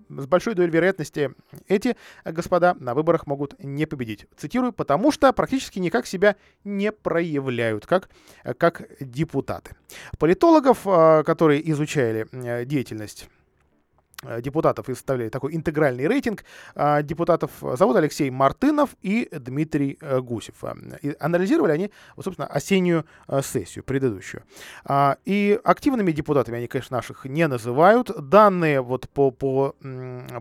с 0.10 0.26
большой 0.28 0.56
долей 0.56 0.72
вероятности 0.72 1.34
эти 1.68 1.96
господа 2.26 2.76
на 2.80 2.94
выборах 2.94 3.28
могут 3.28 3.62
не 3.64 3.86
победить. 3.86 4.28
Цитирую, 4.36 4.74
потому 4.74 5.12
что 5.12 5.32
практически 5.34 5.80
никак 5.80 6.06
себя 6.06 6.36
не 6.64 6.92
проявляют, 6.92 7.86
как, 7.86 8.10
как 8.58 8.88
депутаты. 9.00 9.76
Политологов, 10.20 10.82
а, 10.86 11.24
которые 11.24 11.70
изучали 11.72 12.28
э, 12.32 12.66
деятельность 12.66 13.28
Э, 13.28 13.47
депутатов 14.42 14.90
и 14.90 14.94
составляли 14.94 15.30
такой 15.30 15.56
интегральный 15.56 16.08
рейтинг 16.08 16.44
а, 16.76 17.02
депутатов. 17.02 17.52
Зовут 17.62 17.98
Алексей 17.98 18.30
Мартынов 18.30 18.92
и 19.02 19.30
Дмитрий 19.32 19.98
э, 20.02 20.20
Гусев. 20.20 20.64
И 21.02 21.16
анализировали 21.20 21.72
они, 21.72 21.92
вот, 22.16 22.26
собственно, 22.26 22.48
осеннюю 22.48 23.06
э, 23.28 23.42
сессию, 23.42 23.84
предыдущую. 23.84 24.44
А, 24.86 25.18
и 25.26 25.60
активными 25.64 26.12
депутатами 26.12 26.58
они, 26.58 26.68
конечно, 26.68 26.98
наших 26.98 27.26
не 27.26 27.48
называют. 27.48 28.12
Данные 28.18 28.82
вот 28.82 29.10
по, 29.10 29.32
по, 29.32 29.76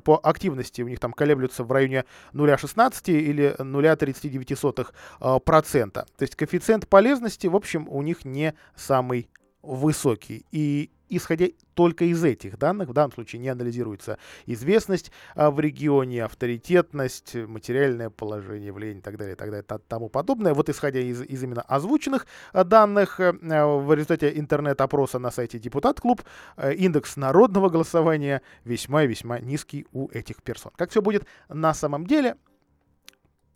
по 0.05 0.20
активности 0.22 0.82
у 0.82 0.89
них 0.89 1.01
там 1.01 1.12
колеблются 1.12 1.64
в 1.64 1.72
районе 1.72 2.05
0,16 2.32 3.12
или 3.12 3.55
0,39%. 3.59 5.93
То 5.93 6.07
есть 6.20 6.37
коэффициент 6.37 6.89
полезности, 6.89 7.47
в 7.47 7.57
общем, 7.57 7.87
у 7.89 8.03
них 8.03 8.24
не 8.24 8.55
самый 8.74 9.28
высокий. 9.67 10.47
И 10.53 10.91
исходя 11.09 11.47
только 11.75 12.05
из 12.05 12.25
этих 12.25 12.59
данных, 12.59 12.89
в 12.89 12.93
данном 12.93 13.12
случае 13.12 13.41
не 13.41 13.49
анализируется 13.49 14.19
известность 14.47 15.12
а, 15.35 15.51
в 15.51 15.61
регионе, 15.61 16.25
авторитетность, 16.25 17.35
материальное 17.35 18.11
положение, 18.11 18.73
влияние 18.73 19.01
и 19.01 19.03
так 19.03 19.17
далее, 19.17 19.35
и 19.35 19.37
так 19.37 19.51
далее, 19.51 19.62
и 19.62 19.79
тому 19.89 20.09
подобное. 20.09 20.55
Вот 20.55 20.69
исходя 20.69 21.01
из, 21.01 21.23
из 21.23 21.43
именно 21.43 21.62
озвученных 21.62 22.27
а, 22.53 22.64
данных, 22.64 23.21
а, 23.21 23.33
в 23.33 23.93
результате 23.93 24.39
интернет-опроса 24.39 25.19
на 25.19 25.31
сайте 25.31 25.59
Депутат 25.59 26.01
Клуб, 26.01 26.23
а, 26.57 26.71
индекс 26.71 27.17
народного 27.17 27.69
голосования 27.69 28.43
весьма 28.64 29.05
и 29.05 29.07
весьма 29.07 29.39
низкий 29.39 29.87
у 29.93 30.09
этих 30.11 30.43
персон. 30.43 30.73
Как 30.77 30.91
все 30.91 31.03
будет 31.03 31.27
на 31.49 31.75
самом 31.75 32.07
деле, 32.07 32.37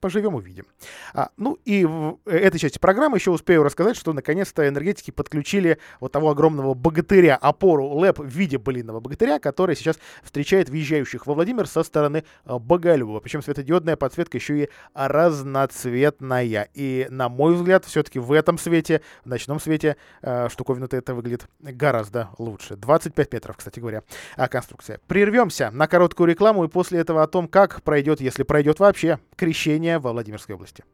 поживем 0.01 0.35
увидим. 0.35 0.67
А, 1.15 1.31
ну 1.37 1.59
и 1.65 1.85
в 1.85 2.19
этой 2.25 2.59
части 2.59 2.79
программы 2.79 3.19
еще 3.19 3.31
успею 3.31 3.63
рассказать, 3.63 3.97
что 3.97 4.13
наконец-то 4.13 4.67
энергетики 4.67 5.11
подключили 5.11 5.79
вот 6.01 6.13
того 6.13 6.31
огромного 6.31 6.75
богатыря, 6.75 7.37
опору 7.37 7.87
ЛЭП 7.87 8.19
в 8.21 8.27
виде 8.27 8.59
былинного 8.59 9.01
богатыря, 9.01 9.39
который 9.39 9.77
сейчас 9.77 9.99
встречает 10.23 10.69
въезжающих 10.69 11.27
во 11.27 11.35
Владимир 11.35 11.67
со 11.67 11.83
стороны 11.83 12.25
а, 12.45 12.59
Боголюбова. 12.59 13.21
Причем 13.21 13.43
светодиодная 13.43 13.97
подсветка 13.97 14.39
еще 14.39 14.65
и 14.65 14.69
разноцветная. 14.95 16.69
И, 16.75 17.07
на 17.11 17.29
мой 17.29 17.55
взгляд, 17.55 17.85
все-таки 17.85 18.19
в 18.19 18.33
этом 18.33 18.59
свете, 18.59 19.03
в 19.25 19.29
ночном 19.29 19.61
свете, 19.61 19.97
а, 20.23 20.49
штуковина-то 20.49 20.97
это 20.97 21.15
выглядит 21.15 21.47
гораздо 21.61 22.31
лучше. 22.39 22.77
25 22.77 23.33
метров, 23.33 23.57
кстати 23.57 23.81
говоря, 23.81 24.03
а, 24.37 24.49
конструкция. 24.49 25.01
Прервемся 25.07 25.71
на 25.71 25.87
короткую 25.87 26.29
рекламу 26.29 26.65
и 26.65 26.69
после 26.69 27.01
этого 27.01 27.23
о 27.23 27.27
том, 27.27 27.49
как 27.49 27.83
пройдет, 27.83 28.21
если 28.21 28.43
пройдет 28.43 28.81
вообще, 28.81 29.19
крещение 29.41 29.91
наводнения 29.91 29.99
во 29.99 30.13
Владимирской 30.13 30.55
области. 30.55 30.85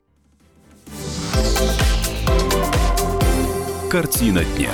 Картина 3.90 4.44
дня. 4.56 4.72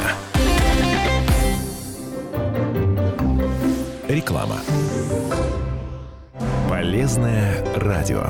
Реклама. 4.08 4.60
Полезное 6.68 7.64
радио. 7.76 8.26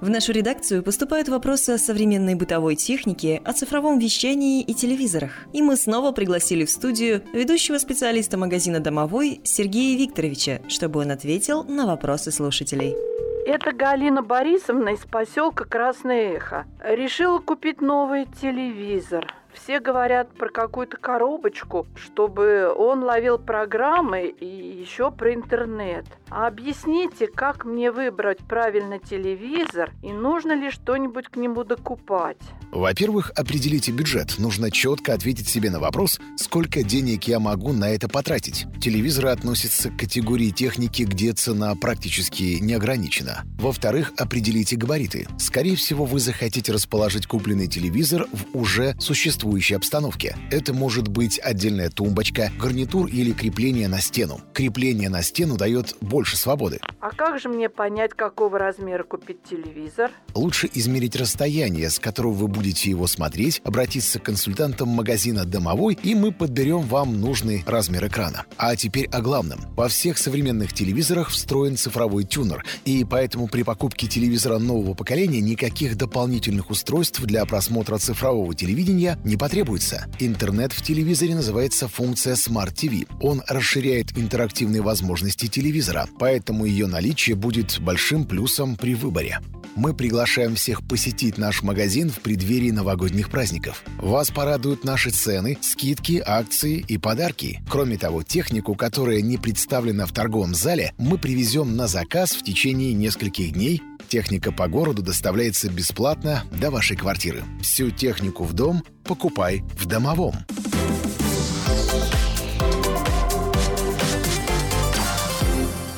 В 0.00 0.10
нашу 0.10 0.32
редакцию 0.32 0.82
поступают 0.82 1.28
вопросы 1.28 1.70
о 1.70 1.78
современной 1.78 2.34
бытовой 2.34 2.74
технике, 2.74 3.40
о 3.44 3.52
цифровом 3.52 4.00
вещании 4.00 4.60
и 4.60 4.74
телевизорах. 4.74 5.30
И 5.52 5.62
мы 5.62 5.76
снова 5.76 6.10
пригласили 6.10 6.64
в 6.64 6.70
студию 6.70 7.22
ведущего 7.32 7.78
специалиста 7.78 8.36
магазина 8.36 8.80
«Домовой» 8.80 9.40
Сергея 9.44 9.96
Викторовича, 9.96 10.60
чтобы 10.68 11.00
он 11.00 11.12
ответил 11.12 11.62
на 11.62 11.86
вопросы 11.86 12.32
слушателей. 12.32 13.11
Это 13.44 13.72
Галина 13.72 14.22
Борисовна 14.22 14.90
из 14.90 15.00
поселка 15.00 15.64
Красное 15.64 16.36
Эхо. 16.36 16.64
Решила 16.80 17.40
купить 17.40 17.80
новый 17.80 18.26
телевизор. 18.26 19.34
Все 19.54 19.80
говорят 19.80 20.32
про 20.34 20.48
какую-то 20.48 20.96
коробочку, 20.96 21.86
чтобы 21.94 22.72
он 22.74 23.02
ловил 23.02 23.38
программы 23.38 24.26
и 24.26 24.46
еще 24.46 25.10
про 25.10 25.34
интернет. 25.34 26.04
А 26.30 26.46
объясните, 26.46 27.26
как 27.26 27.64
мне 27.64 27.92
выбрать 27.92 28.38
правильно 28.38 28.98
телевизор 28.98 29.92
и 30.02 30.12
нужно 30.12 30.52
ли 30.52 30.70
что-нибудь 30.70 31.28
к 31.28 31.36
нему 31.36 31.62
докупать? 31.64 32.38
Во-первых, 32.72 33.32
определите 33.36 33.92
бюджет. 33.92 34.38
Нужно 34.38 34.70
четко 34.70 35.12
ответить 35.12 35.46
себе 35.46 35.70
на 35.70 35.78
вопрос, 35.78 36.18
сколько 36.38 36.82
денег 36.82 37.24
я 37.24 37.38
могу 37.38 37.74
на 37.74 37.90
это 37.90 38.08
потратить. 38.08 38.64
Телевизоры 38.80 39.28
относятся 39.28 39.90
к 39.90 39.98
категории 39.98 40.48
техники, 40.48 41.02
где 41.02 41.32
цена 41.32 41.74
практически 41.74 42.58
не 42.62 42.72
ограничена. 42.72 43.44
Во-вторых, 43.58 44.12
определите 44.16 44.76
габариты. 44.76 45.28
Скорее 45.38 45.76
всего, 45.76 46.06
вы 46.06 46.18
захотите 46.18 46.72
расположить 46.72 47.26
купленный 47.26 47.66
телевизор 47.66 48.26
в 48.32 48.56
уже 48.56 48.94
существующей 49.42 49.74
обстановке. 49.74 50.36
Это 50.50 50.72
может 50.72 51.08
быть 51.08 51.40
отдельная 51.42 51.90
тумбочка, 51.90 52.52
гарнитур 52.58 53.08
или 53.08 53.32
крепление 53.32 53.88
на 53.88 54.00
стену. 54.00 54.40
Крепление 54.54 55.08
на 55.08 55.22
стену 55.22 55.56
дает 55.56 55.96
больше 56.00 56.36
свободы. 56.36 56.78
А 57.00 57.10
как 57.10 57.40
же 57.40 57.48
мне 57.48 57.68
понять, 57.68 58.12
какого 58.14 58.58
размера 58.58 59.02
купить 59.02 59.42
телевизор? 59.42 60.12
Лучше 60.34 60.70
измерить 60.72 61.16
расстояние, 61.16 61.90
с 61.90 61.98
которого 61.98 62.32
вы 62.32 62.48
будете 62.48 62.88
его 62.90 63.08
смотреть, 63.08 63.60
обратиться 63.64 64.20
к 64.20 64.22
консультантам 64.22 64.88
магазина 64.88 65.44
«Домовой», 65.44 65.98
и 66.02 66.14
мы 66.14 66.30
подберем 66.30 66.82
вам 66.82 67.20
нужный 67.20 67.64
размер 67.66 68.06
экрана. 68.06 68.44
А 68.56 68.76
теперь 68.76 69.06
о 69.06 69.20
главном. 69.20 69.60
Во 69.74 69.88
всех 69.88 70.18
современных 70.18 70.72
телевизорах 70.72 71.30
встроен 71.30 71.76
цифровой 71.76 72.24
тюнер, 72.24 72.64
и 72.84 73.04
поэтому 73.04 73.48
при 73.48 73.64
покупке 73.64 74.06
телевизора 74.06 74.58
нового 74.58 74.94
поколения 74.94 75.40
никаких 75.40 75.96
дополнительных 75.96 76.70
устройств 76.70 77.20
для 77.22 77.44
просмотра 77.44 77.98
цифрового 77.98 78.54
телевидения 78.54 79.18
не 79.24 79.31
потребуется. 79.36 80.06
Интернет 80.18 80.72
в 80.72 80.82
телевизоре 80.82 81.34
называется 81.34 81.88
функция 81.88 82.34
Smart 82.34 82.74
TV. 82.74 83.06
Он 83.20 83.42
расширяет 83.48 84.16
интерактивные 84.16 84.82
возможности 84.82 85.46
телевизора, 85.46 86.08
поэтому 86.18 86.64
ее 86.64 86.86
наличие 86.86 87.36
будет 87.36 87.80
большим 87.80 88.24
плюсом 88.24 88.76
при 88.76 88.94
выборе 88.94 89.40
мы 89.74 89.94
приглашаем 89.94 90.54
всех 90.54 90.86
посетить 90.86 91.38
наш 91.38 91.62
магазин 91.62 92.10
в 92.10 92.20
преддверии 92.20 92.70
новогодних 92.70 93.30
праздников. 93.30 93.82
Вас 93.98 94.30
порадуют 94.30 94.84
наши 94.84 95.10
цены, 95.10 95.58
скидки, 95.60 96.22
акции 96.24 96.84
и 96.86 96.98
подарки. 96.98 97.60
Кроме 97.70 97.98
того, 97.98 98.22
технику, 98.22 98.74
которая 98.74 99.20
не 99.20 99.38
представлена 99.38 100.06
в 100.06 100.12
торговом 100.12 100.54
зале, 100.54 100.92
мы 100.98 101.18
привезем 101.18 101.76
на 101.76 101.86
заказ 101.86 102.32
в 102.32 102.42
течение 102.42 102.92
нескольких 102.92 103.52
дней 103.52 103.82
Техника 104.12 104.52
по 104.52 104.68
городу 104.68 105.00
доставляется 105.02 105.70
бесплатно 105.70 106.44
до 106.50 106.70
вашей 106.70 106.98
квартиры. 106.98 107.44
Всю 107.62 107.90
технику 107.90 108.44
в 108.44 108.52
дом 108.52 108.82
покупай 109.04 109.62
в 109.78 109.86
домовом. 109.86 110.34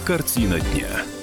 Картина 0.04 0.60
дня. 0.60 1.13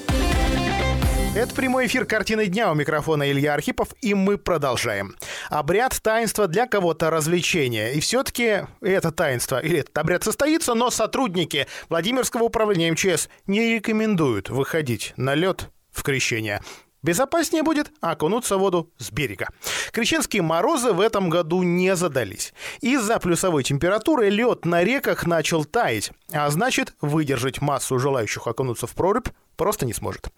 Это 1.34 1.54
прямой 1.54 1.86
эфир 1.86 2.04
«Картины 2.04 2.44
дня» 2.46 2.70
у 2.70 2.74
микрофона 2.74 3.30
Илья 3.30 3.54
Архипов, 3.54 3.94
и 4.02 4.12
мы 4.12 4.36
продолжаем. 4.36 5.16
Обряд 5.48 5.98
таинства 6.02 6.46
для 6.46 6.66
кого-то 6.66 7.08
развлечения. 7.08 7.92
И 7.92 8.00
все-таки 8.00 8.66
это 8.82 9.12
таинство 9.12 9.58
или 9.58 9.78
этот 9.78 9.96
обряд 9.96 10.24
состоится, 10.24 10.74
но 10.74 10.90
сотрудники 10.90 11.66
Владимирского 11.88 12.42
управления 12.42 12.92
МЧС 12.92 13.30
не 13.46 13.76
рекомендуют 13.76 14.50
выходить 14.50 15.14
на 15.16 15.34
лед 15.34 15.70
в 15.90 16.02
крещение. 16.02 16.60
Безопаснее 17.02 17.62
будет 17.62 17.90
окунуться 18.02 18.58
в 18.58 18.60
воду 18.60 18.92
с 18.98 19.10
берега. 19.10 19.48
Крещенские 19.90 20.42
морозы 20.42 20.92
в 20.92 21.00
этом 21.00 21.30
году 21.30 21.62
не 21.62 21.96
задались. 21.96 22.52
Из-за 22.82 23.18
плюсовой 23.18 23.64
температуры 23.64 24.28
лед 24.28 24.66
на 24.66 24.84
реках 24.84 25.26
начал 25.26 25.64
таять, 25.64 26.12
а 26.30 26.48
значит 26.50 26.94
выдержать 27.00 27.62
массу 27.62 27.98
желающих 27.98 28.46
окунуться 28.46 28.86
в 28.86 28.92
прорубь 28.92 29.28
просто 29.56 29.86
не 29.86 29.92
сможет. 29.92 30.28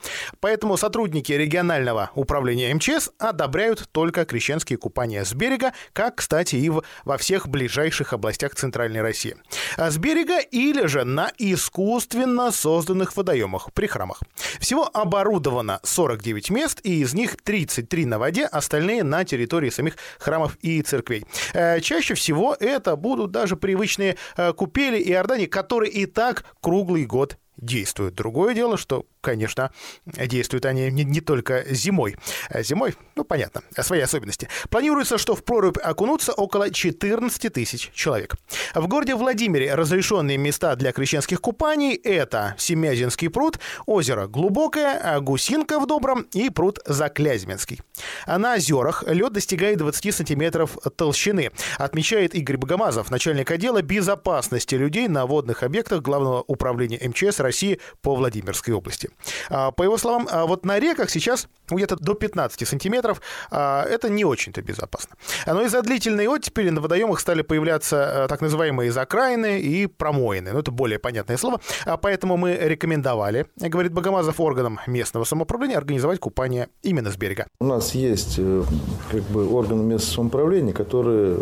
Поэтому 0.40 0.76
сотрудники 0.76 1.32
регионального 1.32 2.10
управления 2.14 2.74
МЧС 2.74 3.10
одобряют 3.18 3.88
только 3.92 4.24
крещенские 4.24 4.78
купания 4.78 5.24
с 5.24 5.32
берега, 5.34 5.72
как, 5.92 6.16
кстати, 6.16 6.56
и 6.56 6.68
в, 6.70 6.82
во 7.04 7.18
всех 7.18 7.48
ближайших 7.48 8.12
областях 8.12 8.54
Центральной 8.54 9.02
России. 9.02 9.36
А 9.76 9.90
с 9.90 9.98
берега 9.98 10.38
или 10.38 10.86
же 10.86 11.04
на 11.04 11.30
искусственно 11.38 12.50
созданных 12.50 13.16
водоемах 13.16 13.72
при 13.72 13.86
храмах. 13.86 14.20
Всего 14.60 14.88
оборудовано 14.92 15.80
49 15.82 16.50
мест, 16.50 16.80
и 16.82 17.00
из 17.00 17.14
них 17.14 17.36
33 17.42 18.06
на 18.06 18.18
воде, 18.18 18.46
остальные 18.46 19.04
на 19.04 19.24
территории 19.24 19.70
самих 19.70 19.96
храмов 20.18 20.56
и 20.62 20.82
церквей. 20.82 21.24
Э, 21.52 21.80
чаще 21.80 22.14
всего 22.14 22.56
это 22.58 22.96
будут 22.96 23.30
даже 23.30 23.56
привычные 23.56 24.16
э, 24.36 24.52
купели 24.52 24.98
и 24.98 25.12
ордани, 25.12 25.46
которые 25.46 25.92
и 25.92 26.06
так 26.06 26.44
круглый 26.60 27.04
год 27.04 27.38
действуют. 27.56 28.14
Другое 28.14 28.54
дело, 28.54 28.76
что, 28.76 29.06
конечно, 29.24 29.72
действуют 30.06 30.66
они 30.66 30.90
не, 30.90 31.02
не 31.02 31.20
только 31.20 31.64
зимой. 31.74 32.16
А 32.48 32.62
зимой, 32.62 32.94
ну, 33.16 33.24
понятно, 33.24 33.62
свои 33.80 34.00
особенности. 34.00 34.48
Планируется, 34.70 35.18
что 35.18 35.34
в 35.34 35.42
прорубь 35.42 35.78
окунутся 35.82 36.32
около 36.32 36.70
14 36.70 37.52
тысяч 37.52 37.90
человек. 37.92 38.36
В 38.74 38.86
городе 38.86 39.14
Владимире 39.16 39.74
разрешенные 39.74 40.36
места 40.36 40.76
для 40.76 40.92
крещенских 40.92 41.40
купаний– 41.40 41.94
это 42.04 42.54
Семязинский 42.58 43.30
пруд, 43.30 43.58
озеро 43.86 44.26
Глубокое, 44.26 45.18
Гусинка 45.20 45.80
в 45.80 45.86
Добром 45.86 46.26
и 46.32 46.50
пруд 46.50 46.78
Заклязьминский. 46.86 47.80
А 48.26 48.38
на 48.38 48.54
озерах 48.54 49.04
лед 49.06 49.32
достигает 49.32 49.78
20 49.78 50.14
сантиметров 50.14 50.76
толщины, 50.96 51.50
отмечает 51.78 52.34
Игорь 52.34 52.58
Богомазов, 52.58 53.10
начальник 53.10 53.50
отдела 53.50 53.80
безопасности 53.82 54.74
людей 54.74 55.08
на 55.08 55.26
водных 55.26 55.62
объектах 55.62 56.02
Главного 56.02 56.44
управления 56.46 57.00
МЧС 57.08 57.40
России 57.40 57.80
по 58.02 58.14
Владимирской 58.14 58.74
области. 58.74 59.10
А, 59.50 59.70
по 59.70 59.82
его 59.82 59.98
словам, 59.98 60.28
а, 60.30 60.46
вот 60.46 60.64
на 60.64 60.78
реках 60.78 61.10
сейчас 61.10 61.48
где-то 61.68 61.96
до 61.96 62.14
15 62.14 62.66
сантиметров 62.66 63.20
а, 63.50 63.84
это 63.84 64.08
не 64.08 64.24
очень-то 64.24 64.62
безопасно. 64.62 65.16
Но 65.46 65.62
из-за 65.62 65.82
длительной 65.82 66.26
оттепели 66.26 66.70
на 66.70 66.80
водоемах 66.80 67.20
стали 67.20 67.42
появляться 67.42 68.26
так 68.28 68.40
называемые 68.40 68.92
закраины 68.92 69.60
и 69.60 69.86
промоины. 69.86 70.52
Ну, 70.52 70.58
это 70.58 70.70
более 70.70 70.98
понятное 70.98 71.36
слово. 71.36 71.60
Поэтому 72.02 72.36
мы 72.36 72.56
рекомендовали, 72.60 73.46
говорит 73.56 73.92
Богомазов, 73.92 74.40
органам 74.40 74.80
местного 74.86 75.24
самоуправления 75.24 75.76
организовать 75.76 76.20
купание 76.20 76.68
именно 76.82 77.10
с 77.10 77.16
берега. 77.16 77.46
У 77.60 77.66
нас 77.66 77.94
есть 77.94 78.36
э, 78.38 78.62
как 79.10 79.22
бы 79.24 79.48
органы 79.48 79.82
местного 79.82 80.14
самоуправления, 80.14 80.72
которые 80.72 81.38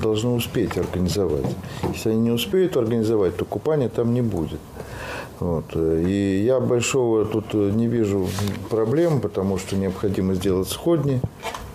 должны 0.00 0.30
успеть 0.30 0.76
организовать. 0.76 1.46
Если 1.92 2.10
они 2.10 2.20
не 2.20 2.30
успеют 2.30 2.76
организовать, 2.76 3.36
то 3.36 3.44
купания 3.44 3.88
там 3.88 4.14
не 4.14 4.22
будет. 4.22 4.60
Вот. 5.40 5.64
И 5.74 6.42
я 6.44 6.60
большого 6.60 7.24
тут 7.24 7.54
не 7.54 7.86
вижу 7.86 8.28
проблем, 8.68 9.20
потому 9.20 9.58
что 9.58 9.74
необходимо 9.74 10.34
сделать 10.34 10.68
сходни, 10.68 11.20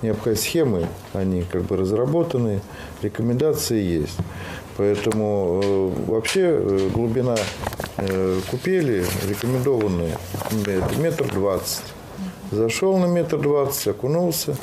необходимые 0.04 0.38
схемы, 0.38 0.88
они 1.14 1.42
как 1.42 1.64
бы 1.64 1.76
разработаны, 1.76 2.62
рекомендации 3.02 3.82
есть. 3.82 4.18
Поэтому 4.78 5.62
э, 5.64 5.92
вообще 6.08 6.42
э, 6.42 6.90
глубина 6.94 7.36
э, 7.98 8.40
купели 8.52 9.04
рекомендованная 9.28 10.18
метр 11.00 11.32
двадцать. 11.34 11.95
Зашел 12.52 12.98
на 12.98 13.06
метр 13.06 13.38
двадцать, 13.38 13.88
окунулся. 13.88 14.56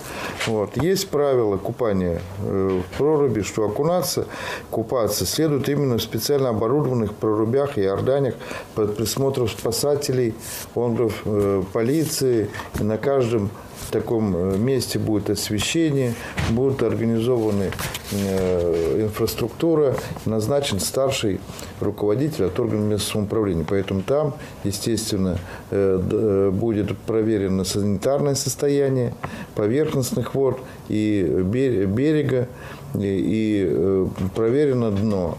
Вот. 0.46 0.76
Есть 0.76 1.08
правило 1.08 1.56
купания 1.56 2.20
э, 2.44 2.80
в 2.80 2.96
проруби, 2.96 3.42
что 3.42 3.64
окунаться, 3.64 4.26
купаться 4.70 5.26
следует 5.26 5.68
именно 5.68 5.98
в 5.98 6.02
специально 6.02 6.50
оборудованных 6.50 7.14
прорубях 7.14 7.78
и 7.78 7.84
орданях 7.84 8.34
под 8.74 8.96
присмотром 8.96 9.48
спасателей, 9.48 10.34
органов 10.74 11.22
э, 11.24 11.62
полиции. 11.72 12.48
И 12.78 12.84
на 12.84 12.98
каждом 12.98 13.50
таком 13.92 14.34
э, 14.34 14.56
месте 14.58 14.98
будет 14.98 15.30
освещение, 15.30 16.14
будет 16.50 16.82
организована 16.82 17.66
э, 18.10 19.02
инфраструктура, 19.04 19.94
назначен 20.24 20.80
старший 20.80 21.38
руководитель 21.80 22.46
от 22.46 22.58
органов 22.58 22.86
местного 22.86 23.12
самоуправления. 23.12 23.64
Поэтому 23.68 24.02
там, 24.02 24.34
естественно, 24.64 25.38
э, 25.70 26.50
будет 26.52 26.96
проверено 26.98 27.64
санитарное 27.64 28.34
состояние 28.34 29.14
поверхностных 29.54 30.34
вод 30.34 30.60
и 30.88 31.22
берега, 31.44 32.48
и 32.94 34.06
проверено 34.34 34.90
дно. 34.90 35.38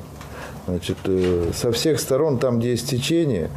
Значит, 0.68 0.97
со 1.54 1.72
всех 1.72 1.99
сторон, 1.99 2.38
там, 2.38 2.60
где 2.60 2.72
есть 2.72 2.89
течение, 2.89 3.49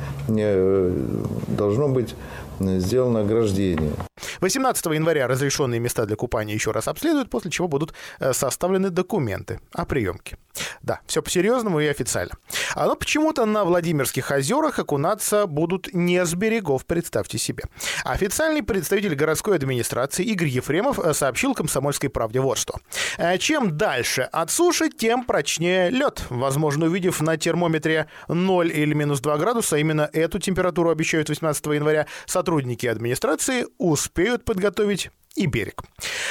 должно 1.47 1.89
быть 1.89 2.15
сделано 2.59 3.21
ограждение. 3.21 3.93
18 4.41 4.87
января 4.87 5.27
разрешенные 5.27 5.81
места 5.81 6.07
для 6.07 6.17
купания 6.17 6.55
еще 6.55 6.71
раз 6.71 6.89
обследуют, 6.89 7.31
после 7.31 7.51
чего 7.51 7.69
будут 7.69 7.95
э, 8.19 8.33
составлены 8.33 8.91
документы 8.91 9.61
о 9.73 9.85
приемке. 9.85 10.39
Да, 10.83 11.01
все 11.07 11.23
по-серьезному 11.23 11.81
и 11.81 11.87
официально. 11.87 12.33
А 12.75 12.87
но 12.87 12.97
почему-то 12.97 13.45
на 13.47 13.65
Владимирских 13.65 14.31
озерах 14.31 14.79
окунаться 14.79 15.47
будут 15.47 15.93
не 15.93 16.25
с 16.25 16.35
берегов, 16.35 16.87
представьте 16.87 17.39
себе. 17.39 17.65
Официальный 18.05 18.63
представитель 18.63 19.15
городской 19.15 19.57
администрации 19.57 20.25
Игорь 20.25 20.49
Ефремов 20.49 20.99
э, 20.99 21.15
сообщил 21.15 21.55
«Комсомольской 21.55 22.11
правде» 22.11 22.41
вот 22.41 22.59
что. 22.59 22.77
Э, 23.19 23.39
чем 23.39 23.77
дальше 23.77 24.23
от 24.23 24.51
суши, 24.51 24.89
тем 24.89 25.25
прочнее 25.25 25.91
лед. 25.91 26.25
Возможно, 26.31 26.87
увидев 26.87 27.21
на 27.21 27.37
термометре 27.37 28.07
0 28.29 28.71
или 28.71 28.95
минус 28.95 29.21
2 29.21 29.37
градуса, 29.39 29.77
именно 29.77 30.09
эту 30.13 30.39
температуру 30.39 30.91
обещают 30.91 31.29
18 31.29 31.67
января, 31.67 32.07
сотрудники 32.27 32.87
администрации 32.87 33.67
успеют 33.79 34.26
подготовить 34.45 35.11
и 35.37 35.47
берег. 35.47 35.83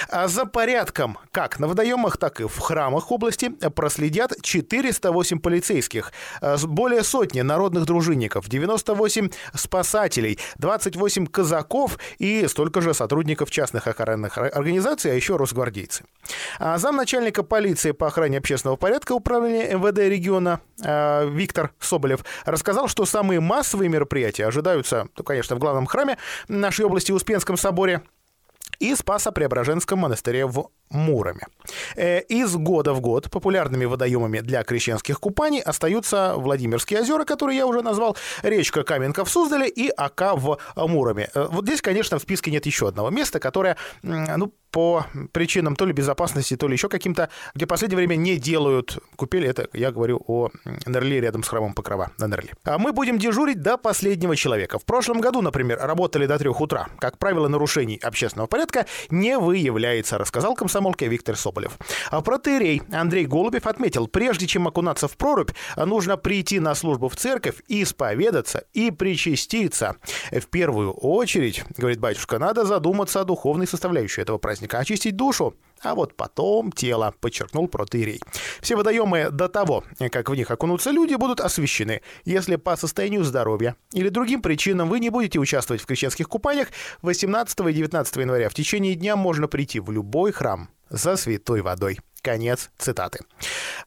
А 0.09 0.27
за 0.27 0.45
порядком 0.45 1.17
как 1.31 1.59
на 1.59 1.67
водоемах, 1.67 2.17
так 2.17 2.41
и 2.41 2.47
в 2.47 2.57
храмах 2.59 3.11
области 3.11 3.49
проследят 3.49 4.33
408 4.41 5.39
полицейских, 5.39 6.11
а 6.41 6.57
более 6.65 7.03
сотни 7.03 7.41
народных 7.41 7.85
дружинников, 7.85 8.49
98 8.49 9.29
спасателей, 9.53 10.39
28 10.57 11.27
казаков 11.27 11.97
и 12.17 12.47
столько 12.47 12.81
же 12.81 12.93
сотрудников 12.93 13.51
частных 13.51 13.87
охранных 13.87 14.37
организаций, 14.37 15.11
а 15.11 15.15
еще 15.15 15.35
росгвардейцы. 15.37 16.03
А 16.59 16.77
замначальника 16.77 17.43
полиции 17.43 17.91
по 17.91 18.07
охране 18.07 18.39
общественного 18.39 18.75
порядка 18.75 19.13
управления 19.13 19.75
МВД 19.75 19.99
региона 19.99 20.59
Виктор 20.77 21.71
Соболев 21.79 22.25
рассказал, 22.45 22.87
что 22.87 23.05
самые 23.05 23.39
массовые 23.39 23.89
мероприятия 23.89 24.47
ожидаются, 24.47 25.07
ну, 25.17 25.23
конечно, 25.23 25.55
в 25.55 25.59
главном 25.59 25.85
храме 25.85 26.17
нашей 26.47 26.85
области 26.85 27.11
Успенском 27.11 27.57
соборе 27.57 28.01
и 28.79 28.93
Спасо-Преображенском 28.95 29.99
монастыре 29.99 30.45
в 30.45 30.69
Муроме. 30.89 31.41
Э, 31.95 32.21
из 32.21 32.55
года 32.55 32.93
в 32.93 33.01
год 33.01 33.29
популярными 33.31 33.85
водоемами 33.85 34.39
для 34.39 34.63
крещенских 34.63 35.19
купаний 35.19 35.61
остаются 35.61 36.35
Владимирские 36.35 37.01
озера, 37.01 37.25
которые 37.25 37.57
я 37.57 37.65
уже 37.65 37.81
назвал, 37.81 38.15
речка 38.43 38.83
Каменка 38.83 39.25
в 39.25 39.29
Суздале 39.29 39.67
и 39.67 39.89
Ака 39.95 40.35
в 40.35 40.57
Муроме. 40.75 41.29
Э, 41.33 41.47
вот 41.49 41.65
здесь, 41.65 41.81
конечно, 41.81 42.19
в 42.19 42.21
списке 42.21 42.51
нет 42.51 42.65
еще 42.65 42.87
одного 42.87 43.09
места, 43.09 43.39
которое, 43.39 43.77
ну, 44.03 44.53
по 44.75 45.05
причинам 45.31 45.77
то 45.77 45.85
ли 45.85 45.93
безопасности, 45.93 46.57
то 46.57 46.67
ли 46.67 46.73
еще 46.73 46.89
каким-то, 46.89 47.29
где 47.53 47.63
в 47.65 47.69
последнее 47.69 47.95
время 47.95 48.17
не 48.17 48.35
делают 48.35 48.99
купели. 49.15 49.47
Это 49.47 49.69
я 49.71 49.89
говорю 49.89 50.21
о 50.27 50.49
Нерли 50.85 51.21
рядом 51.21 51.43
с 51.43 51.47
храмом 51.47 51.73
Покрова 51.73 52.11
на 52.17 52.27
Нерли. 52.27 52.51
А 52.65 52.77
мы 52.77 52.91
будем 52.91 53.17
дежурить 53.17 53.61
до 53.61 53.77
последнего 53.77 54.35
человека. 54.35 54.77
В 54.77 54.83
прошлом 54.83 55.21
году, 55.21 55.41
например, 55.41 55.79
работали 55.79 56.25
до 56.25 56.37
трех 56.37 56.59
утра. 56.59 56.89
Как 56.99 57.17
правило, 57.17 57.47
нарушений 57.47 57.97
общественного 58.03 58.47
порядка 58.47 58.85
не 59.09 59.37
выявляется, 59.39 60.17
рассказал 60.17 60.55
комсомолке 60.75 61.07
Виктор 61.07 61.37
Соболев. 61.37 61.77
А 62.11 62.21
протеерей 62.21 62.81
Андрей 62.91 63.25
Голубев 63.25 63.65
отметил, 63.65 64.07
прежде 64.07 64.45
чем 64.45 64.67
окунаться 64.67 65.07
в 65.07 65.15
прорубь, 65.15 65.51
нужно 65.77 66.17
прийти 66.17 66.59
на 66.59 66.75
службу 66.75 67.07
в 67.07 67.15
церковь, 67.15 67.55
исповедаться 67.69 68.65
и 68.73 68.91
причаститься. 68.91 69.95
В 70.31 70.47
первую 70.47 70.91
очередь, 70.91 71.63
говорит 71.77 71.99
батюшка, 71.99 72.39
надо 72.39 72.65
задуматься 72.65 73.21
о 73.21 73.23
духовной 73.23 73.67
составляющей 73.67 74.21
этого 74.21 74.37
праздника 74.37 74.79
очистить 74.79 75.15
душу, 75.15 75.55
а 75.85 75.95
вот 75.95 76.15
потом 76.15 76.71
тело, 76.71 77.13
подчеркнул 77.19 77.67
протеерей. 77.67 78.19
Все 78.61 78.75
водоемы 78.75 79.29
до 79.29 79.47
того, 79.47 79.83
как 80.11 80.29
в 80.29 80.35
них 80.35 80.49
окунутся 80.51 80.91
люди, 80.91 81.15
будут 81.15 81.39
освещены. 81.39 82.01
Если 82.25 82.55
по 82.55 82.75
состоянию 82.75 83.23
здоровья 83.23 83.75
или 83.93 84.09
другим 84.09 84.41
причинам 84.41 84.89
вы 84.89 84.99
не 84.99 85.09
будете 85.09 85.39
участвовать 85.39 85.81
в 85.81 85.85
крещенских 85.85 86.27
купаниях, 86.27 86.69
18 87.01 87.59
и 87.59 87.73
19 87.73 88.15
января 88.17 88.49
в 88.49 88.53
течение 88.53 88.95
дня 88.95 89.15
можно 89.15 89.47
прийти 89.47 89.79
в 89.79 89.91
любой 89.91 90.31
храм 90.31 90.69
за 90.89 91.15
святой 91.15 91.61
водой. 91.61 91.99
Конец 92.25 92.71
цитаты. 92.79 93.19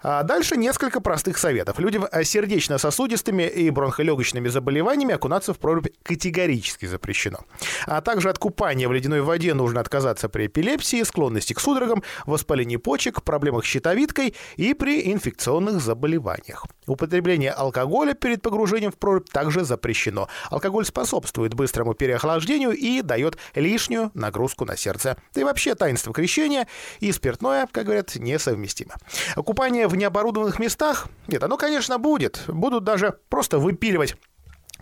А 0.00 0.22
дальше 0.22 0.56
несколько 0.56 1.00
простых 1.00 1.38
советов. 1.38 1.80
Людям 1.80 2.04
э, 2.04 2.22
с 2.22 2.30
сердечно-сосудистыми 2.30 3.42
и 3.42 3.68
бронхолегочными 3.70 4.46
заболеваниями 4.46 5.12
окунаться 5.12 5.52
в 5.52 5.58
прорубь 5.58 5.88
категорически 6.04 6.86
запрещено. 6.86 7.40
А 7.84 8.00
также 8.00 8.30
от 8.30 8.38
купания 8.38 8.88
в 8.88 8.92
ледяной 8.92 9.22
воде 9.22 9.54
нужно 9.54 9.80
отказаться 9.80 10.28
при 10.28 10.46
эпилепсии, 10.46 11.02
склонности 11.02 11.52
к 11.52 11.58
судорогам, 11.58 12.04
воспалении 12.26 12.76
почек, 12.76 13.24
проблемах 13.24 13.64
с 13.64 13.68
щитовидкой 13.68 14.36
и 14.56 14.72
при 14.72 15.12
инфекционных 15.12 15.80
заболеваниях. 15.80 16.64
Употребление 16.86 17.50
алкоголя 17.50 18.14
перед 18.14 18.40
погружением 18.40 18.92
в 18.92 18.98
прорубь 18.98 19.28
также 19.30 19.64
запрещено. 19.64 20.28
Алкоголь 20.48 20.84
способствует 20.84 21.54
быстрому 21.54 21.94
переохлаждению 21.94 22.70
и 22.70 23.02
дает 23.02 23.36
лишнюю 23.56 24.12
нагрузку 24.14 24.64
на 24.64 24.76
сердце. 24.76 25.16
Да 25.34 25.40
и 25.40 25.44
вообще 25.44 25.74
таинство 25.74 26.14
крещения 26.14 26.68
и 27.00 27.10
спиртное, 27.10 27.66
как 27.72 27.86
говорят, 27.86 28.14
несовместимо. 28.32 28.94
Купание 29.36 29.88
в 29.88 29.96
необорудованных 29.96 30.58
местах, 30.58 31.08
нет, 31.26 31.42
оно, 31.42 31.56
конечно, 31.56 31.98
будет. 31.98 32.42
Будут 32.48 32.84
даже 32.84 33.14
просто 33.28 33.58
выпиливать 33.58 34.16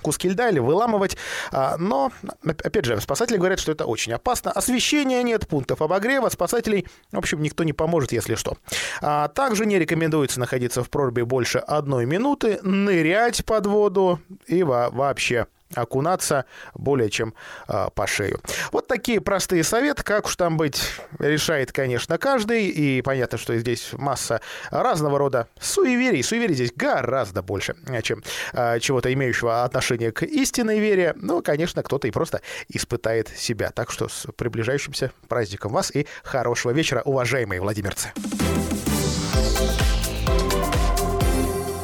куски 0.02 0.28
льда 0.28 0.50
или 0.50 0.58
выламывать. 0.58 1.16
А, 1.52 1.76
Но, 1.78 2.12
опять 2.44 2.84
же, 2.84 3.00
спасатели 3.00 3.38
говорят, 3.38 3.58
что 3.58 3.72
это 3.72 3.86
очень 3.86 4.12
опасно. 4.12 4.52
Освещения 4.52 5.22
нет, 5.22 5.48
пунктов 5.48 5.80
обогрева, 5.80 6.28
спасателей, 6.28 6.86
в 7.12 7.18
общем, 7.18 7.40
никто 7.42 7.64
не 7.64 7.72
поможет, 7.72 8.12
если 8.12 8.34
что. 8.34 8.58
А 9.00 9.28
Также 9.28 9.64
не 9.66 9.78
рекомендуется 9.78 10.38
находиться 10.38 10.84
в 10.84 10.90
проруби 10.90 11.22
больше 11.22 11.58
одной 11.58 12.04
минуты, 12.04 12.60
нырять 12.62 13.44
под 13.46 13.66
воду 13.66 14.20
и 14.46 14.62
во- 14.62 14.90
вообще 14.90 15.46
окунаться 15.74 16.44
более 16.74 17.10
чем 17.10 17.34
а, 17.66 17.90
по 17.90 18.06
шею. 18.06 18.40
Вот 18.72 18.86
такие 18.86 19.20
простые 19.20 19.64
советы, 19.64 20.02
как 20.02 20.26
уж 20.26 20.36
там 20.36 20.56
быть, 20.56 20.82
решает, 21.18 21.72
конечно, 21.72 22.18
каждый. 22.18 22.66
И 22.66 23.02
понятно, 23.02 23.38
что 23.38 23.56
здесь 23.56 23.90
масса 23.92 24.40
разного 24.70 25.18
рода 25.18 25.48
суеверий. 25.60 26.22
Суеверий 26.22 26.54
здесь 26.54 26.72
гораздо 26.74 27.42
больше, 27.42 27.76
а, 27.88 28.02
чем 28.02 28.22
а, 28.52 28.78
чего-то 28.78 29.12
имеющего 29.12 29.64
отношение 29.64 30.12
к 30.12 30.22
истинной 30.22 30.78
вере. 30.78 31.14
Ну, 31.16 31.42
конечно, 31.42 31.82
кто-то 31.82 32.08
и 32.08 32.10
просто 32.10 32.40
испытает 32.68 33.28
себя. 33.28 33.70
Так 33.70 33.90
что 33.90 34.08
с 34.08 34.26
приближающимся 34.36 35.12
праздником 35.28 35.72
вас 35.72 35.90
и 35.94 36.06
хорошего 36.22 36.70
вечера, 36.70 37.02
уважаемые 37.04 37.60
владимирцы. 37.60 38.12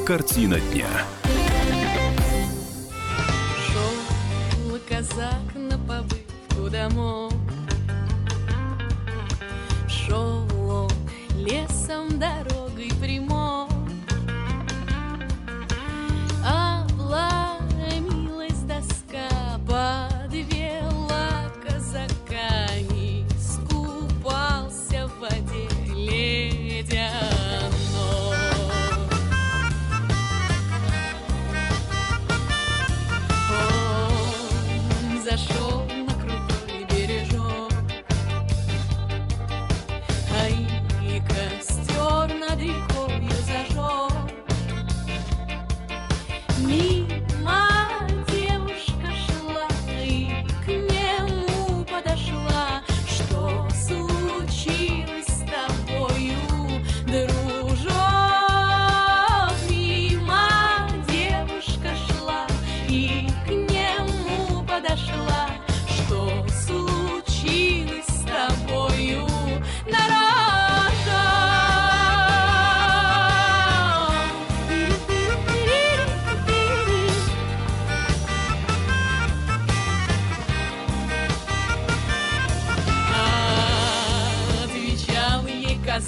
Картина 0.06 0.58
дня. 0.60 0.88
de 6.72 6.78
amor. 6.80 7.21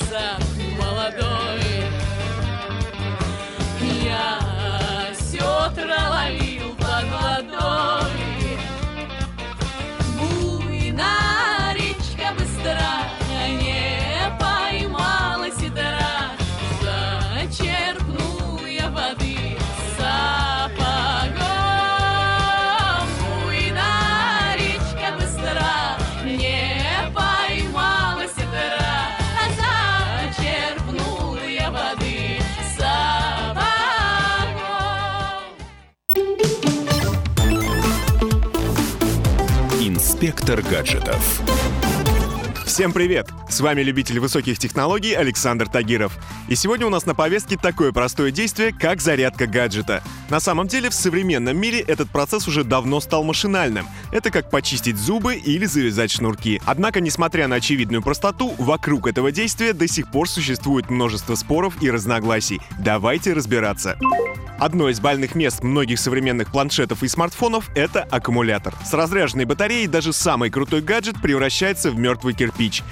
myself. 0.01 0.53
Гаджетов. 40.70 41.40
Всем 42.66 42.92
привет! 42.92 43.28
С 43.55 43.61
вами 43.61 43.82
любитель 43.82 44.18
высоких 44.18 44.59
технологий 44.59 45.12
Александр 45.12 45.68
Тагиров. 45.68 46.18
И 46.48 46.57
сегодня 46.57 46.88
у 46.88 46.90
нас 46.90 47.07
на 47.07 47.14
повестке 47.14 47.57
такое 47.57 47.92
простое 47.92 48.32
действие, 48.32 48.72
как 48.72 49.00
зарядка 49.00 49.46
гаджета. 49.46 50.02
На 50.28 50.40
самом 50.40 50.66
деле, 50.66 50.90
в 50.90 50.94
современном 50.94 51.57
мире 51.57 51.78
этот 51.78 52.11
процесс 52.11 52.48
уже 52.48 52.64
давно 52.64 52.98
стал 52.98 53.22
машинальным. 53.22 53.86
Это 54.11 54.32
как 54.32 54.50
почистить 54.50 54.96
зубы 54.96 55.36
или 55.36 55.66
завязать 55.66 56.11
шнурки. 56.11 56.61
Однако, 56.66 57.00
несмотря 57.00 57.46
на 57.46 57.55
очевидную 57.55 58.02
простоту, 58.02 58.57
вокруг 58.59 59.07
этого 59.07 59.30
действия 59.30 59.72
до 59.72 59.86
сих 59.86 60.11
пор 60.11 60.28
существует 60.28 60.90
множество 60.90 61.36
споров 61.36 61.80
и 61.80 61.92
разногласий. 61.92 62.61
Давайте 62.80 63.34
разбираться. 63.34 63.96
Одно 64.59 64.88
из 64.88 65.00
больных 65.00 65.34
мест 65.34 65.62
многих 65.64 65.98
современных 65.98 66.50
планшетов 66.52 67.02
и 67.02 67.09
смартфонов— 67.09 67.70
это 67.74 68.02
аккумулятор. 68.02 68.72
С 68.84 68.94
разряженной 68.94 69.46
батареей 69.46 69.88
даже 69.88 70.12
самый 70.12 70.48
крутой 70.48 70.80
гаджет 70.80 71.20
превращается 71.20 71.90
в 71.90 71.98
мертвый 71.98 72.34
кирпич. 72.34 72.82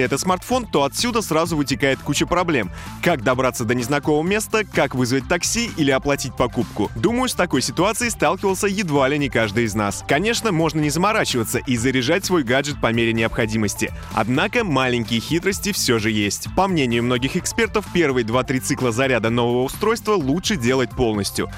Если 0.00 0.14
это 0.14 0.16
смартфон, 0.16 0.64
то 0.64 0.84
отсюда 0.84 1.20
сразу 1.20 1.58
вытекает 1.58 1.98
куча 1.98 2.24
проблем. 2.24 2.70
Как 3.02 3.22
добраться 3.22 3.66
до 3.66 3.74
незнакомого 3.74 4.26
места, 4.26 4.64
как 4.64 4.94
вызвать 4.94 5.28
такси 5.28 5.70
или 5.76 5.90
оплатить 5.90 6.34
покупку. 6.34 6.90
Думаю, 6.96 7.28
с 7.28 7.34
такой 7.34 7.60
ситуацией 7.60 8.08
сталкивался 8.08 8.66
едва 8.66 9.08
ли 9.08 9.18
не 9.18 9.28
каждый 9.28 9.64
из 9.64 9.74
нас. 9.74 10.02
Конечно, 10.08 10.52
можно 10.52 10.80
не 10.80 10.88
заморачиваться 10.88 11.58
и 11.58 11.76
заряжать 11.76 12.24
свой 12.24 12.44
гаджет 12.44 12.80
по 12.80 12.90
мере 12.94 13.12
необходимости. 13.12 13.92
Однако 14.14 14.64
маленькие 14.64 15.20
хитрости 15.20 15.70
все 15.72 15.98
же 15.98 16.10
есть. 16.10 16.48
По 16.56 16.66
мнению 16.66 17.02
многих 17.02 17.36
экспертов, 17.36 17.84
первые 17.92 18.24
2-3 18.24 18.60
цикла 18.60 18.92
заряда 18.92 19.28
нового 19.28 19.64
устройства 19.64 20.14
лучше 20.14 20.56
делать 20.56 20.88
полностью. 20.96 21.50